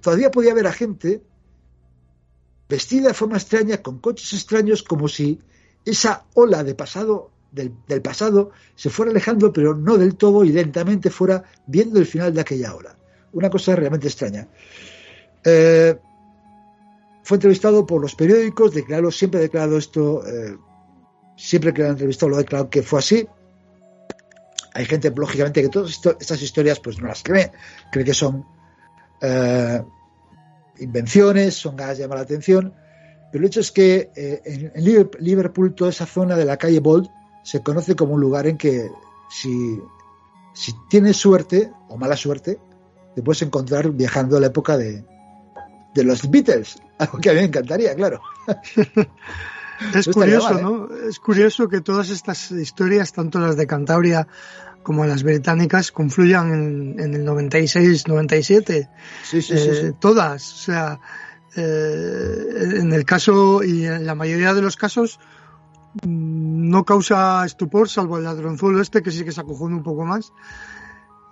todavía 0.00 0.30
podía 0.30 0.54
ver 0.54 0.66
a 0.66 0.72
gente 0.72 1.22
vestida 2.68 3.08
de 3.08 3.14
forma 3.14 3.36
extraña, 3.36 3.78
con 3.78 3.98
coches 3.98 4.32
extraños, 4.32 4.82
como 4.82 5.08
si 5.08 5.40
esa 5.84 6.24
ola 6.34 6.62
de 6.64 6.74
pasado 6.74 7.30
del, 7.50 7.72
pasado 8.02 8.50
se 8.74 8.90
fuera 8.90 9.10
alejando, 9.10 9.52
pero 9.52 9.74
no 9.74 9.96
del 9.96 10.16
todo 10.16 10.44
y 10.44 10.50
lentamente 10.50 11.10
fuera 11.10 11.44
viendo 11.66 11.98
el 11.98 12.06
final 12.06 12.34
de 12.34 12.40
aquella 12.40 12.74
ola. 12.74 12.96
Una 13.32 13.50
cosa 13.50 13.74
realmente 13.74 14.08
extraña. 14.08 14.48
Eh, 15.44 15.98
fue 17.28 17.36
entrevistado 17.36 17.84
por 17.84 18.00
los 18.00 18.14
periódicos, 18.14 18.72
declaró, 18.72 19.10
siempre 19.10 19.40
ha 19.40 19.42
declarado 19.42 19.76
esto, 19.76 20.26
eh, 20.26 20.56
siempre 21.36 21.74
que 21.74 21.82
lo 21.82 21.88
ha 21.88 21.90
entrevistado 21.90 22.30
lo 22.30 22.36
ha 22.36 22.38
declarado 22.38 22.70
que 22.70 22.82
fue 22.82 23.00
así. 23.00 23.28
Hay 24.72 24.86
gente, 24.86 25.12
lógicamente, 25.14 25.60
que 25.60 25.68
todas 25.68 26.00
estas 26.20 26.40
historias 26.40 26.80
pues 26.80 26.98
no 26.98 27.06
las 27.06 27.22
cree, 27.22 27.52
cree 27.92 28.06
que 28.06 28.14
son 28.14 28.46
eh, 29.20 29.82
invenciones, 30.78 31.54
son 31.54 31.76
ganas 31.76 31.98
de 31.98 32.04
llamar 32.04 32.16
la 32.16 32.24
atención, 32.24 32.72
pero 33.30 33.44
el 33.44 33.48
hecho 33.48 33.60
es 33.60 33.72
que 33.72 34.10
eh, 34.16 34.70
en 34.74 34.82
Liverpool 35.18 35.74
toda 35.74 35.90
esa 35.90 36.06
zona 36.06 36.34
de 36.34 36.46
la 36.46 36.56
calle 36.56 36.80
Bold 36.80 37.10
se 37.44 37.62
conoce 37.62 37.94
como 37.94 38.14
un 38.14 38.22
lugar 38.22 38.46
en 38.46 38.56
que 38.56 38.90
si, 39.28 39.78
si 40.54 40.72
tienes 40.88 41.18
suerte 41.18 41.70
o 41.90 41.98
mala 41.98 42.16
suerte, 42.16 42.58
te 43.14 43.22
puedes 43.22 43.42
encontrar 43.42 43.90
viajando 43.90 44.38
a 44.38 44.40
la 44.40 44.46
época 44.46 44.78
de, 44.78 45.04
de 45.94 46.04
los 46.04 46.30
Beatles, 46.30 46.78
algo 46.98 47.18
que 47.18 47.30
a 47.30 47.32
mí 47.32 47.40
me 47.40 47.46
encantaría, 47.46 47.94
claro. 47.94 48.20
es 49.94 50.08
curioso, 50.08 50.60
¿no? 50.60 50.88
Es 51.08 51.18
curioso 51.18 51.68
que 51.68 51.80
todas 51.80 52.10
estas 52.10 52.50
historias, 52.50 53.12
tanto 53.12 53.38
las 53.38 53.56
de 53.56 53.66
Cantabria 53.66 54.26
como 54.82 55.04
las 55.04 55.22
británicas 55.22 55.92
confluyan 55.92 56.98
en, 56.98 57.14
el 57.14 57.24
96, 57.24 58.08
97. 58.08 58.88
Sí, 59.22 59.42
sí, 59.42 59.58
sí, 59.58 59.70
sí, 59.74 59.92
Todas. 60.00 60.52
O 60.52 60.56
sea, 60.56 61.00
eh, 61.56 62.78
en 62.80 62.92
el 62.92 63.04
caso 63.04 63.62
y 63.62 63.84
en 63.84 64.06
la 64.06 64.14
mayoría 64.14 64.54
de 64.54 64.62
los 64.62 64.76
casos 64.76 65.20
mm, 66.02 66.70
no 66.70 66.84
causa 66.84 67.44
estupor, 67.44 67.88
salvo 67.88 68.16
el 68.16 68.24
ladronzuelo 68.24 68.80
este, 68.80 69.02
que 69.02 69.10
sí 69.10 69.24
que 69.24 69.32
se 69.32 69.40
acojona 69.40 69.76
un 69.76 69.82
poco 69.82 70.04
más. 70.04 70.32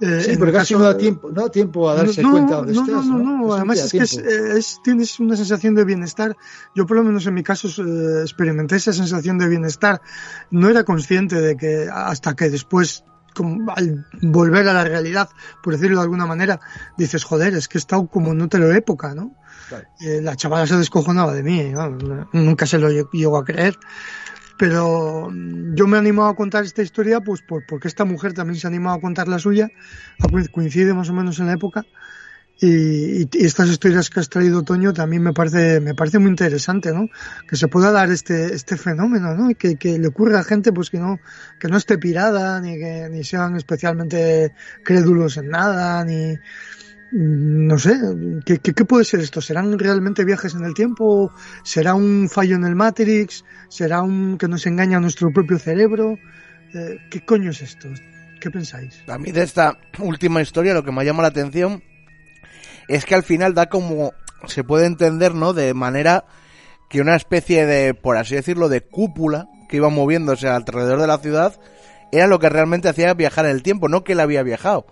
Eh, 0.01 0.21
sí, 0.23 0.37
porque 0.37 0.53
casi 0.53 0.75
no 0.75 0.81
da 0.81 0.97
tiempo, 0.97 1.31
no 1.31 1.43
da 1.43 1.49
tiempo 1.51 1.89
a 1.89 1.95
darse 1.95 2.23
cuenta 2.23 2.57
dónde 2.57 2.75
no, 2.75 2.85
estás. 2.85 3.07
No, 3.07 3.19
no, 3.19 3.47
no, 3.47 3.55
además 3.55 3.79
es 3.79 3.93
que 3.93 4.59
es, 4.59 4.81
tienes 4.85 5.19
una 5.21 5.37
sensación 5.37 5.75
de 5.75 5.85
bienestar. 5.85 6.37
Yo 6.75 6.87
por 6.87 6.99
lo 6.99 7.05
menos 7.05 7.27
en 7.27 7.35
mi 7.35 7.43
caso 7.43 7.69
eh, 7.83 8.23
experimenté 8.23 8.77
esa 8.77 8.93
sensación 8.93 9.39
de 9.39 9.49
bienestar. 9.49 10.03
No 10.51 10.69
era 10.69 10.85
consciente 10.85 11.41
de 11.41 11.57
que 11.57 11.89
hasta 11.91 12.35
que 12.35 12.51
después 12.51 13.05
al 13.69 14.07
volver 14.23 14.69
a 14.69 14.73
la 14.73 14.85
realidad, 14.85 15.29
por 15.63 15.75
decirlo 15.75 15.99
de 15.99 16.05
alguna 16.05 16.27
manera, 16.27 16.61
dices, 16.97 17.25
joder, 17.25 17.55
es 17.55 17.69
que 17.69 17.79
he 17.79 17.81
estado 17.81 18.07
como 18.07 18.33
en 18.33 18.41
otra 18.41 18.77
época, 18.77 19.15
¿no? 19.15 19.35
Eh, 20.01 20.21
la 20.23 20.37
chavala 20.37 20.67
se 20.67 20.77
descojonaba 20.77 21.33
de 21.33 21.43
mí, 21.43 21.73
nunca 22.33 22.67
se 22.67 22.79
lo 22.79 22.89
llegó 22.91 23.37
a 23.37 23.45
creer. 23.45 23.77
Pero 24.59 25.29
mm, 25.31 25.75
yo 25.75 25.87
me 25.87 25.97
he 25.97 26.01
animado 26.01 26.29
a 26.29 26.37
contar 26.37 26.65
esta 26.65 26.83
historia 26.83 27.21
pues 27.21 27.43
porque 27.43 27.89
esta 27.89 28.05
mujer 28.05 28.33
también 28.33 28.59
se 28.59 28.67
ha 28.67 28.71
animado 28.71 28.97
a 28.97 29.01
contar 29.01 29.29
la 29.29 29.39
suya, 29.39 29.69
coincide 30.53 30.95
más 30.95 31.11
o 31.11 31.13
menos 31.13 31.39
en 31.39 31.47
la 31.47 31.53
época, 31.53 31.85
y, 32.59 33.29
estas 33.45 33.69
historias 33.69 34.09
que 34.09 34.21
has 34.21 34.31
traído, 34.31 34.63
Toño, 34.63 34.95
también 34.95 35.23
me 35.23 35.35
parece, 35.35 35.81
me 35.81 35.95
parece 35.95 36.19
muy 36.19 36.31
interesante, 36.31 36.93
¿no? 36.93 37.09
Que 37.49 37.57
se 37.57 37.69
pueda 37.69 37.91
dar 37.91 38.11
este, 38.11 38.55
este 38.55 38.79
fenómeno, 38.79 39.35
¿no? 39.35 39.51
Y 39.51 39.55
que, 39.55 39.77
que 39.77 39.99
le 39.99 40.09
ocurra 40.09 40.41
a 40.41 40.45
gente, 40.45 40.73
pues 40.73 40.89
que 40.89 40.99
no, 40.99 41.21
que 41.61 41.69
no 41.69 41.77
esté 41.77 41.99
pirada, 41.99 42.61
ni 42.61 42.79
que, 42.79 43.09
ni 43.11 43.25
sean 43.25 43.57
especialmente 43.57 44.55
crédulos 44.85 45.37
en 45.37 45.51
nada, 45.51 46.03
ni, 46.05 46.39
no 47.19 47.79
sé, 47.79 47.95
¿qué, 48.45 48.59
qué, 48.59 48.85
puede 48.85 49.05
ser 49.05 49.21
esto? 49.21 49.41
¿Serán 49.41 49.79
realmente 49.79 50.23
viajes 50.23 50.55
en 50.55 50.65
el 50.65 50.75
tiempo? 50.75 51.33
¿Será 51.65 51.95
un 51.95 52.29
fallo 52.29 52.57
en 52.57 52.65
el 52.65 52.75
Matrix? 52.75 53.43
¿Será 53.71 54.03
un 54.03 54.37
que 54.37 54.49
nos 54.49 54.67
engaña 54.67 55.01
nuestro 55.01 55.31
propio 55.33 55.59
cerebro? 55.59 56.19
Eh, 56.75 56.99
¿Qué 57.11 57.25
coño 57.25 57.53
es 57.53 57.63
esto? 57.63 57.89
¿Qué 58.39 58.51
pensáis? 58.51 59.03
A 59.09 59.17
mí 59.17 59.33
de 59.33 59.43
esta 59.43 59.79
última 59.99 60.43
historia 60.43 60.75
lo 60.75 60.85
que 60.85 60.93
me 60.93 61.07
llama 61.07 61.23
la 61.23 61.29
atención 61.29 61.83
es 62.87 63.07
que 63.07 63.15
al 63.15 63.23
final 63.23 63.55
da 63.55 63.71
como, 63.71 64.13
se 64.47 64.63
puede 64.63 64.85
entender, 64.85 65.35
¿no? 65.35 65.55
De 65.55 65.73
manera 65.73 66.27
que 66.91 67.01
una 67.01 67.17
especie 67.17 67.65
de, 67.65 67.95
por 67.95 68.19
así 68.19 68.35
decirlo, 68.35 68.69
de 68.69 68.83
cúpula 68.83 69.49
que 69.71 69.79
iba 69.79 69.89
moviéndose 69.89 70.49
alrededor 70.49 71.01
de 71.01 71.07
la 71.07 71.19
ciudad 71.19 71.59
era 72.13 72.27
lo 72.27 72.39
que 72.39 72.51
realmente 72.51 72.91
hacía 72.91 73.15
viajar 73.15 73.47
en 73.47 73.53
el 73.53 73.63
tiempo, 73.63 73.89
no 73.89 74.05
que 74.05 74.13
él 74.13 74.21
había 74.21 74.43
viajado. 74.43 74.87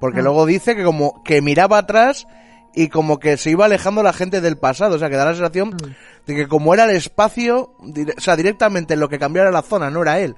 Porque 0.00 0.20
ah. 0.20 0.22
luego 0.22 0.46
dice 0.46 0.76
que 0.76 0.84
como 0.84 1.22
que 1.22 1.40
miraba 1.42 1.78
atrás 1.78 2.26
y 2.74 2.88
como 2.88 3.18
que 3.18 3.36
se 3.36 3.50
iba 3.50 3.64
alejando 3.66 4.02
la 4.02 4.12
gente 4.12 4.40
del 4.40 4.58
pasado, 4.58 4.96
o 4.96 4.98
sea, 4.98 5.08
que 5.08 5.16
da 5.16 5.26
la 5.26 5.34
sensación 5.34 5.70
mm. 5.70 6.26
de 6.26 6.34
que 6.34 6.48
como 6.48 6.74
era 6.74 6.84
el 6.84 6.96
espacio, 6.96 7.74
o 7.78 8.20
sea, 8.20 8.36
directamente 8.36 8.96
lo 8.96 9.08
que 9.08 9.18
cambiara 9.18 9.50
la 9.50 9.62
zona, 9.62 9.90
no 9.90 10.02
era 10.02 10.20
él. 10.20 10.36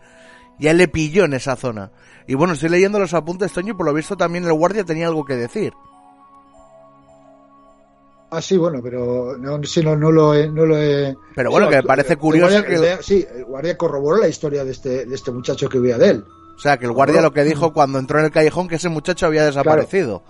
Y 0.58 0.68
él 0.68 0.78
le 0.78 0.88
pilló 0.88 1.24
en 1.24 1.34
esa 1.34 1.56
zona. 1.56 1.90
Y 2.26 2.34
bueno, 2.34 2.54
estoy 2.54 2.70
leyendo 2.70 2.98
los 2.98 3.14
apuntes, 3.14 3.52
Toño, 3.52 3.72
y 3.72 3.76
por 3.76 3.86
lo 3.86 3.94
visto 3.94 4.16
también 4.16 4.44
el 4.44 4.52
guardia 4.52 4.84
tenía 4.84 5.06
algo 5.06 5.24
que 5.24 5.36
decir. 5.36 5.72
Ah, 8.30 8.42
sí, 8.42 8.56
bueno, 8.56 8.80
pero 8.82 9.36
no, 9.38 9.62
si 9.62 9.82
no, 9.82 9.94
no 9.96 10.10
lo 10.10 10.34
he, 10.34 10.48
no 10.48 10.66
lo 10.66 10.76
he... 10.76 11.16
Pero 11.34 11.50
bueno, 11.50 11.68
que 11.68 11.76
me 11.76 11.82
parece 11.84 12.16
curioso 12.16 12.62
que... 12.64 12.98
sí, 13.00 13.24
el 13.32 13.44
guardia 13.44 13.76
corroboró 13.76 14.18
la 14.18 14.28
historia 14.28 14.64
de 14.64 14.72
este, 14.72 15.06
de 15.06 15.14
este 15.14 15.30
muchacho 15.30 15.68
que 15.68 15.78
huía 15.78 15.96
de 15.96 16.10
él. 16.10 16.24
O 16.56 16.58
sea, 16.58 16.78
que 16.78 16.86
el 16.86 16.92
guardia 16.92 17.20
lo 17.20 17.32
que 17.32 17.44
dijo 17.44 17.72
cuando 17.72 17.98
entró 17.98 18.18
en 18.18 18.24
el 18.24 18.30
callejón 18.30 18.66
que 18.66 18.76
ese 18.76 18.88
muchacho 18.88 19.26
había 19.26 19.44
desaparecido. 19.44 20.22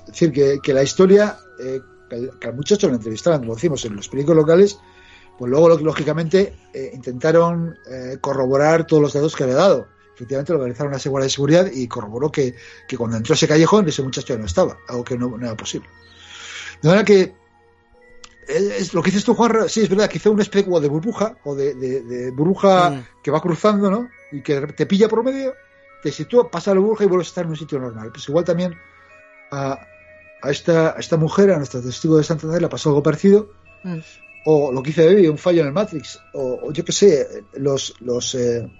Es 0.00 0.06
decir, 0.06 0.32
que, 0.32 0.60
que 0.62 0.72
la 0.72 0.84
historia, 0.84 1.36
eh, 1.60 1.80
que, 2.08 2.46
al 2.46 2.54
muchacho 2.54 2.88
lo 2.88 2.94
entrevistaban, 2.94 3.40
como 3.40 3.54
decimos, 3.54 3.84
en 3.84 3.96
los 3.96 4.08
periódicos 4.08 4.36
locales, 4.36 4.78
pues 5.36 5.50
luego, 5.50 5.68
lógicamente, 5.78 6.56
eh, 6.72 6.90
intentaron 6.94 7.76
eh, 7.90 8.18
corroborar 8.20 8.86
todos 8.86 9.02
los 9.02 9.12
datos 9.12 9.34
que 9.34 9.42
había 9.42 9.56
dado. 9.56 9.88
Efectivamente, 10.14 10.52
lo 10.52 10.60
organizaron 10.60 10.98
seguridad 10.98 11.26
de 11.26 11.30
seguridad 11.30 11.70
y 11.70 11.88
corroboró 11.88 12.30
que, 12.30 12.54
que 12.88 12.96
cuando 12.96 13.16
entró 13.16 13.34
ese 13.34 13.48
callejón, 13.48 13.88
ese 13.88 14.02
muchacho 14.02 14.34
ya 14.34 14.38
no 14.38 14.46
estaba, 14.46 14.78
algo 14.88 15.04
que 15.04 15.18
no 15.18 15.36
era 15.36 15.54
posible. 15.56 15.88
De 16.80 16.88
manera 16.88 17.04
que 17.04 17.34
es, 18.48 18.94
lo 18.94 19.02
que 19.02 19.10
dices 19.10 19.24
tú, 19.24 19.34
Juan, 19.34 19.68
sí, 19.68 19.82
es 19.82 19.88
verdad 19.88 20.08
que 20.08 20.18
hizo 20.18 20.30
una 20.30 20.42
especie 20.42 20.70
de 20.80 20.88
burbuja, 20.88 21.36
o 21.44 21.54
de, 21.54 22.32
burbuja 22.34 22.90
mm. 22.90 23.06
que 23.22 23.30
va 23.30 23.40
cruzando, 23.40 23.90
¿no? 23.90 24.08
Y 24.32 24.42
que 24.42 24.60
te 24.68 24.86
pilla 24.86 25.08
por 25.08 25.24
medio, 25.24 25.54
te 26.02 26.12
sitúa, 26.12 26.50
pasa 26.50 26.74
la 26.74 26.80
burbuja 26.80 27.04
y 27.04 27.06
vuelves 27.08 27.28
a 27.28 27.30
estar 27.30 27.44
en 27.44 27.50
un 27.50 27.56
sitio 27.56 27.78
normal. 27.78 28.10
Pues 28.12 28.28
igual 28.28 28.44
también 28.44 28.74
a, 29.50 29.78
a 30.42 30.50
esta, 30.50 30.96
esta 30.98 31.16
mujer, 31.16 31.50
a 31.50 31.56
nuestra 31.56 31.80
testigo 31.80 32.16
de 32.16 32.24
Santander, 32.24 32.62
le 32.62 32.68
pasó 32.68 32.90
algo 32.90 33.02
parecido. 33.02 33.50
Mm. 33.82 33.98
O 34.48 34.70
lo 34.70 34.82
que 34.82 34.90
hice 34.90 35.06
Baby, 35.06 35.26
un 35.26 35.38
fallo 35.38 35.62
en 35.62 35.68
el 35.68 35.72
Matrix. 35.72 36.20
O, 36.32 36.70
yo 36.72 36.84
qué 36.84 36.92
sé, 36.92 37.44
los, 37.54 37.94
los, 38.00 38.34
eh, 38.36 38.70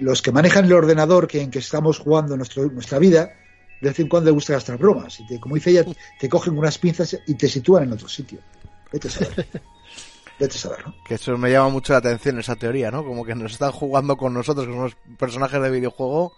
los 0.00 0.22
que 0.22 0.32
manejan 0.32 0.64
el 0.64 0.72
ordenador 0.72 1.26
que, 1.26 1.42
en 1.42 1.50
que 1.50 1.58
estamos 1.58 1.98
jugando 1.98 2.36
nuestro, 2.36 2.64
nuestra 2.70 2.98
vida, 2.98 3.34
de 3.80 3.88
vez 3.88 4.00
en 4.00 4.08
cuando 4.08 4.30
le 4.30 4.34
gusta 4.34 4.54
gastar 4.54 4.78
bromas. 4.78 5.20
Y 5.20 5.26
te, 5.26 5.40
como 5.40 5.54
dice 5.54 5.70
ella, 5.70 5.84
te 6.18 6.28
cogen 6.28 6.58
unas 6.58 6.78
pinzas 6.78 7.18
y 7.26 7.34
te 7.34 7.48
sitúan 7.48 7.84
en 7.84 7.92
otro 7.92 8.08
sitio. 8.08 8.38
Vete 8.92 9.08
a 9.08 9.10
saber. 9.10 9.46
Vete 10.38 10.56
a 10.56 10.58
saber, 10.58 10.86
¿no? 10.86 10.94
Que 11.06 11.14
eso 11.14 11.36
me 11.38 11.50
llama 11.50 11.68
mucho 11.68 11.92
la 11.92 12.00
atención, 12.00 12.38
esa 12.38 12.56
teoría, 12.56 12.90
¿no? 12.90 13.04
Como 13.04 13.24
que 13.24 13.34
nos 13.34 13.52
están 13.52 13.72
jugando 13.72 14.16
con 14.16 14.34
nosotros, 14.34 14.66
con 14.66 14.76
unos 14.76 14.96
personajes 15.16 15.60
de 15.62 15.70
videojuego, 15.70 16.32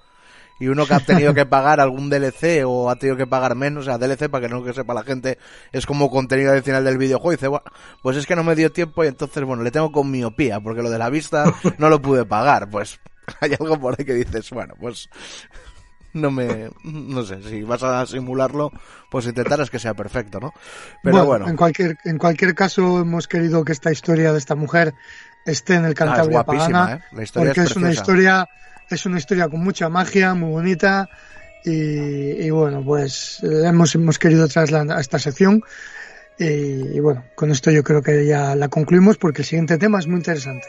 y 0.59 0.69
uno 0.69 0.87
que 0.87 0.95
ha 0.95 1.01
tenido 1.01 1.35
que 1.35 1.47
pagar 1.47 1.81
algún 1.81 2.09
DLC 2.09 2.65
o 2.67 2.91
ha 2.91 2.97
tenido 2.97 3.17
que 3.17 3.27
pagar 3.27 3.55
menos, 3.55 3.83
o 3.83 3.85
sea, 3.85 3.99
DLC 3.99 4.29
para 4.31 4.47
que 4.47 4.53
no 4.53 4.65
que 4.65 4.73
sepa 4.73 4.95
la 4.95 5.03
gente, 5.03 5.39
es 5.73 5.85
como 5.87 6.11
contenido 6.11 6.53
adicional 6.53 6.85
del 6.85 6.99
videojuego 6.99 7.33
y 7.33 7.37
dice, 7.37 7.49
bueno, 7.49 7.65
pues 8.03 8.17
es 8.17 8.27
que 8.27 8.37
no 8.37 8.45
me 8.45 8.55
dio 8.55 8.73
tiempo 8.73 9.05
y 9.05 9.09
entonces, 9.09 9.45
bueno, 9.45 9.63
le 9.63 9.71
tengo 9.71 9.93
con 9.93 10.11
miopía, 10.11 10.61
porque 10.61 10.83
lo 10.83 10.91
de 10.91 10.99
la 10.99 11.11
vista 11.11 11.53
no 11.79 11.91
lo 11.91 12.01
pude 12.01 12.25
pagar, 12.25 12.71
pues 12.71 12.99
hay 13.41 13.53
algo 13.59 13.79
por 13.79 13.97
ahí 13.99 14.05
que 14.05 14.15
dices, 14.15 14.51
bueno, 14.51 14.75
pues 14.81 15.09
no 16.17 16.31
me 16.31 16.71
no 16.85 17.25
sé 17.25 17.43
si 17.43 17.63
vas 17.63 17.83
a 17.83 18.05
simularlo 18.07 18.73
pues 19.11 19.27
intentarás 19.27 19.71
que 19.71 19.79
sea 19.79 19.95
perfecto 19.95 20.41
no 20.41 20.53
pero 21.03 21.25
bueno, 21.25 21.49
en 21.49 21.57
cualquier 21.57 21.99
en 22.05 22.19
cualquier 22.19 22.55
caso 22.55 23.01
hemos 23.01 23.29
querido 23.29 23.65
que 23.65 23.73
esta 23.73 23.93
historia 23.93 24.33
de 24.33 24.39
esta 24.39 24.55
mujer 24.55 24.95
esté 25.45 25.75
en 25.75 25.85
el 25.85 25.93
ah, 25.93 25.95
Cantabria 25.95 26.45
Pagana 26.45 26.95
¿eh? 26.95 27.01
La 27.13 27.23
historia 27.23 27.53
porque 27.55 27.71
es, 27.71 27.77
una 27.77 27.91
historia 27.91 28.49
es 28.89 29.07
una 29.07 29.19
historia 29.19 29.49
con 29.49 29.63
mucha 29.63 29.89
magia 29.89 30.35
muy 30.35 30.51
bonita 30.51 31.09
y, 31.65 32.49
bueno 32.51 32.83
pues 32.85 33.41
hemos 33.43 33.95
hemos 33.97 34.19
querido 34.19 34.47
traerla 34.47 34.87
a 34.97 35.01
esta 35.01 35.19
sección 35.19 35.63
y 36.39 37.01
bueno 37.01 37.25
con 37.35 37.51
esto 37.51 37.71
yo 37.71 37.83
creo 37.83 38.03
que 38.03 38.25
ya 38.25 38.55
la 38.55 38.69
concluimos 38.69 39.19
porque 39.19 39.43
el 39.43 39.47
siguiente 39.47 39.77
tema 39.77 39.99
es 39.99 40.07
muy 40.07 40.19
interesante 40.19 40.67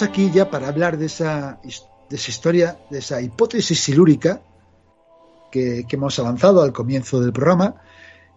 aquí 0.00 0.30
ya 0.32 0.48
para 0.48 0.68
hablar 0.68 0.96
de 0.96 1.06
esa, 1.06 1.60
de 1.62 2.16
esa 2.16 2.30
historia, 2.30 2.78
de 2.88 3.00
esa 3.00 3.20
hipótesis 3.20 3.78
silúrica 3.78 4.40
que, 5.50 5.84
hemos 5.90 6.18
avanzado 6.18 6.62
al 6.62 6.72
comienzo 6.72 7.20
del 7.20 7.32
programa 7.32 7.74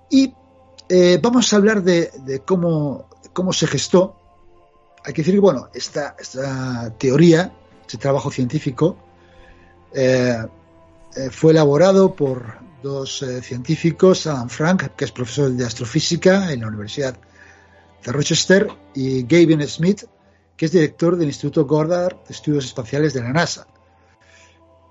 y 0.09 0.33
eh, 0.89 1.17
vamos 1.21 1.53
a 1.53 1.55
hablar 1.55 1.81
de, 1.81 2.41
cómo, 2.45 3.07
cómo 3.31 3.53
se 3.53 3.67
gestó. 3.67 4.17
Hay 5.05 5.13
que 5.13 5.21
decir 5.21 5.35
que, 5.35 5.39
bueno, 5.39 5.69
esta, 5.73 6.15
esta 6.19 6.93
teoría, 6.97 7.53
este 7.81 7.97
trabajo 7.97 8.29
científico, 8.31 8.97
eh, 9.93 10.45
eh, 11.15 11.29
fue 11.31 11.51
elaborado 11.51 12.15
por 12.15 12.59
dos 12.83 13.23
científicos, 13.41 14.27
Adam 14.27 14.49
Frank, 14.49 14.89
que 14.95 15.05
es 15.05 15.11
profesor 15.11 15.51
de 15.51 15.65
astrofísica 15.65 16.51
en 16.51 16.61
la 16.61 16.67
Universidad 16.67 17.15
de 18.03 18.11
Rochester, 18.11 18.67
y 18.93 19.23
Gavin 19.23 19.67
Smith, 19.67 20.03
que 20.55 20.65
es 20.65 20.71
director 20.71 21.17
del 21.17 21.27
Instituto 21.27 21.65
Goddard 21.65 22.15
de 22.27 22.33
Estudios 22.33 22.65
Espaciales 22.65 23.13
de 23.13 23.21
la 23.21 23.33
NASA. 23.33 23.67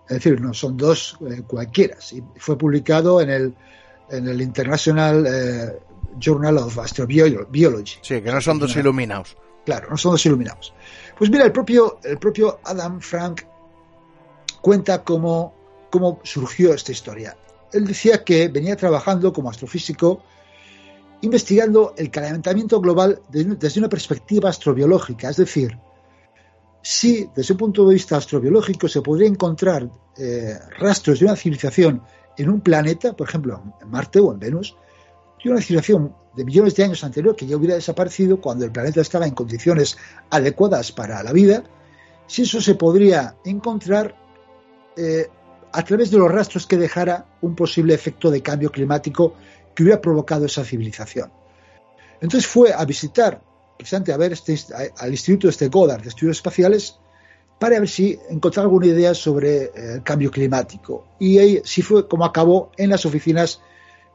Es 0.09 0.17
decir, 0.17 0.41
no 0.41 0.53
son 0.53 0.77
dos 0.77 1.17
eh, 1.29 1.43
cualquiera. 1.47 1.97
Y 2.13 2.23
fue 2.37 2.59
publicado 2.59 3.21
en 3.21 3.31
el, 3.31 3.55
en 4.11 4.29
el 4.29 4.43
International 4.43 5.27
eh, 5.27 5.79
Journal 6.19 6.59
of 6.59 6.79
Astrobiology. 6.79 7.99
Sí, 8.03 8.21
que 8.21 8.31
no 8.31 8.41
son 8.41 8.59
dos 8.59 8.77
iluminados. 8.77 9.37
Claro, 9.65 9.89
no 9.91 9.97
son 9.97 10.13
dos 10.13 10.27
iluminados. 10.27 10.75
Pues 11.17 11.31
mira, 11.31 11.45
el 11.45 11.53
propio, 11.53 11.99
el 12.05 12.19
propio 12.19 12.61
Adam 12.65 13.01
Frank 13.01 13.43
cuenta 14.61 15.03
cómo, 15.03 15.55
cómo 15.91 16.21
surgió 16.23 16.75
esta 16.75 16.93
historia. 16.93 17.37
Él 17.73 17.87
decía 17.87 18.23
que 18.23 18.49
venía 18.49 18.77
trabajando 18.77 19.33
como 19.33 19.49
astrofísico 19.49 20.23
investigando 21.25 21.95
el 21.97 22.11
calentamiento 22.11 22.81
global 22.81 23.21
desde 23.31 23.81
una 23.81 23.89
perspectiva 23.89 24.51
astrobiológica, 24.51 25.31
es 25.31 25.37
decir, 25.37 25.79
si 26.83 27.29
desde 27.35 27.55
un 27.55 27.59
punto 27.59 27.89
de 27.89 27.95
vista 27.95 28.17
astrobiológico 28.17 28.89
se 28.89 29.01
podría 29.01 29.27
encontrar 29.27 29.89
eh, 30.19 30.59
rastros 30.79 31.19
de 31.19 31.25
una 31.25 31.37
civilización 31.37 32.03
en 32.37 32.51
un 32.51 32.61
planeta, 32.61 33.15
por 33.15 33.27
ejemplo, 33.27 33.63
en 33.81 33.91
Marte 33.91 34.21
o 34.21 34.33
en 34.33 34.39
Venus, 34.39 34.77
de 35.43 35.51
una 35.51 35.61
civilización 35.61 36.15
de 36.37 36.45
millones 36.45 36.75
de 36.75 36.85
años 36.85 37.03
anterior 37.05 37.35
que 37.35 37.47
ya 37.47 37.57
hubiera 37.57 37.75
desaparecido 37.75 38.41
cuando 38.41 38.67
el 38.67 38.73
planeta 38.73 39.01
estaba 39.01 39.27
en 39.27 39.35
condiciones 39.35 39.97
adecuadas 40.31 40.93
para 40.93 41.23
la 41.23 41.33
vida, 41.33 41.65
si 42.27 42.43
eso 42.43 42.61
se 42.61 42.75
podría 42.75 43.37
encontrar 43.45 44.15
eh, 44.97 45.29
a 45.73 45.83
través 45.83 46.11
de 46.11 46.19
los 46.19 46.31
rastros 46.31 46.67
que 46.67 46.77
dejara 46.77 47.27
un 47.41 47.55
posible 47.55 47.95
efecto 47.95 48.31
de 48.31 48.43
cambio 48.43 48.71
climático 48.71 49.35
que 49.75 49.83
hubiera 49.83 50.01
provocado 50.01 50.47
esa 50.47 50.65
civilización. 50.65 51.31
Entonces 52.21 52.47
fue 52.47 52.73
a 52.73 52.85
visitar, 52.85 53.43
precisamente 53.77 54.13
a 54.13 54.17
ver 54.17 54.33
este, 54.33 54.57
al 54.99 55.11
Instituto 55.11 55.49
este 55.49 55.69
Goddard 55.69 56.03
de 56.03 56.09
Estudios 56.09 56.37
Espaciales, 56.39 56.99
para 57.59 57.79
ver 57.79 57.89
si 57.89 58.19
encontraba 58.31 58.67
alguna 58.67 58.87
idea 58.87 59.15
sobre 59.15 59.65
eh, 59.65 59.73
el 59.95 60.03
cambio 60.03 60.31
climático. 60.31 61.07
Y 61.19 61.39
ahí 61.39 61.63
sí 61.65 61.83
fue 61.83 62.09
como 62.09 62.25
acabó 62.25 62.71
en 62.77 62.91
las 62.91 63.07
oficinas 63.07 63.61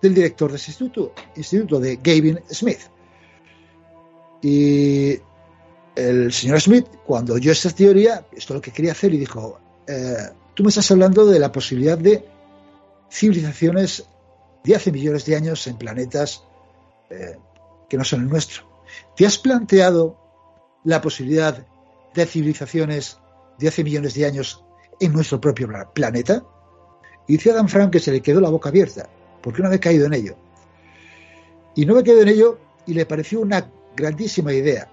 del 0.02 0.14
director 0.14 0.50
de 0.52 0.58
ese 0.58 0.72
instituto, 0.72 1.14
instituto 1.36 1.80
de 1.80 1.98
Gavin 1.98 2.40
Smith. 2.52 2.80
Y 4.42 5.20
el 5.96 6.32
señor 6.32 6.62
Smith, 6.62 6.88
cuando 7.06 7.34
oyó 7.34 7.52
esta 7.52 7.70
teoría, 7.72 8.26
esto 8.32 8.54
es 8.54 8.56
lo 8.56 8.62
que 8.62 8.72
quería 8.72 8.94
hacer 8.94 9.14
y 9.14 9.18
dijo, 9.18 9.60
eh, 9.88 10.30
tú 10.54 10.64
me 10.64 10.70
estás 10.70 10.90
hablando 10.92 11.26
de 11.26 11.40
la 11.40 11.52
posibilidad 11.52 11.98
de 11.98 12.26
civilizaciones 13.12 14.06
de 14.64 14.76
hace 14.76 14.92
millones 14.92 15.26
de 15.26 15.36
años 15.36 15.66
en 15.68 15.78
planetas 15.78 16.44
eh, 17.10 17.38
que 17.88 17.98
no 17.98 18.04
son 18.04 18.22
el 18.22 18.30
nuestro. 18.30 18.68
¿Te 19.16 19.26
has 19.26 19.38
planteado 19.38 20.18
la 20.84 21.02
posibilidad 21.02 21.66
de 22.14 22.26
civilizaciones 22.26 23.20
de 23.58 23.68
hace 23.68 23.84
millones 23.84 24.14
de 24.14 24.26
años 24.26 24.64
en 25.00 25.14
nuestro 25.14 25.40
propio 25.40 25.70
planeta? 25.94 26.44
Y 27.28 27.34
dice 27.34 27.52
Adam 27.52 27.68
Frank 27.68 27.92
que 27.92 28.00
se 28.00 28.12
le 28.12 28.22
quedó 28.22 28.42
la 28.42 28.50
boca 28.50 28.70
abierta, 28.70 29.08
porque 29.42 29.62
no 29.62 29.68
había 29.68 29.80
caído 29.80 30.06
en 30.06 30.14
ello. 30.14 30.36
Y 31.76 31.86
no 31.86 31.94
había 31.94 32.06
caído 32.06 32.22
en 32.22 32.30
ello 32.30 32.60
y 32.86 32.94
le 32.94 33.06
pareció 33.06 33.42
una 33.42 33.70
grandísima 33.96 34.54
idea, 34.54 34.90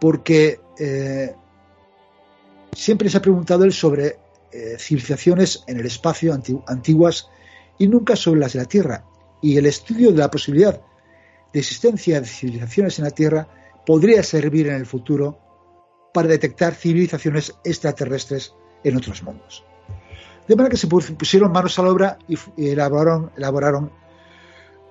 porque 0.00 0.60
eh, 0.78 1.34
siempre 2.72 3.08
se 3.08 3.18
ha 3.18 3.22
preguntado 3.22 3.64
él 3.64 3.72
sobre 3.72 4.18
eh, 4.52 4.76
civilizaciones 4.78 5.64
en 5.66 5.80
el 5.80 5.86
espacio 5.86 6.38
antiguas 6.66 7.28
y 7.78 7.88
nunca 7.88 8.16
sobre 8.16 8.40
las 8.40 8.52
de 8.52 8.60
la 8.60 8.64
Tierra. 8.64 9.04
Y 9.42 9.56
el 9.56 9.66
estudio 9.66 10.12
de 10.12 10.18
la 10.18 10.30
posibilidad 10.30 10.80
de 11.52 11.60
existencia 11.60 12.20
de 12.20 12.26
civilizaciones 12.26 12.98
en 12.98 13.04
la 13.04 13.10
Tierra 13.10 13.48
podría 13.84 14.22
servir 14.22 14.68
en 14.68 14.74
el 14.74 14.86
futuro 14.86 15.38
para 16.12 16.28
detectar 16.28 16.74
civilizaciones 16.74 17.54
extraterrestres 17.64 18.54
en 18.82 18.96
otros 18.96 19.22
mundos. 19.22 19.64
De 20.48 20.54
manera 20.54 20.70
que 20.70 20.76
se 20.76 20.86
pusieron 20.86 21.52
manos 21.52 21.78
a 21.78 21.82
la 21.82 21.90
obra 21.90 22.18
y 22.28 22.38
elaboraron, 22.70 23.32
elaboraron 23.36 23.92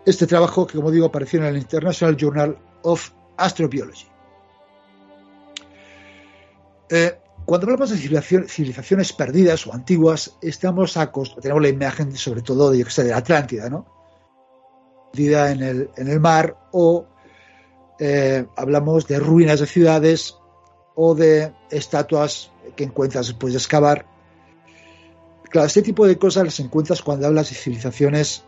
este 0.06 0.28
trabajo 0.28 0.68
que, 0.68 0.78
como 0.78 0.92
digo, 0.92 1.08
apareció 1.08 1.40
en 1.40 1.46
el 1.46 1.58
International 1.58 2.16
Journal 2.16 2.58
of 2.84 3.12
Astrobiology. 3.38 4.08
Eh, 6.90 7.18
cuando 7.46 7.68
hablamos 7.68 7.92
de 7.92 7.98
civilizaciones 8.48 9.14
perdidas 9.14 9.68
o 9.68 9.74
antiguas, 9.74 10.38
estamos 10.42 10.98
tenemos 11.42 11.62
la 11.62 11.70
imagen 11.70 12.16
sobre 12.16 12.42
todo 12.42 12.72
de, 12.72 12.84
de 12.84 13.10
la 13.10 13.18
Atlántida, 13.18 13.70
¿no? 13.70 13.86
Perdida 15.12 15.52
en 15.52 15.62
el, 15.62 15.90
en 15.96 16.08
el 16.08 16.20
mar, 16.20 16.58
o 16.72 17.06
eh, 18.00 18.46
hablamos 18.58 19.08
de 19.08 19.20
ruinas 19.20 19.60
de 19.60 19.68
ciudades 19.68 20.36
o 20.96 21.14
de 21.14 21.54
estatuas 21.70 22.52
que 22.76 22.84
encuentras 22.84 23.28
después 23.28 23.54
de 23.54 23.60
excavar. 23.60 24.06
Claro, 25.50 25.68
este 25.68 25.82
tipo 25.82 26.08
de 26.08 26.18
cosas 26.18 26.46
las 26.46 26.60
encuentras 26.60 27.02
cuando 27.02 27.28
hablas 27.28 27.50
de 27.50 27.56
civilizaciones 27.56 28.44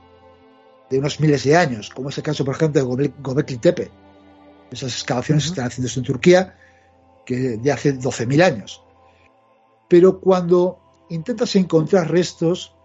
de 0.90 1.00
unos 1.00 1.20
miles 1.20 1.44
de 1.44 1.56
años, 1.56 1.90
como 1.90 2.10
es 2.10 2.18
el 2.18 2.24
caso, 2.24 2.44
por 2.44 2.56
ejemplo, 2.56 2.84
de 2.96 3.14
Gobekli 3.20 3.58
Tepe. 3.58 3.92
Esas 4.72 4.94
excavaciones 4.94 5.46
están 5.46 5.66
haciéndose 5.66 6.00
en 6.00 6.06
Turquía 6.06 6.58
que 7.26 7.58
de 7.58 7.72
hace 7.72 7.94
12.000 7.94 8.44
años. 8.44 8.87
Pero 9.88 10.20
cuando 10.20 10.80
intentas 11.10 11.56
encontrar 11.56 12.12
restos 12.12 12.76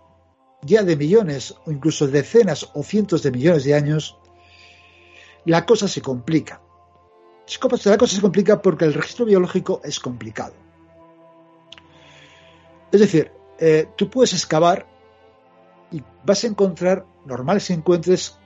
ya 0.62 0.82
de 0.84 0.96
millones 0.96 1.54
o 1.66 1.72
incluso 1.72 2.06
decenas 2.06 2.70
o 2.74 2.82
cientos 2.82 3.22
de 3.22 3.32
millones 3.32 3.64
de 3.64 3.74
años, 3.74 4.16
la 5.44 5.66
cosa 5.66 5.88
se 5.88 6.00
complica. 6.00 6.62
La 7.84 7.98
cosa 7.98 8.14
se 8.14 8.20
complica 8.20 8.62
porque 8.62 8.84
el 8.84 8.94
registro 8.94 9.26
biológico 9.26 9.80
es 9.82 9.98
complicado. 9.98 10.54
Es 12.92 13.00
decir, 13.00 13.32
eh, 13.58 13.88
tú 13.96 14.08
puedes 14.08 14.32
excavar 14.32 14.86
y 15.90 16.02
vas 16.24 16.44
a 16.44 16.46
encontrar, 16.46 17.04
normal 17.26 17.60
si 17.60 17.72
encuentres, 17.72 18.38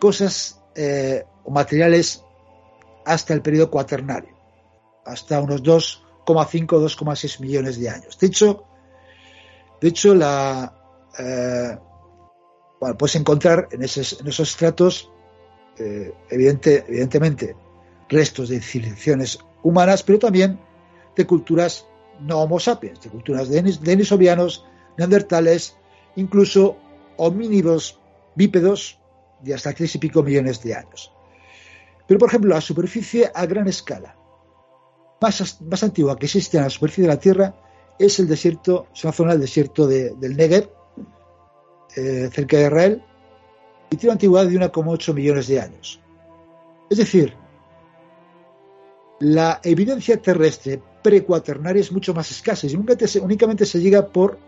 cosas 0.00 0.62
eh, 0.74 1.24
o 1.44 1.50
materiales 1.50 2.24
hasta 3.04 3.32
el 3.32 3.42
periodo 3.42 3.70
cuaternario, 3.70 4.36
hasta 5.04 5.40
unos 5.40 5.62
dos 5.62 6.02
2,5 6.02 6.05
2,6 6.34 7.40
millones 7.40 7.78
de 7.80 7.88
años. 7.88 8.18
De 8.18 8.26
hecho, 8.26 8.64
de 9.80 9.88
hecho 9.88 10.14
la, 10.14 10.74
eh, 11.18 11.78
puedes 12.98 13.16
encontrar 13.16 13.68
en 13.70 13.82
esos, 13.82 14.20
en 14.20 14.26
esos 14.26 14.50
estratos, 14.50 15.10
eh, 15.78 16.12
evidente, 16.30 16.84
evidentemente, 16.88 17.56
restos 18.08 18.48
de 18.48 18.60
civilizaciones 18.60 19.38
humanas, 19.62 20.02
pero 20.02 20.18
también 20.18 20.58
de 21.16 21.26
culturas 21.26 21.86
no 22.20 22.40
homo 22.40 22.58
sapiens, 22.58 23.00
de 23.00 23.10
culturas 23.10 23.48
denisovianos, 23.50 24.64
neandertales, 24.96 25.76
incluso 26.16 26.78
homínidos 27.16 28.00
bípedos 28.34 28.98
de 29.40 29.54
hasta 29.54 29.72
tres 29.72 29.94
y 29.94 29.98
pico 29.98 30.22
millones 30.22 30.62
de 30.62 30.74
años. 30.74 31.12
Pero, 32.06 32.18
por 32.18 32.28
ejemplo, 32.28 32.54
la 32.54 32.60
superficie 32.60 33.30
a 33.34 33.44
gran 33.46 33.68
escala 33.68 34.15
más, 35.20 35.82
antigua 35.82 36.18
que 36.18 36.26
existe 36.26 36.56
en 36.56 36.64
la 36.64 36.70
superficie 36.70 37.02
de 37.02 37.08
la 37.08 37.20
Tierra 37.20 37.54
es 37.98 38.18
el 38.18 38.28
desierto, 38.28 38.88
es 38.94 39.04
una 39.04 39.12
zona 39.12 39.32
del 39.32 39.40
desierto 39.40 39.86
del 39.86 40.36
Negev, 40.36 40.70
eh, 41.96 42.28
cerca 42.32 42.58
de 42.58 42.64
Israel, 42.64 43.02
y 43.90 43.96
tiene 43.96 44.10
una 44.10 44.12
antigüedad 44.14 44.46
de 44.46 44.56
1,8 44.56 45.14
millones 45.14 45.46
de 45.46 45.60
años. 45.60 46.00
Es 46.90 46.98
decir, 46.98 47.34
la 49.20 49.60
evidencia 49.64 50.20
terrestre 50.20 50.82
precuaternaria 51.02 51.80
es 51.80 51.90
mucho 51.90 52.12
más 52.12 52.30
escasa 52.30 52.66
y 52.66 52.74
únicamente 52.74 53.64
se, 53.64 53.80
llega 53.80 54.06
por 54.06 54.38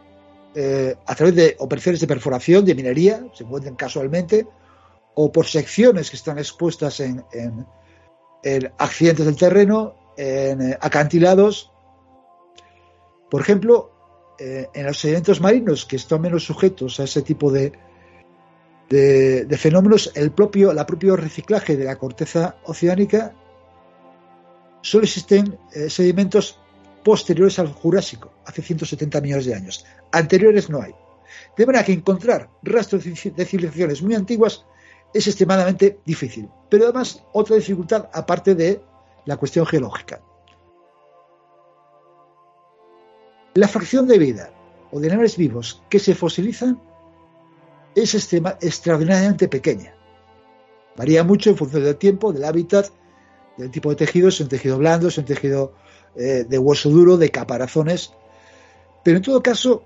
eh, 0.54 0.94
a 1.06 1.14
través 1.14 1.34
de 1.34 1.56
operaciones 1.58 2.00
de 2.02 2.06
perforación, 2.06 2.66
de 2.66 2.74
minería, 2.74 3.26
se 3.32 3.44
encuentran 3.44 3.76
casualmente, 3.76 4.46
o 5.14 5.32
por 5.32 5.46
secciones 5.46 6.10
que 6.10 6.16
están 6.16 6.38
expuestas 6.38 7.00
en 7.00 7.24
accidentes 8.78 9.26
del 9.26 9.36
terreno 9.36 10.07
en 10.18 10.60
eh, 10.60 10.78
acantilados, 10.80 11.72
por 13.30 13.40
ejemplo, 13.40 13.92
eh, 14.38 14.68
en 14.74 14.86
los 14.86 14.98
sedimentos 14.98 15.40
marinos 15.40 15.84
que 15.84 15.96
están 15.96 16.20
menos 16.20 16.44
sujetos 16.44 16.98
a 16.98 17.04
ese 17.04 17.22
tipo 17.22 17.52
de, 17.52 17.72
de, 18.88 19.56
fenómenos, 19.56 20.10
el 20.14 20.32
propio, 20.32 20.72
la 20.72 20.86
propio 20.86 21.16
reciclaje 21.16 21.76
de 21.76 21.84
la 21.84 21.96
corteza 21.96 22.56
oceánica 22.64 23.32
solo 24.82 25.04
existen 25.04 25.56
eh, 25.72 25.88
sedimentos 25.88 26.58
posteriores 27.04 27.58
al 27.60 27.68
Jurásico, 27.68 28.32
hace 28.44 28.60
170 28.60 29.20
millones 29.20 29.46
de 29.46 29.54
años. 29.54 29.86
Anteriores 30.10 30.68
no 30.68 30.82
hay. 30.82 30.94
De 31.56 31.64
manera 31.64 31.84
que 31.84 31.92
encontrar 31.92 32.50
rastros 32.62 33.04
de 33.04 33.44
civilizaciones 33.44 34.02
muy 34.02 34.14
antiguas 34.14 34.64
es 35.14 35.26
extremadamente 35.28 36.00
difícil. 36.04 36.48
Pero 36.68 36.84
además, 36.84 37.22
otra 37.32 37.56
dificultad 37.56 38.08
aparte 38.12 38.54
de 38.54 38.80
la 39.28 39.36
cuestión 39.36 39.66
geológica. 39.66 40.22
La 43.52 43.68
fracción 43.68 44.06
de 44.06 44.18
vida 44.18 44.50
o 44.90 45.00
de 45.00 45.08
animales 45.08 45.36
vivos 45.36 45.82
que 45.90 45.98
se 45.98 46.14
fosilizan 46.14 46.80
es 47.94 48.14
extraordinariamente 48.14 49.46
pequeña. 49.48 49.94
Varía 50.96 51.24
mucho 51.24 51.50
en 51.50 51.58
función 51.58 51.84
del 51.84 51.96
tiempo, 51.96 52.32
del 52.32 52.42
hábitat, 52.42 52.86
del 53.58 53.70
tipo 53.70 53.90
de 53.90 53.96
tejido, 53.96 54.28
es 54.28 54.40
un 54.40 54.48
tejido 54.48 54.78
blando, 54.78 55.08
es 55.08 55.18
un 55.18 55.26
tejido 55.26 55.74
eh, 56.16 56.46
de 56.48 56.58
hueso 56.58 56.88
duro, 56.88 57.18
de 57.18 57.30
caparazones. 57.30 58.14
Pero 59.04 59.18
en 59.18 59.22
todo 59.22 59.42
caso, 59.42 59.84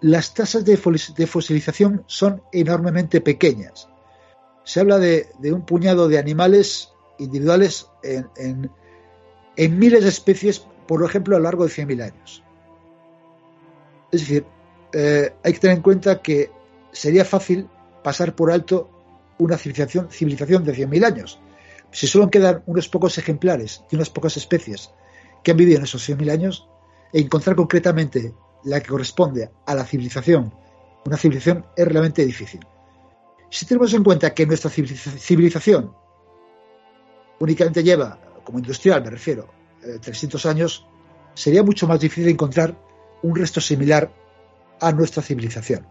las 0.00 0.32
tasas 0.32 0.64
de, 0.64 0.76
fosilización 0.76 2.04
son 2.06 2.40
enormemente 2.52 3.20
pequeñas. 3.20 3.88
Se 4.62 4.78
habla 4.78 5.00
de, 5.00 5.26
un 5.42 5.66
puñado 5.66 6.06
de 6.06 6.18
animales 6.20 6.92
individuales 7.20 7.88
en, 8.02 8.70
miles 9.78 10.02
de 10.02 10.08
especies, 10.08 10.66
por 10.86 11.04
ejemplo, 11.04 11.36
a 11.36 11.38
lo 11.38 11.44
largo 11.44 11.64
de 11.64 11.70
100.000 11.70 12.02
años. 12.02 12.42
Es 14.10 14.20
decir, 14.22 14.44
eh, 14.92 15.32
hay 15.44 15.52
que 15.52 15.58
tener 15.58 15.76
en 15.76 15.82
cuenta 15.82 16.20
que 16.20 16.50
sería 16.92 17.24
fácil 17.24 17.68
pasar 18.02 18.34
por 18.34 18.50
alto 18.50 18.90
una 19.38 19.56
civilización, 19.56 20.10
civilización 20.10 20.64
de 20.64 20.74
100.000 20.74 21.04
años. 21.04 21.40
Si 21.92 22.06
solo 22.06 22.30
quedan 22.30 22.62
unos 22.66 22.88
pocos 22.88 23.18
ejemplares 23.18 23.84
de 23.90 23.96
unas 23.96 24.10
pocas 24.10 24.36
especies 24.36 24.90
que 25.42 25.52
han 25.52 25.56
vivido 25.56 25.78
en 25.78 25.84
esos 25.84 26.08
100.000 26.08 26.30
años, 26.30 26.68
e 27.12 27.20
encontrar 27.20 27.56
concretamente 27.56 28.34
la 28.64 28.80
que 28.80 28.88
corresponde 28.90 29.50
a 29.66 29.74
la 29.74 29.84
civilización, 29.84 30.52
una 31.04 31.16
civilización 31.16 31.66
es 31.76 31.86
realmente 31.86 32.24
difícil. 32.24 32.60
Si 33.50 33.66
tenemos 33.66 33.92
en 33.94 34.04
cuenta 34.04 34.32
que 34.32 34.46
nuestra 34.46 34.70
civilización 34.70 35.92
únicamente 37.40 37.82
lleva, 37.82 38.18
como 38.44 38.58
industrial 38.58 39.02
me 39.02 39.10
refiero, 39.10 39.48
300 40.00 40.44
eh, 40.44 40.48
años, 40.48 40.86
sería 41.34 41.62
mucho 41.62 41.88
más 41.88 41.98
difícil 41.98 42.28
encontrar 42.28 42.76
un 43.22 43.34
resto 43.34 43.60
similar 43.60 44.12
a 44.80 44.92
nuestra 44.92 45.22
civilización. 45.22 45.86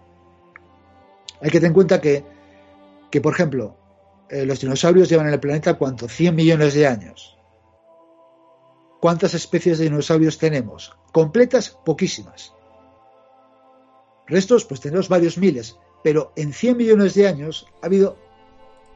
Hay 1.42 1.50
que 1.50 1.60
tener 1.60 1.68
en 1.68 1.74
cuenta 1.74 2.02
que, 2.02 2.24
que 3.12 3.22
por 3.22 3.34
ejemplo, 3.34 3.76
eh, 4.30 4.46
los 4.46 4.60
dinosaurios 4.60 5.10
llevan 5.10 5.28
en 5.28 5.34
el 5.34 5.40
planeta 5.40 5.76
cuánto? 5.76 6.08
100 6.08 6.36
millones 6.36 6.74
de 6.74 6.88
años. 6.88 7.38
¿Cuántas 9.00 9.34
especies 9.34 9.78
de 9.78 9.86
dinosaurios 9.86 10.38
tenemos? 10.38 10.96
Completas, 11.12 11.78
poquísimas. 11.86 12.54
Restos, 14.28 14.66
pues 14.66 14.82
tenemos 14.82 15.10
varios 15.10 15.38
miles, 15.38 15.78
pero 16.04 16.34
en 16.36 16.54
100 16.54 16.78
millones 16.78 17.16
de 17.16 17.28
años 17.28 17.66
ha 17.82 17.88
habido 17.88 18.18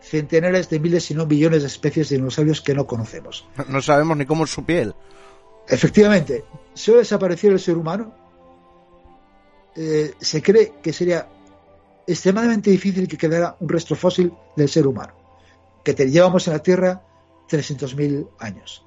centenares 0.04 0.70
de 0.70 0.80
miles, 0.80 1.06
si 1.06 1.14
no 1.16 1.26
millones 1.26 1.62
de 1.62 1.68
especies 1.68 2.10
de 2.10 2.18
dinosaurios 2.18 2.62
que 2.62 2.74
no 2.74 2.86
conocemos. 2.86 3.48
No 3.68 3.82
sabemos 3.82 4.18
ni 4.18 4.26
cómo 4.26 4.44
es 4.44 4.52
su 4.52 4.66
piel. 4.66 4.94
Efectivamente, 5.68 6.44
si 6.74 6.92
hoy 6.92 6.98
desapareciera 6.98 7.54
el 7.56 7.62
ser 7.62 7.78
humano, 7.78 8.14
eh, 9.76 10.14
se 10.20 10.42
cree 10.42 10.74
que 10.84 10.92
sería 10.92 11.28
extremadamente 12.06 12.70
difícil 12.70 13.08
que 13.08 13.18
quedara 13.18 13.56
un 13.60 13.70
resto 13.70 13.96
fósil 13.96 14.34
del 14.58 14.68
ser 14.68 14.86
humano, 14.86 15.14
que 15.84 15.94
te 15.94 16.12
llevamos 16.12 16.48
en 16.48 16.54
la 16.54 16.60
Tierra 16.60 17.02
300.000 17.50 18.28
años. 18.40 18.86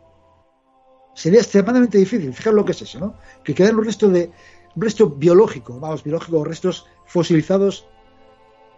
Sería 1.15 1.41
extremadamente 1.41 1.97
difícil, 1.97 2.33
fijaros 2.35 2.57
lo 2.57 2.65
que 2.65 2.73
es 2.73 2.83
eso, 2.83 3.01
¿no? 3.01 3.15
Que 3.43 3.55
quedara 3.55 3.75
un 3.75 3.85
resto 3.85 4.09
de 4.09 4.31
un 4.75 4.83
resto 4.83 5.09
biológico, 5.09 5.81
vamos, 5.81 6.05
biológico, 6.05 6.45
restos 6.45 6.87
fosilizados 7.07 7.89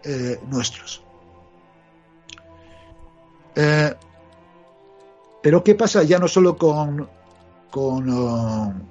eh, 0.05 0.39
nuestros. 0.47 1.03
Eh, 3.55 3.93
pero 5.41 5.63
¿qué 5.63 5.75
pasa 5.75 6.03
ya 6.03 6.19
no 6.19 6.27
solo 6.27 6.57
con, 6.57 7.09
con, 7.69 8.83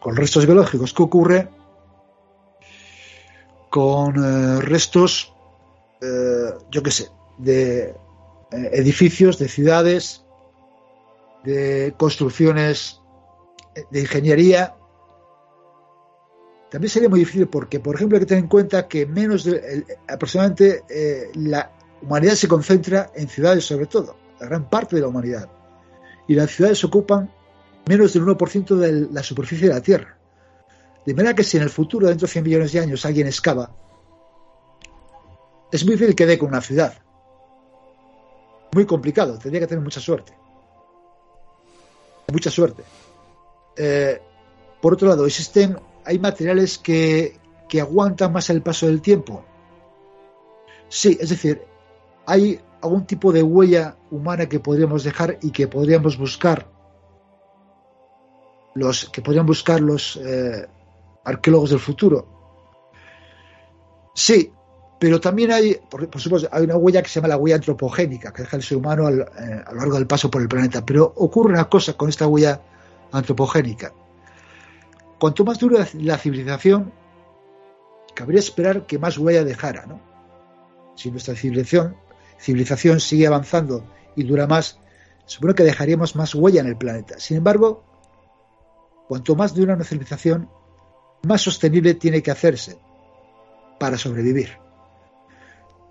con 0.00 0.16
restos 0.16 0.46
biológicos? 0.46 0.92
¿Qué 0.92 1.02
ocurre 1.02 1.48
con 3.68 4.16
eh, 4.16 4.60
restos, 4.60 5.32
yo 6.70 6.82
qué 6.82 6.90
sé, 6.90 7.08
de 7.38 7.94
edificios, 8.50 9.38
de 9.38 9.48
ciudades, 9.48 10.24
de 11.44 11.94
construcciones 11.96 13.00
de 13.90 14.00
ingeniería 14.00 14.74
también 16.70 16.90
sería 16.90 17.08
muy 17.08 17.18
difícil 17.18 17.48
porque, 17.48 17.80
por 17.80 17.96
ejemplo, 17.96 18.16
hay 18.16 18.20
que 18.20 18.26
tener 18.26 18.44
en 18.44 18.48
cuenta 18.48 18.86
que 18.86 19.04
menos 19.04 19.44
de, 19.44 19.84
aproximadamente 20.06 20.84
eh, 20.88 21.30
la 21.34 21.72
humanidad 22.02 22.34
se 22.34 22.48
concentra 22.48 23.10
en 23.14 23.28
ciudades 23.28 23.64
sobre 23.64 23.86
todo, 23.86 24.16
la 24.38 24.46
gran 24.46 24.68
parte 24.68 24.96
de 24.96 25.02
la 25.02 25.08
humanidad. 25.08 25.48
Y 26.28 26.34
las 26.34 26.50
ciudades 26.50 26.82
ocupan 26.84 27.30
menos 27.86 28.12
del 28.12 28.24
1% 28.24 28.76
de 28.76 29.08
la 29.12 29.22
superficie 29.22 29.68
de 29.68 29.74
la 29.74 29.80
Tierra. 29.80 30.16
De 31.04 31.14
manera 31.14 31.34
que 31.34 31.42
si 31.42 31.56
en 31.56 31.62
el 31.62 31.70
futuro, 31.70 32.06
dentro 32.06 32.26
de 32.26 32.32
100 32.32 32.44
millones 32.44 32.72
de 32.72 32.80
años, 32.80 33.04
alguien 33.04 33.26
excava, 33.26 33.70
es 35.72 35.84
muy 35.84 35.94
difícil 35.94 36.14
que 36.14 36.26
dé 36.26 36.38
con 36.38 36.48
una 36.48 36.60
ciudad. 36.60 36.94
Muy 38.72 38.86
complicado, 38.86 39.38
tendría 39.38 39.60
que 39.60 39.66
tener 39.66 39.82
mucha 39.82 40.00
suerte. 40.00 40.32
Mucha 42.32 42.50
suerte. 42.50 42.84
Eh, 43.76 44.20
por 44.80 44.94
otro 44.94 45.08
lado, 45.08 45.26
existen 45.26 45.76
hay 46.04 46.18
materiales 46.18 46.78
que, 46.78 47.38
aguantan 47.80 48.32
más 48.32 48.50
el 48.50 48.62
paso 48.62 48.86
del 48.86 49.00
tiempo. 49.00 49.44
Sí, 50.88 51.16
es 51.20 51.28
decir, 51.28 51.62
hay 52.26 52.60
algún 52.82 53.06
tipo 53.06 53.32
de 53.32 53.42
huella 53.42 53.96
humana 54.10 54.46
que 54.46 54.60
podríamos 54.60 55.04
dejar 55.04 55.38
y 55.42 55.50
que 55.50 55.68
podríamos 55.68 56.16
buscar 56.16 56.66
los 58.74 59.10
que 59.10 59.20
podrían 59.20 59.46
buscar 59.46 59.80
los 59.80 60.16
eh, 60.16 60.66
arqueólogos 61.24 61.70
del 61.70 61.80
futuro. 61.80 62.26
Sí, 64.14 64.52
pero 64.98 65.20
también 65.20 65.50
hay, 65.50 65.76
por, 65.88 66.20
supuesto, 66.20 66.48
hay 66.52 66.64
una 66.64 66.76
huella 66.76 67.02
que 67.02 67.08
se 67.08 67.20
llama 67.20 67.28
la 67.28 67.36
huella 67.36 67.56
antropogénica, 67.56 68.32
que 68.32 68.42
deja 68.42 68.56
el 68.56 68.62
ser 68.62 68.76
humano 68.76 69.08
eh, 69.08 69.24
a 69.66 69.72
lo 69.72 69.78
largo 69.78 69.94
del 69.94 70.06
paso 70.06 70.30
por 70.30 70.42
el 70.42 70.48
planeta. 70.48 70.84
Pero 70.84 71.12
ocurre 71.16 71.54
una 71.54 71.68
cosa 71.68 71.94
con 71.94 72.08
esta 72.08 72.26
huella 72.26 72.60
antropogénica. 73.12 73.92
Cuanto 75.18 75.44
más 75.44 75.58
dura 75.58 75.86
la 75.94 76.18
civilización, 76.18 76.92
cabría 78.14 78.40
esperar 78.40 78.86
que 78.86 78.98
más 78.98 79.16
huella 79.18 79.44
dejara, 79.44 79.86
¿no? 79.86 80.00
Si 80.96 81.10
nuestra 81.10 81.34
civilización, 81.34 81.96
civilización 82.40 83.00
sigue 83.00 83.26
avanzando 83.26 83.84
y 84.16 84.24
dura 84.24 84.46
más, 84.46 84.78
supone 85.26 85.54
que 85.54 85.62
dejaríamos 85.62 86.16
más 86.16 86.34
huella 86.34 86.60
en 86.60 86.66
el 86.66 86.76
planeta. 86.76 87.18
Sin 87.18 87.36
embargo, 87.36 87.84
cuanto 89.08 89.36
más 89.36 89.54
dura 89.54 89.74
una 89.74 89.84
civilización, 89.84 90.48
más 91.22 91.42
sostenible 91.42 91.94
tiene 91.94 92.22
que 92.22 92.30
hacerse 92.30 92.78
para 93.78 93.98
sobrevivir. 93.98 94.50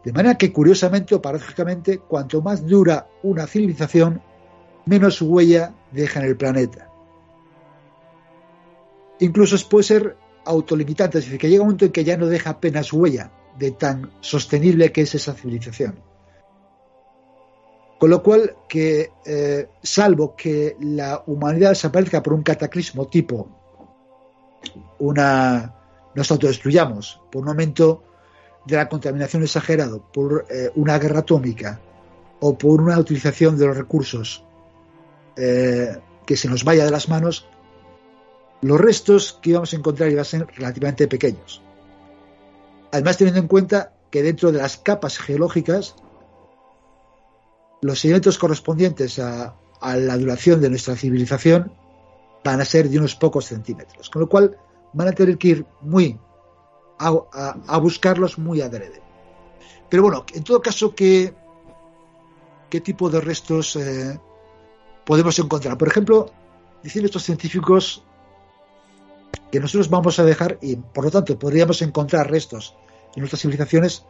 De 0.04 0.14
manera 0.14 0.36
que, 0.36 0.52
curiosamente 0.52 1.14
o 1.14 1.22
paradójicamente, 1.22 2.00
cuanto 2.00 2.42
más 2.42 2.66
dura 2.66 3.08
una 3.24 3.46
civilización, 3.48 4.22
menos 4.86 5.22
huella 5.22 5.74
deja 5.92 6.20
en 6.20 6.26
el 6.26 6.38
planeta 6.38 6.90
incluso 9.20 9.56
puede 9.70 9.84
ser 9.84 10.18
autolimitante, 10.46 11.20
es 11.20 11.26
decir, 11.26 11.40
que 11.40 11.50
llega 11.50 11.62
un 11.62 11.68
momento 11.68 11.86
en 11.86 11.92
que 11.92 12.04
ya 12.04 12.18
no 12.18 12.28
deja 12.28 12.52
apenas 12.52 12.92
huella 12.92 13.32
de 13.58 13.72
tan 13.72 14.12
sostenible 14.22 14.92
que 14.92 15.02
es 15.02 15.16
esa 15.16 15.34
civilización. 15.34 16.00
Con 18.00 18.10
lo 18.10 18.24
cual, 18.24 18.56
que 18.68 19.12
eh, 19.26 19.68
salvo 19.84 20.36
que 20.36 20.78
la 20.80 21.22
humanidad 21.28 21.70
desaparezca 21.70 22.24
por 22.24 22.34
un 22.34 22.44
cataclismo 22.44 23.08
tipo 23.08 23.50
una 25.00 25.76
nos 26.16 26.32
autodestruyamos 26.32 27.22
por 27.32 27.44
un 27.44 27.50
aumento 27.50 28.04
de 28.66 28.76
la 28.76 28.90
contaminación 28.90 29.44
exagerado, 29.44 30.02
por 30.12 30.46
eh, 30.50 30.70
una 30.76 30.98
guerra 31.00 31.20
atómica 31.20 31.80
o 32.40 32.58
por 32.58 32.82
una 32.82 32.98
utilización 32.98 33.58
de 33.58 33.68
los 33.68 33.78
recursos 33.78 34.44
eh, 35.36 35.98
que 36.26 36.38
se 36.38 36.48
nos 36.48 36.64
vaya 36.64 36.86
de 36.86 36.92
las 36.92 37.10
manos, 37.10 37.48
los 38.62 38.80
restos 38.80 39.40
que 39.42 39.52
íbamos 39.52 39.74
a 39.74 39.78
encontrar 39.78 40.10
iban 40.10 40.22
a 40.22 40.26
ser 40.26 40.48
relativamente 40.56 41.08
pequeños. 41.08 41.62
Además, 42.92 43.18
teniendo 43.18 43.42
en 43.42 43.48
cuenta 43.48 43.94
que 44.12 44.24
dentro 44.24 44.52
de 44.52 44.60
las 44.60 44.78
capas 44.78 45.18
geológicas, 45.18 45.96
los 47.82 48.00
sedimentos 48.00 48.38
correspondientes 48.38 49.20
a, 49.20 49.56
la 49.82 50.18
duración 50.18 50.60
de 50.60 50.70
nuestra 50.70 50.96
civilización 50.96 51.72
van 52.44 52.60
a 52.60 52.66
ser 52.66 52.90
de 52.90 53.00
unos 53.00 53.16
pocos 53.16 53.46
centímetros, 53.46 54.10
con 54.10 54.22
lo 54.22 54.30
cual 54.30 54.58
van 54.94 55.08
a 55.08 55.12
tener 55.14 55.38
que 55.38 55.48
ir 55.48 55.66
muy 55.82 56.20
a, 57.00 57.78
buscarlos 57.78 58.38
muy 58.38 58.62
adrede. 58.62 59.02
Pero 59.90 60.04
bueno, 60.04 60.26
en 60.34 60.44
todo 60.44 60.62
caso, 60.62 60.94
¿qué, 60.94 61.34
qué 62.70 62.82
tipo 62.82 63.10
de 63.10 63.22
restos 63.22 63.76
eh, 63.78 64.20
podemos 65.10 65.40
encontrar. 65.40 65.76
Por 65.76 65.88
ejemplo, 65.88 66.30
dicen 66.84 67.04
estos 67.04 67.24
científicos 67.24 68.04
que 69.52 69.60
nosotros 69.60 69.90
vamos 69.90 70.20
a 70.20 70.24
dejar, 70.24 70.60
y 70.62 70.76
por 70.76 71.06
lo 71.06 71.10
tanto 71.10 71.40
podríamos 71.40 71.82
encontrar 71.82 72.30
restos 72.30 72.76
en 73.16 73.22
nuestras 73.22 73.42
civilizaciones 73.42 74.06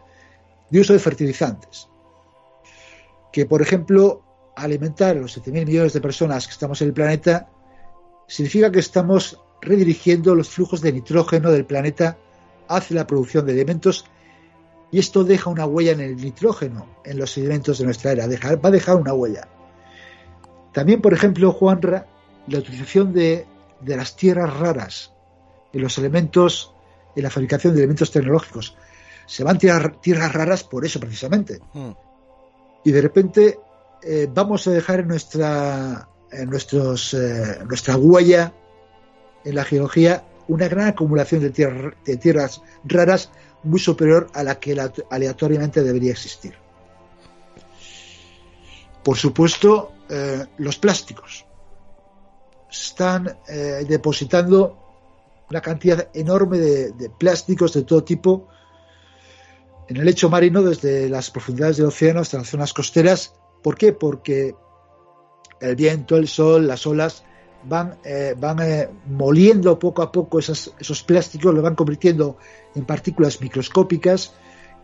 de 0.70 0.82
uso 0.82 0.92
de 0.92 1.00
fertilizantes. 1.00 1.88
Que, 3.32 3.46
por 3.46 3.62
ejemplo, 3.62 4.24
alimentar 4.56 5.16
a 5.16 5.20
los 5.20 5.38
7.000 5.38 5.66
millones 5.66 5.94
de 5.94 6.02
personas 6.02 6.48
que 6.48 6.54
estamos 6.54 6.82
en 6.82 6.90
el 6.90 6.94
planeta 6.94 7.50
significa 8.28 8.72
que 8.72 8.80
estamos 8.80 9.40
redirigiendo 9.62 10.36
los 10.36 10.50
flujos 10.50 10.82
de 10.82 10.94
nitrógeno 10.94 11.52
del 11.52 11.66
planeta 11.66 12.18
hacia 12.68 12.96
la 12.96 13.08
producción 13.08 13.46
de 13.46 13.54
elementos 13.54 14.06
y 14.92 15.00
esto 15.00 15.24
deja 15.24 15.50
una 15.50 15.66
huella 15.66 15.92
en 15.92 16.00
el 16.00 16.16
nitrógeno, 16.16 16.88
en 17.06 17.20
los 17.20 17.32
sedimentos 17.32 17.78
de 17.78 17.86
nuestra 17.86 18.12
era, 18.12 18.28
va 18.28 18.70
a 18.70 18.72
dejar 18.72 18.96
una 18.96 19.14
huella. 19.14 19.48
También, 20.74 21.02
por 21.02 21.14
ejemplo, 21.14 21.52
Juanra, 21.52 22.08
la 22.48 22.60
utilización 22.60 23.14
de, 23.14 23.46
de 23.82 23.98
las 23.98 24.16
tierras 24.16 24.56
raras 24.58 25.14
en 25.74 25.82
los 25.82 25.98
elementos, 25.98 26.74
en 27.16 27.24
la 27.24 27.30
fabricación 27.30 27.74
de 27.74 27.82
elementos 27.82 28.12
tecnológicos. 28.12 28.76
Se 29.28 29.44
van 29.44 29.60
tirar 29.60 29.98
tierras 30.02 30.34
raras 30.34 30.64
por 30.64 30.86
eso 30.86 31.00
precisamente. 31.00 31.60
Hmm. 31.74 31.92
Y 32.84 32.92
de 32.92 33.02
repente 33.02 33.60
eh, 34.02 34.28
vamos 34.32 34.68
a 34.68 34.72
dejar 34.72 35.02
en 35.02 35.08
nuestra, 35.08 36.08
en 36.32 36.50
nuestros, 36.50 37.14
eh, 37.14 37.60
nuestra 37.68 37.98
huella 37.98 38.54
en 39.44 39.56
la 39.56 39.64
geología 39.64 40.24
una 40.48 40.68
gran 40.68 40.88
acumulación 40.88 41.42
de, 41.42 41.94
de 42.06 42.18
tierras 42.18 42.62
raras 42.84 43.32
muy 43.64 43.80
superior 43.80 44.30
a 44.34 44.44
la 44.44 44.60
que 44.60 44.76
aleatoriamente 45.10 45.84
debería 45.84 46.12
existir. 46.12 46.56
Por 49.04 49.16
supuesto, 49.18 49.92
eh, 50.10 50.46
los 50.58 50.78
plásticos 50.78 51.46
están 52.72 53.38
depositando 53.88 54.90
una 55.50 55.62
cantidad 55.62 56.10
enorme 56.14 56.60
de, 56.60 57.10
plásticos 57.10 57.74
de 57.74 57.84
todo 57.84 58.04
tipo 58.04 58.48
en 59.90 59.98
el 59.98 60.06
lecho 60.06 60.30
marino 60.30 60.62
desde 60.62 61.10
las 61.10 61.32
profundidades 61.32 61.78
del 61.78 61.88
océano 61.88 62.22
hasta 62.22 62.38
las 62.38 62.48
zonas 62.48 62.74
costeras. 62.74 63.34
¿Por 63.64 63.76
qué? 63.76 63.92
Porque 63.92 64.56
el 65.60 65.76
viento, 65.76 66.16
el 66.16 66.28
sol, 66.28 66.68
las 66.68 66.86
olas 66.86 67.24
van, 67.64 67.98
eh, 68.06 68.36
van 68.38 68.60
eh, 68.62 68.88
moliendo 69.08 69.80
poco 69.80 70.04
a 70.04 70.12
poco 70.12 70.40
esos, 70.40 71.04
plásticos, 71.06 71.54
lo 71.54 71.64
van 71.64 71.76
convirtiendo 71.76 72.38
en 72.76 72.86
partículas 72.86 73.42
microscópicas 73.42 74.34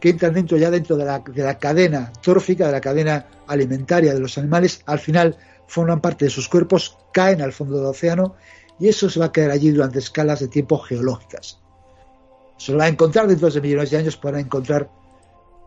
que 0.02 0.10
entran 0.10 0.34
dentro 0.34 0.58
ya 0.58 0.72
dentro 0.72 0.98
de 0.98 1.06
la, 1.06 1.20
de 1.20 1.44
la 1.44 1.58
cadena 1.60 2.12
trófica, 2.22 2.66
de 2.66 2.72
la 2.72 2.82
cadena 2.82 3.28
alimentaria 3.48 4.14
de 4.14 4.20
los 4.20 4.38
animales, 4.38 4.82
al 4.88 5.00
final 5.00 5.38
forman 5.68 6.02
parte 6.02 6.26
de 6.26 6.32
sus 6.32 6.50
cuerpos, 6.50 6.98
caen 7.14 7.42
al 7.42 7.54
fondo 7.54 7.78
del 7.78 7.86
océano 7.86 8.36
y 8.80 8.90
eso 8.90 9.10
se 9.10 9.20
va 9.20 9.28
a 9.28 9.32
quedar 9.32 9.52
allí 9.52 9.70
durante 9.70 10.00
escalas 10.00 10.40
de 10.40 10.48
tiempo 10.48 10.80
geológicas. 10.80 11.60
Se 12.58 12.72
lo 12.72 12.78
va 12.78 12.86
a 12.86 12.88
encontrar 12.88 13.28
dentro 13.28 13.50
de 13.50 13.62
millones 13.62 13.92
de 13.92 13.98
años 13.98 14.18
para 14.18 14.40
encontrar 14.40 14.90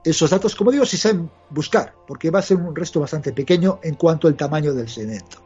esos 0.05 0.30
datos, 0.30 0.55
como 0.55 0.70
digo, 0.70 0.86
si 0.86 0.97
saben 0.97 1.30
buscar, 1.51 1.95
porque 2.07 2.30
va 2.30 2.39
a 2.39 2.43
ser 2.43 2.57
un 2.57 2.74
resto 2.74 3.01
bastante 3.01 3.32
pequeño 3.32 3.80
en 3.82 3.95
cuanto 3.95 4.28
al 4.28 4.36
tamaño 4.36 4.72
del 4.72 4.89
sedimento. 4.89 5.39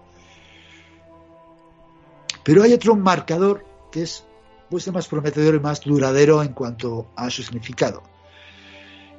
Pero 2.44 2.62
hay 2.62 2.72
otro 2.72 2.96
marcador 2.96 3.64
que 3.90 4.02
es 4.02 4.24
pues, 4.70 4.90
más 4.92 5.08
prometedor 5.08 5.54
y 5.54 5.60
más 5.60 5.80
duradero 5.80 6.42
en 6.42 6.52
cuanto 6.52 7.06
a 7.16 7.30
su 7.30 7.42
significado. 7.42 8.02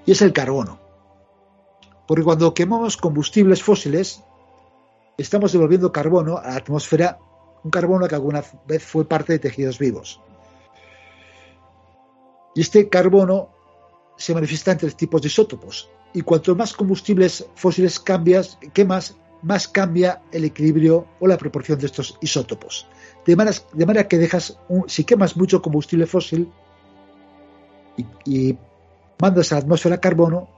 Y 0.05 0.11
es 0.11 0.21
el 0.21 0.33
carbono. 0.33 0.79
Porque 2.07 2.23
cuando 2.23 2.53
quemamos 2.53 2.97
combustibles 2.97 3.63
fósiles, 3.63 4.23
estamos 5.17 5.53
devolviendo 5.53 5.91
carbono 5.91 6.37
a 6.37 6.47
la 6.47 6.55
atmósfera, 6.55 7.17
un 7.63 7.71
carbono 7.71 8.07
que 8.07 8.15
alguna 8.15 8.43
vez 8.67 8.83
fue 8.83 9.07
parte 9.07 9.33
de 9.33 9.39
tejidos 9.39 9.79
vivos. 9.79 10.19
Y 12.55 12.61
este 12.61 12.89
carbono 12.89 13.49
se 14.17 14.33
manifiesta 14.33 14.71
en 14.71 14.77
tres 14.77 14.95
tipos 14.95 15.21
de 15.21 15.27
isótopos. 15.27 15.89
Y 16.13 16.21
cuanto 16.21 16.55
más 16.55 16.73
combustibles 16.73 17.45
fósiles 17.55 17.99
cambias, 17.99 18.57
quemas, 18.73 19.15
más 19.41 19.67
cambia 19.67 20.21
el 20.31 20.45
equilibrio 20.45 21.07
o 21.19 21.27
la 21.27 21.37
proporción 21.37 21.79
de 21.79 21.87
estos 21.87 22.17
isótopos. 22.21 22.87
De 23.25 23.35
manera, 23.35 24.07
que 24.07 24.17
dejas, 24.17 24.57
si 24.87 25.03
quemas 25.03 25.35
mucho 25.35 25.61
combustible 25.61 26.05
fósil 26.05 26.51
y, 28.25 28.57
mandas 29.19 29.51
a 29.51 29.55
la 29.55 29.61
atmósfera 29.61 29.99
carbono, 29.99 30.49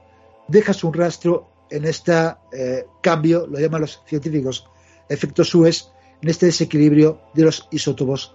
dejas 0.48 0.82
un 0.84 0.92
rastro 0.92 1.48
en 1.70 1.84
este 1.84 2.12
eh, 2.52 2.86
cambio, 3.00 3.46
lo 3.46 3.58
llaman 3.58 3.82
los 3.82 4.02
científicos 4.06 4.68
efecto 5.08 5.44
Suez, 5.44 5.88
en 6.22 6.28
este 6.28 6.46
desequilibrio 6.46 7.20
de 7.34 7.44
los 7.44 7.68
isótopos 7.70 8.34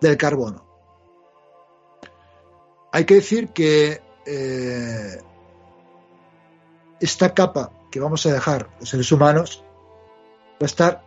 del 0.00 0.16
carbono. 0.16 0.71
Hay 2.92 3.06
que 3.06 3.14
decir 3.14 3.48
que 3.48 4.02
eh, 4.26 5.20
esta 7.00 7.32
capa 7.32 7.72
que 7.90 8.00
vamos 8.00 8.24
a 8.26 8.32
dejar 8.32 8.68
los 8.78 8.90
seres 8.90 9.10
humanos 9.10 9.64
va 10.52 10.62
a 10.62 10.66
estar 10.66 11.04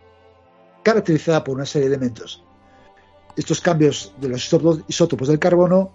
caracterizada 0.82 1.44
por 1.44 1.54
una 1.54 1.64
serie 1.64 1.88
de 1.88 1.94
elementos. 1.94 2.44
Estos 3.36 3.60
cambios 3.60 4.14
de 4.20 4.28
los 4.28 4.52
isótopos 4.88 5.28
del 5.28 5.38
carbono, 5.38 5.92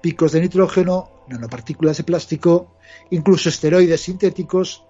picos 0.00 0.32
de 0.32 0.42
nitrógeno, 0.42 1.10
nanopartículas 1.28 1.96
de 1.96 2.04
plástico, 2.04 2.76
incluso 3.10 3.48
esteroides 3.48 4.00
sintéticos, 4.00 4.86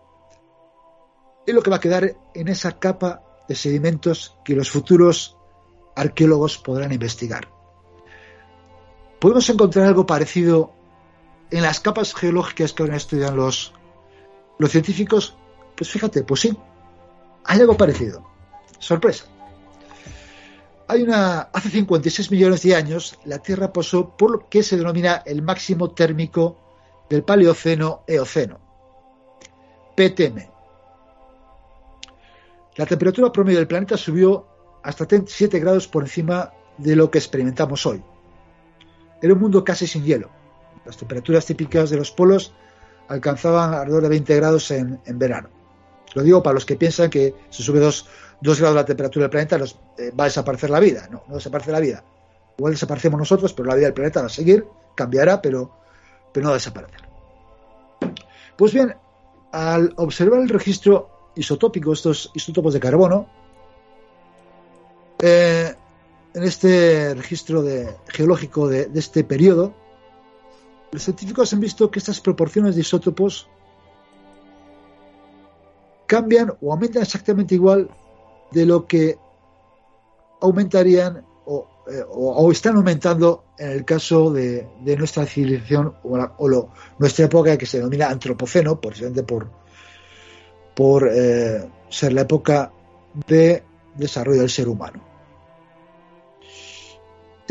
es 1.46 1.54
lo 1.54 1.62
que 1.62 1.70
va 1.70 1.76
a 1.76 1.80
quedar 1.80 2.16
en 2.34 2.48
esa 2.48 2.78
capa 2.78 3.22
de 3.48 3.54
sedimentos 3.54 4.36
que 4.44 4.54
los 4.54 4.70
futuros 4.70 5.36
arqueólogos 5.96 6.58
podrán 6.58 6.92
investigar. 6.92 7.59
¿Podemos 9.20 9.48
encontrar 9.50 9.86
algo 9.86 10.06
parecido 10.06 10.72
en 11.50 11.62
las 11.62 11.78
capas 11.80 12.14
geológicas 12.14 12.72
que 12.72 12.82
ahora 12.82 12.96
estudian 12.96 13.36
los, 13.36 13.74
los 14.58 14.70
científicos? 14.70 15.36
Pues 15.76 15.90
fíjate, 15.90 16.22
pues 16.22 16.40
sí, 16.40 16.56
hay 17.44 17.60
algo 17.60 17.76
parecido. 17.76 18.26
Sorpresa. 18.78 19.26
Hay 20.88 21.02
una, 21.02 21.42
hace 21.52 21.68
56 21.68 22.30
millones 22.30 22.62
de 22.62 22.74
años, 22.74 23.18
la 23.24 23.38
Tierra 23.38 23.72
pasó 23.72 24.16
por 24.16 24.30
lo 24.30 24.48
que 24.48 24.62
se 24.62 24.76
denomina 24.76 25.22
el 25.26 25.42
máximo 25.42 25.90
térmico 25.90 26.56
del 27.08 27.22
Paleoceno-Eoceno, 27.22 28.58
PTM. 29.96 30.48
La 32.76 32.86
temperatura 32.86 33.30
promedio 33.30 33.58
del 33.58 33.68
planeta 33.68 33.96
subió 33.96 34.46
hasta 34.82 35.06
7 35.26 35.60
grados 35.60 35.86
por 35.86 36.04
encima 36.04 36.52
de 36.78 36.96
lo 36.96 37.10
que 37.10 37.18
experimentamos 37.18 37.84
hoy. 37.84 38.02
Era 39.22 39.34
un 39.34 39.40
mundo 39.40 39.64
casi 39.64 39.86
sin 39.86 40.04
hielo. 40.04 40.30
Las 40.84 40.96
temperaturas 40.96 41.44
típicas 41.46 41.90
de 41.90 41.96
los 41.96 42.10
polos 42.10 42.52
alcanzaban 43.08 43.74
alrededor 43.74 44.02
de 44.04 44.08
20 44.08 44.36
grados 44.36 44.70
en 44.70 45.00
verano. 45.06 45.50
Lo 46.14 46.22
digo 46.22 46.42
para 46.42 46.54
los 46.54 46.66
que 46.66 46.76
piensan 46.76 47.10
que 47.10 47.34
si 47.50 47.62
sube 47.62 47.80
dos, 47.80 48.06
grados 48.40 48.74
la 48.74 48.84
temperatura 48.84 49.24
del 49.24 49.30
planeta 49.30 49.58
nos, 49.58 49.78
eh, 49.98 50.10
va 50.18 50.24
a 50.24 50.26
desaparecer 50.26 50.70
la 50.70 50.80
vida. 50.80 51.08
No, 51.10 51.22
no 51.28 51.36
desaparece 51.36 51.72
la 51.72 51.80
vida. 51.80 52.04
Igual 52.58 52.72
desaparecemos 52.72 53.18
nosotros, 53.18 53.52
pero 53.52 53.68
la 53.68 53.74
vida 53.74 53.86
del 53.86 53.94
planeta 53.94 54.20
va 54.20 54.26
a 54.26 54.30
seguir, 54.30 54.66
cambiará, 54.94 55.40
pero, 55.40 55.70
pero 56.32 56.44
no 56.44 56.50
va 56.50 56.56
a 56.56 56.58
desaparecer. 56.58 57.00
Pues 58.56 58.74
bien, 58.74 58.94
al 59.52 59.94
observar 59.96 60.40
el 60.40 60.48
registro 60.48 61.30
isotópico, 61.36 61.92
estos 61.92 62.30
isótopos 62.34 62.74
de 62.74 62.80
carbono, 62.80 63.28
eh, 65.22 65.74
en 66.34 66.42
este 66.42 67.14
registro 67.14 67.64
geológico 68.08 68.68
de, 68.68 68.86
de 68.86 69.00
este 69.00 69.24
periodo, 69.24 69.74
los 70.92 71.02
científicos 71.02 71.52
han 71.52 71.60
visto 71.60 71.90
que 71.90 71.98
estas 71.98 72.20
proporciones 72.20 72.74
de 72.74 72.80
isótopos 72.80 73.48
cambian 76.06 76.52
o 76.60 76.72
aumentan 76.72 77.02
exactamente 77.02 77.54
igual 77.54 77.88
de 78.50 78.66
lo 78.66 78.86
que 78.86 79.16
aumentarían 80.40 81.24
o, 81.46 81.68
eh, 81.88 82.04
están 82.50 82.76
aumentando 82.76 83.44
en 83.58 83.70
el 83.70 83.84
caso 83.84 84.32
de, 84.32 84.66
nuestra 84.98 85.24
civilización 85.26 85.94
o, 86.02 86.68
nuestra 86.98 87.26
época 87.26 87.56
que 87.56 87.66
se 87.66 87.78
denomina 87.78 88.08
antropoceno, 88.08 88.80
precisamente 88.80 89.22
por, 89.22 89.48
por 90.74 91.08
eh, 91.08 91.68
ser 91.88 92.12
la 92.12 92.22
época 92.22 92.72
de 93.28 93.62
desarrollo 93.96 94.40
del 94.40 94.50
ser 94.50 94.68
humano. 94.68 95.09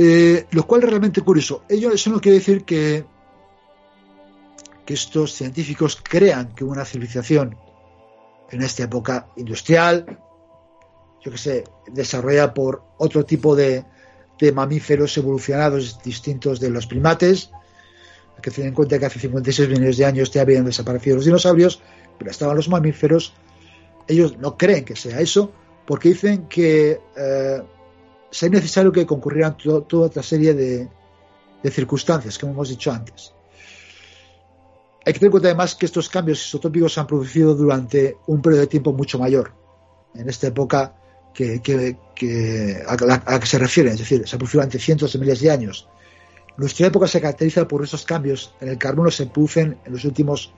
Eh, 0.02 0.45
lo 0.52 0.66
cual 0.66 0.84
es 0.84 0.89
realmente 0.89 1.20
curioso. 1.20 1.64
Ello, 1.68 1.91
eso 1.91 2.10
no 2.10 2.22
quiere 2.22 2.38
decir 2.38 2.64
que, 2.64 3.04
que 4.86 4.93
estos 4.93 5.34
científicos 5.34 6.00
crean 6.02 6.56
que 6.56 6.64
una 6.64 6.86
civilización 6.86 7.58
en 8.50 8.62
esta 8.62 8.84
época 8.84 9.28
industrial, 9.36 10.06
yo 11.22 11.32
que 11.32 11.38
sé, 11.38 11.66
desarrollada 11.91 12.54
por 12.54 12.82
otro 12.97 13.26
tipo 13.26 13.58
de, 13.58 13.84
mamíferos 14.54 15.18
evolucionados 15.18 16.02
distintos 16.02 16.62
de 16.62 16.70
los 16.70 16.88
primates. 16.88 17.52
Hay 18.38 18.41
que 18.41 18.52
tener 18.52 18.70
en 18.70 18.76
cuenta 18.76 18.97
que 19.00 19.06
hace 19.06 19.20
56 19.20 19.68
millones 19.68 19.97
de 19.97 20.06
años 20.06 20.32
ya 20.32 20.43
habían 20.43 20.64
desaparecido 20.64 21.18
los 21.18 21.26
dinosaurios, 21.26 21.82
pero 22.18 22.32
estaban 22.32 22.56
los 22.56 22.70
mamíferos. 22.70 23.34
Ellos 24.08 24.38
no 24.38 24.56
creen 24.56 24.86
que 24.86 24.95
sea 24.95 25.20
eso, 25.20 25.52
porque 25.86 26.08
dicen 26.08 26.47
que 26.47 27.02
eh, 27.18 27.62
sería 28.32 28.59
necesario 28.59 28.91
que 28.91 29.05
concurrieran 29.05 29.57
to- 29.57 29.84
toda 29.84 30.07
otra 30.07 30.23
serie 30.23 30.53
de, 30.53 30.88
de 31.63 31.71
circunstancias, 31.71 32.38
como 32.38 32.53
hemos 32.53 32.69
dicho 32.69 32.91
antes. 32.91 33.34
Hay 35.05 35.13
que 35.13 35.19
tener 35.19 35.27
en 35.27 35.32
cuenta 35.32 35.47
además 35.49 35.75
que 35.75 35.86
estos 35.86 36.09
cambios 36.09 36.45
isotópicos 36.45 36.93
se 36.93 36.99
han 36.99 37.07
producido 37.07 37.55
durante 37.55 38.17
un 38.27 38.41
periodo 38.41 38.61
de 38.61 38.67
tiempo 38.67 38.93
mucho 38.93 39.17
mayor, 39.17 39.53
en 40.13 40.30
esta 40.30 40.47
época 40.47 40.95
que, 41.34 41.61
que- 41.61 41.97
que- 42.15 42.84
a, 42.88 42.95
la, 43.05 43.15
a 43.15 43.32
la 43.34 43.39
que 43.39 43.45
se 43.47 43.57
refieren, 43.57 43.93
es 43.93 43.99
decir, 43.99 44.27
se 44.27 44.36
ha 44.36 44.39
producido 44.39 44.59
durante 44.61 44.80
cientos 44.80 45.13
de 45.13 45.19
miles 45.19 45.39
de 45.39 45.51
años. 45.51 45.88
Nuestra 46.57 46.88
época 46.88 47.07
se 47.07 47.21
caracteriza 47.21 47.67
por 47.67 47.84
esos 47.84 48.03
cambios 48.05 48.53
en 48.59 48.67
el 48.67 48.77
carbono 48.77 49.09
se 49.09 49.25
producen 49.27 49.77
en 49.86 49.93
los 49.93 50.03
últimos 50.03 50.53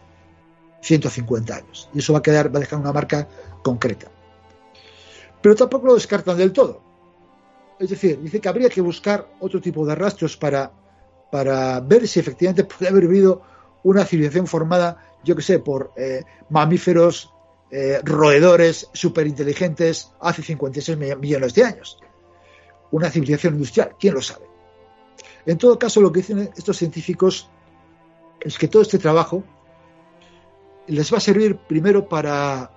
150 0.81 1.55
años. 1.57 1.89
Y 1.93 1.99
eso 1.99 2.11
va 2.13 2.19
a 2.19 2.21
quedar, 2.23 2.51
va 2.53 2.57
a 2.57 2.61
dejar 2.61 2.79
una 2.79 2.91
marca 2.91 3.27
concreta. 3.61 4.09
Pero 5.41 5.53
tampoco 5.55 5.85
lo 5.87 5.93
descartan 5.93 6.37
del 6.37 6.51
todo. 6.51 6.81
Es 7.81 7.89
decir, 7.89 8.19
dice 8.21 8.39
que 8.39 8.47
habría 8.47 8.69
que 8.69 8.79
buscar 8.79 9.27
otro 9.39 9.59
tipo 9.59 9.83
de 9.87 9.95
rastros 9.95 10.37
para, 10.37 10.71
para 11.31 11.79
ver 11.79 12.07
si 12.07 12.19
efectivamente 12.19 12.63
puede 12.63 12.89
haber 12.91 13.05
habido 13.05 13.41
una 13.83 14.05
civilización 14.05 14.45
formada, 14.45 15.01
yo 15.23 15.35
que 15.35 15.41
sé, 15.41 15.57
por 15.57 15.91
eh, 15.97 16.23
mamíferos, 16.49 17.33
eh, 17.71 17.99
roedores 18.03 18.87
superinteligentes 18.93 20.11
hace 20.19 20.43
56 20.43 20.95
mi- 20.95 21.15
millones 21.15 21.55
de 21.55 21.63
años. 21.63 21.97
Una 22.91 23.09
civilización 23.09 23.55
industrial, 23.55 23.95
¿quién 23.99 24.13
lo 24.13 24.21
sabe? 24.21 24.45
En 25.47 25.57
todo 25.57 25.79
caso, 25.79 26.01
lo 26.01 26.11
que 26.11 26.19
dicen 26.19 26.51
estos 26.55 26.77
científicos 26.77 27.49
es 28.41 28.59
que 28.59 28.67
todo 28.67 28.83
este 28.83 28.99
trabajo 28.99 29.43
les 30.85 31.11
va 31.11 31.17
a 31.17 31.21
servir 31.21 31.57
primero 31.57 32.07
para, 32.07 32.69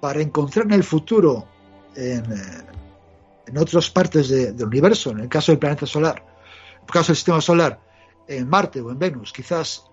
para 0.00 0.20
encontrar 0.22 0.66
en 0.66 0.72
el 0.74 0.84
futuro, 0.84 1.46
en, 1.96 2.20
eh, 2.32 2.62
en 3.46 3.58
otras 3.58 3.90
partes 3.90 4.28
de- 4.28 4.52
del 4.52 4.66
universo, 4.66 5.10
en 5.10 5.20
el 5.20 5.28
caso 5.28 5.52
del 5.52 5.58
planeta 5.58 5.86
solar, 5.86 6.24
en 6.74 6.80
el 6.82 6.86
caso 6.92 7.08
del 7.08 7.16
sistema 7.16 7.40
solar, 7.40 7.80
en 8.28 8.48
Marte 8.48 8.80
o 8.80 8.90
en 8.90 8.98
Venus, 8.98 9.32
quizás 9.32 9.84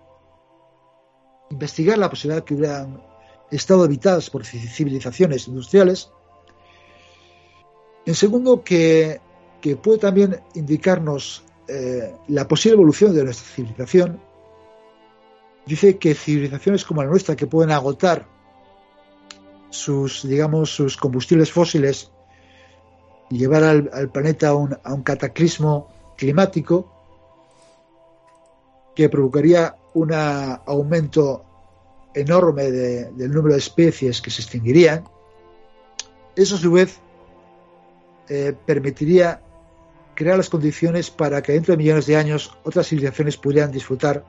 investigar 1.50 1.98
la 1.98 2.10
posibilidad 2.10 2.42
de 2.42 2.44
que 2.44 2.54
hubieran 2.54 3.02
estado 3.50 3.84
habitadas 3.84 4.30
por 4.30 4.42
ci- 4.42 4.68
civilizaciones 4.68 5.46
industriales. 5.46 6.10
En 8.06 8.14
segundo, 8.14 8.62
que, 8.64 9.20
que 9.60 9.76
puede 9.76 9.98
también 9.98 10.40
indicarnos 10.54 11.44
eh, 11.68 12.14
la 12.28 12.46
posible 12.48 12.74
evolución 12.74 13.14
de 13.14 13.24
nuestra 13.24 13.46
civilización. 13.46 14.20
Dice 15.66 15.96
que 15.96 16.14
civilizaciones 16.14 16.84
como 16.84 17.02
la 17.02 17.08
nuestra, 17.08 17.36
que 17.36 17.46
pueden 17.46 17.70
agotar 17.70 18.26
sus, 19.70 20.26
digamos, 20.28 20.70
sus 20.74 20.96
combustibles 20.96 21.50
fósiles 21.50 22.10
llevar 23.30 23.64
al, 23.64 23.90
al 23.92 24.10
planeta 24.10 24.48
a 24.48 24.54
un, 24.54 24.76
a 24.82 24.92
un 24.94 25.02
cataclismo 25.02 25.88
climático, 26.16 26.90
que 28.94 29.08
provocaría 29.08 29.74
un 29.94 30.12
aumento 30.12 31.44
enorme 32.14 32.70
de- 32.70 33.10
del 33.12 33.32
número 33.32 33.54
de 33.54 33.58
especies 33.58 34.20
que 34.20 34.30
se 34.30 34.42
extinguirían, 34.42 35.04
eso 36.36 36.54
a 36.54 36.58
su 36.58 36.72
vez 36.72 36.98
eh, 38.28 38.54
permitiría 38.66 39.40
crear 40.14 40.36
las 40.36 40.48
condiciones 40.48 41.10
para 41.10 41.42
que 41.42 41.52
dentro 41.52 41.72
de 41.72 41.78
millones 41.78 42.06
de 42.06 42.16
años 42.16 42.56
otras 42.62 42.86
civilizaciones 42.88 43.36
pudieran 43.36 43.72
disfrutar 43.72 44.24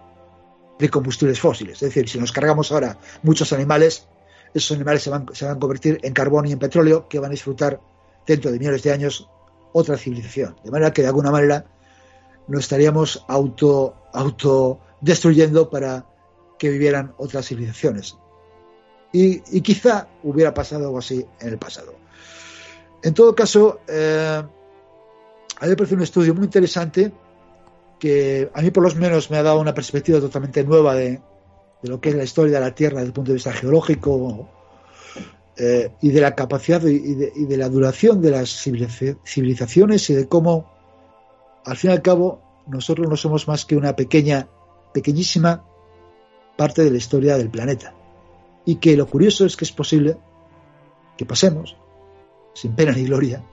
de 0.79 0.89
combustibles 0.89 1.39
fósiles. 1.39 1.75
Es 1.75 1.89
decir, 1.89 2.09
si 2.09 2.19
nos 2.19 2.31
cargamos 2.31 2.71
ahora 2.71 2.97
muchos 3.21 3.53
animales, 3.53 4.07
esos 4.53 4.75
animales 4.75 5.03
se 5.03 5.09
van, 5.11 5.27
se 5.33 5.45
van 5.45 5.57
a 5.57 5.59
convertir 5.59 5.99
en 6.01 6.13
carbón 6.13 6.47
y 6.47 6.51
en 6.53 6.59
petróleo 6.59 7.07
que 7.07 7.19
van 7.19 7.29
a 7.29 7.31
disfrutar 7.31 7.79
dentro 8.25 8.51
de 8.51 8.59
millones 8.59 8.83
de 8.83 8.91
años 8.91 9.29
otra 9.73 9.97
civilización. 9.97 10.55
De 10.63 10.71
manera 10.71 10.93
que 10.93 11.01
de 11.01 11.09
alguna 11.09 11.31
manera 11.31 11.65
nos 12.47 12.61
estaríamos 12.61 13.25
auto, 13.27 13.95
auto 14.13 14.79
destruyendo 15.01 15.69
para 15.69 16.05
que 16.57 16.69
vivieran 16.69 17.13
otras 17.17 17.47
civilizaciones. 17.47 18.17
Y, 19.11 19.39
quizá 19.61 20.07
hubiera 20.23 20.53
pasado 20.53 20.85
algo 20.85 20.99
así 20.99 21.25
en 21.39 21.47
el 21.47 21.57
pasado. 21.57 21.93
En 23.01 23.13
todo 23.13 23.33
caso, 23.33 23.79
eh, 23.87 24.41
a 25.59 25.63
mí 25.63 25.69
me 25.69 25.75
parece 25.75 25.95
un 25.95 26.01
estudio 26.01 26.33
muy 26.35 26.45
interesante 26.45 27.13
que 27.99 28.49
a 28.53 28.61
mí 28.61 28.71
por 28.71 28.83
lo 28.83 28.93
menos 28.99 29.31
me 29.31 29.37
ha 29.37 29.43
dado 29.43 29.59
una 29.61 29.73
perspectiva 29.73 30.19
totalmente 30.19 30.63
nueva 30.65 30.95
de, 30.95 31.21
de 31.81 31.89
lo 31.89 32.01
que 32.01 32.09
es 32.09 32.15
la 32.15 32.23
historia 32.23 32.59
de 32.59 32.65
la 32.65 32.75
Tierra 32.75 32.97
desde 32.97 33.07
el 33.07 33.13
punto 33.13 33.31
de 33.31 33.35
vista 33.35 33.53
geológico 33.53 34.49
eh, 35.57 35.91
y 36.01 36.09
de 36.09 36.21
la 36.21 36.35
capacidad 36.35 36.81
y 36.83 37.15
de, 37.15 37.31
y 37.35 37.45
de 37.45 37.57
la 37.57 37.69
duración 37.69 38.21
de 38.21 38.31
las 38.31 38.49
civiliza- 38.49 39.17
civilizaciones 39.25 40.09
y 40.09 40.15
de 40.15 40.27
cómo, 40.27 40.71
al 41.63 41.77
fin 41.77 41.91
y 41.91 41.93
al 41.93 42.01
cabo, 42.01 42.41
nosotros 42.67 43.07
no 43.07 43.15
somos 43.15 43.47
más 43.47 43.65
que 43.65 43.75
una 43.75 43.95
pequeña, 43.95 44.47
pequeñísima 44.93 45.63
parte 46.57 46.83
de 46.83 46.91
la 46.91 46.97
historia 46.97 47.37
del 47.37 47.49
planeta. 47.49 47.93
Y 48.65 48.77
que 48.77 48.97
lo 48.97 49.07
curioso 49.07 49.45
es 49.45 49.55
que 49.55 49.65
es 49.65 49.71
posible 49.71 50.17
que 51.17 51.25
pasemos 51.25 51.77
sin 52.53 52.73
pena 52.75 52.91
ni 52.93 53.03
gloria 53.05 53.43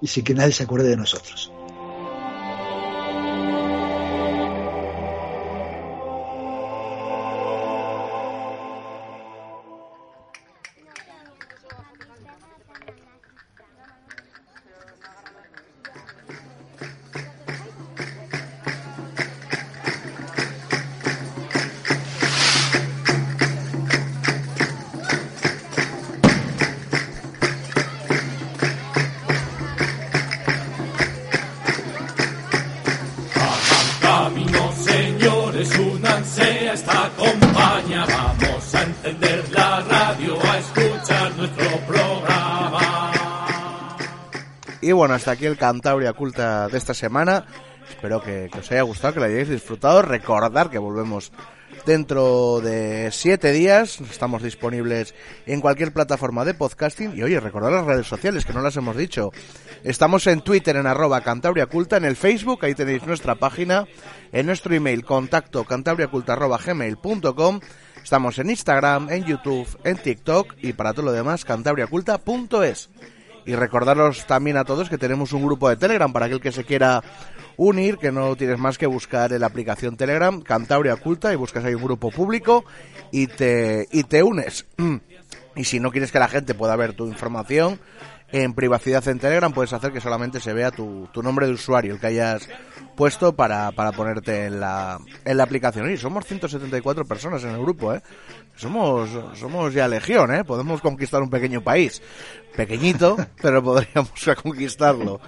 y 0.00 0.06
sin 0.08 0.24
que 0.24 0.34
nadie 0.34 0.52
se 0.52 0.64
acuerde 0.64 0.88
de 0.88 0.96
nosotros. 0.96 1.52
Hasta 45.14 45.32
aquí 45.32 45.46
el 45.46 45.56
Cantabria 45.56 46.12
Culta 46.12 46.68
de 46.68 46.78
esta 46.78 46.94
semana. 46.94 47.44
Espero 47.88 48.20
que, 48.20 48.50
os 48.58 48.70
haya 48.72 48.82
gustado, 48.82 49.14
que 49.14 49.20
lo 49.20 49.26
hayáis 49.26 49.48
disfrutado. 49.48 50.02
Recordar 50.02 50.70
que 50.70 50.78
volvemos 50.78 51.32
dentro 51.84 52.60
de 52.60 53.10
siete 53.12 53.52
días. 53.52 54.00
Estamos 54.00 54.42
disponibles 54.42 55.14
en 55.46 55.60
cualquier 55.60 55.92
plataforma 55.92 56.44
de 56.44 56.54
podcasting. 56.54 57.16
Y 57.16 57.22
oye, 57.22 57.40
recordar 57.40 57.72
las 57.72 57.86
redes 57.86 58.06
sociales, 58.06 58.44
que 58.44 58.52
no 58.52 58.62
las 58.62 58.76
hemos 58.76 58.96
dicho. 58.96 59.30
Estamos 59.84 60.26
en 60.26 60.40
Twitter 60.40 60.76
en 60.76 60.86
arroba 60.86 61.20
Cantabria 61.20 61.66
Culta, 61.66 61.96
en 61.96 62.04
el 62.04 62.16
Facebook, 62.16 62.64
ahí 62.64 62.74
tenéis 62.74 63.06
nuestra 63.06 63.36
página, 63.36 63.86
en 64.32 64.46
nuestro 64.46 64.74
email 64.74 65.04
contacto 65.04 65.64
cantabriaculta 65.64 66.32
arroba 66.32 66.58
gmail.com. 66.58 67.60
Estamos 68.02 68.38
en 68.38 68.50
Instagram, 68.50 69.10
en 69.10 69.24
YouTube, 69.24 69.68
en 69.84 69.96
TikTok 69.96 70.54
y 70.62 70.72
para 70.72 70.92
todo 70.92 71.06
lo 71.06 71.12
demás 71.12 71.44
cantabriaculta.es. 71.44 72.88
Y 73.46 73.54
recordaros 73.54 74.26
también 74.26 74.56
a 74.56 74.64
todos 74.64 74.90
que 74.90 74.98
tenemos 74.98 75.32
un 75.32 75.44
grupo 75.44 75.68
de 75.68 75.76
Telegram 75.76 76.12
para 76.12 76.26
aquel 76.26 76.40
que 76.40 76.52
se 76.52 76.64
quiera 76.64 77.02
unir, 77.56 77.96
que 77.96 78.12
no 78.12 78.36
tienes 78.36 78.58
más 78.58 78.76
que 78.76 78.86
buscar 78.86 79.32
en 79.32 79.40
la 79.40 79.46
aplicación 79.46 79.96
Telegram, 79.96 80.42
Cantabria 80.42 80.94
Oculta, 80.94 81.32
y 81.32 81.36
buscas 81.36 81.64
ahí 81.64 81.74
un 81.74 81.84
grupo 81.84 82.10
público 82.10 82.64
y 83.12 83.28
te, 83.28 83.86
y 83.92 84.04
te 84.04 84.22
unes. 84.22 84.66
Y 85.58 85.64
si 85.64 85.80
no 85.80 85.90
quieres 85.90 86.12
que 86.12 86.18
la 86.18 86.28
gente 86.28 86.52
pueda 86.52 86.76
ver 86.76 86.92
tu 86.92 87.06
información 87.06 87.80
en 88.32 88.54
privacidad 88.54 89.06
en 89.08 89.18
Telegram, 89.18 89.52
puedes 89.52 89.72
hacer 89.72 89.92
que 89.92 90.00
solamente 90.00 90.40
se 90.40 90.52
vea 90.52 90.70
tu, 90.70 91.08
tu 91.12 91.22
nombre 91.22 91.46
de 91.46 91.52
usuario, 91.52 91.94
el 91.94 92.00
que 92.00 92.08
hayas 92.08 92.48
puesto 92.96 93.36
para, 93.36 93.70
para 93.72 93.92
ponerte 93.92 94.46
en 94.46 94.60
la, 94.60 94.98
en 95.24 95.36
la 95.36 95.44
aplicación. 95.44 95.90
Y 95.90 95.96
somos 95.96 96.24
174 96.26 97.04
personas 97.04 97.44
en 97.44 97.50
el 97.50 97.60
grupo, 97.60 97.94
¿eh? 97.94 98.02
Somos, 98.56 99.10
somos 99.34 99.72
ya 99.74 99.86
legión, 99.86 100.34
¿eh? 100.34 100.42
Podemos 100.42 100.80
conquistar 100.80 101.22
un 101.22 101.30
pequeño 101.30 101.62
país. 101.62 102.02
Pequeñito, 102.56 103.16
pero 103.42 103.62
podríamos 103.62 104.10
conquistarlo. 104.42 105.20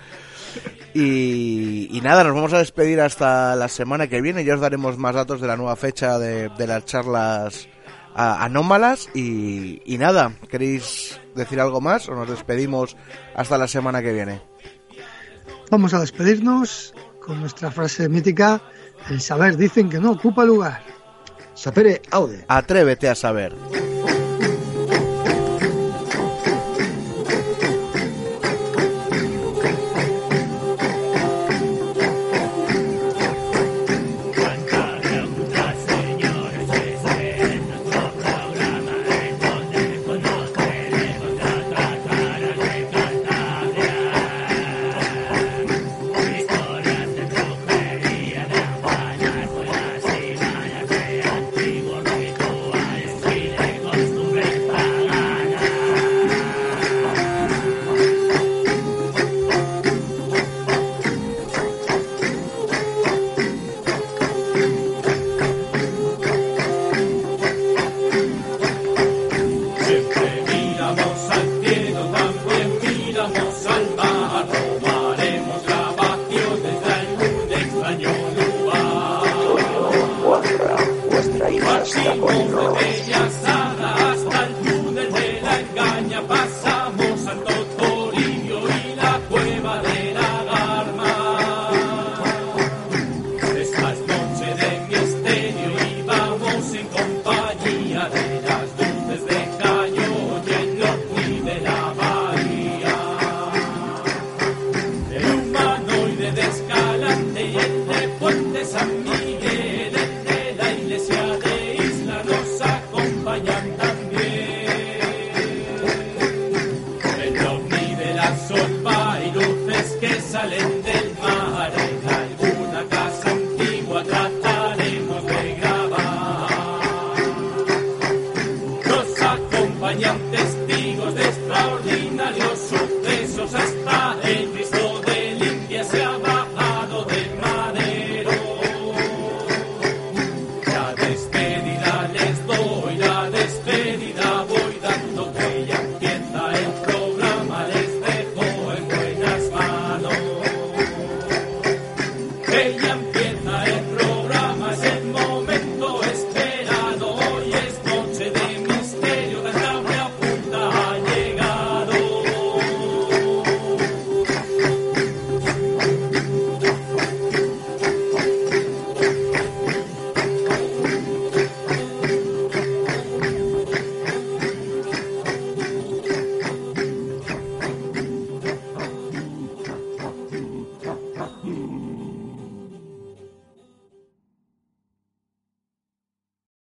Y, 0.94 1.88
y 1.92 2.00
nada, 2.00 2.24
nos 2.24 2.34
vamos 2.34 2.52
a 2.52 2.58
despedir 2.58 3.00
hasta 3.00 3.54
la 3.54 3.68
semana 3.68 4.08
que 4.08 4.20
viene. 4.20 4.44
Ya 4.44 4.54
os 4.54 4.60
daremos 4.60 4.98
más 4.98 5.14
datos 5.14 5.40
de 5.40 5.46
la 5.46 5.56
nueva 5.56 5.76
fecha 5.76 6.18
de, 6.18 6.48
de 6.48 6.66
las 6.66 6.84
charlas 6.86 7.68
anómalas. 8.14 9.08
Y, 9.14 9.82
y 9.84 9.98
nada, 9.98 10.32
¿queréis 10.50 11.20
decir 11.38 11.60
algo 11.60 11.80
más 11.80 12.08
o 12.08 12.14
nos 12.14 12.28
despedimos 12.28 12.96
hasta 13.34 13.56
la 13.56 13.68
semana 13.68 14.02
que 14.02 14.12
viene? 14.12 14.42
Vamos 15.70 15.94
a 15.94 16.00
despedirnos 16.00 16.94
con 17.24 17.40
nuestra 17.40 17.70
frase 17.70 18.08
mítica, 18.08 18.60
el 19.10 19.20
saber 19.20 19.56
dicen 19.56 19.88
que 19.88 19.98
no 19.98 20.12
ocupa 20.12 20.44
lugar. 20.44 20.82
Sapere 21.54 22.02
aude. 22.10 22.44
Atrévete 22.48 23.08
a 23.08 23.14
saber. 23.14 23.54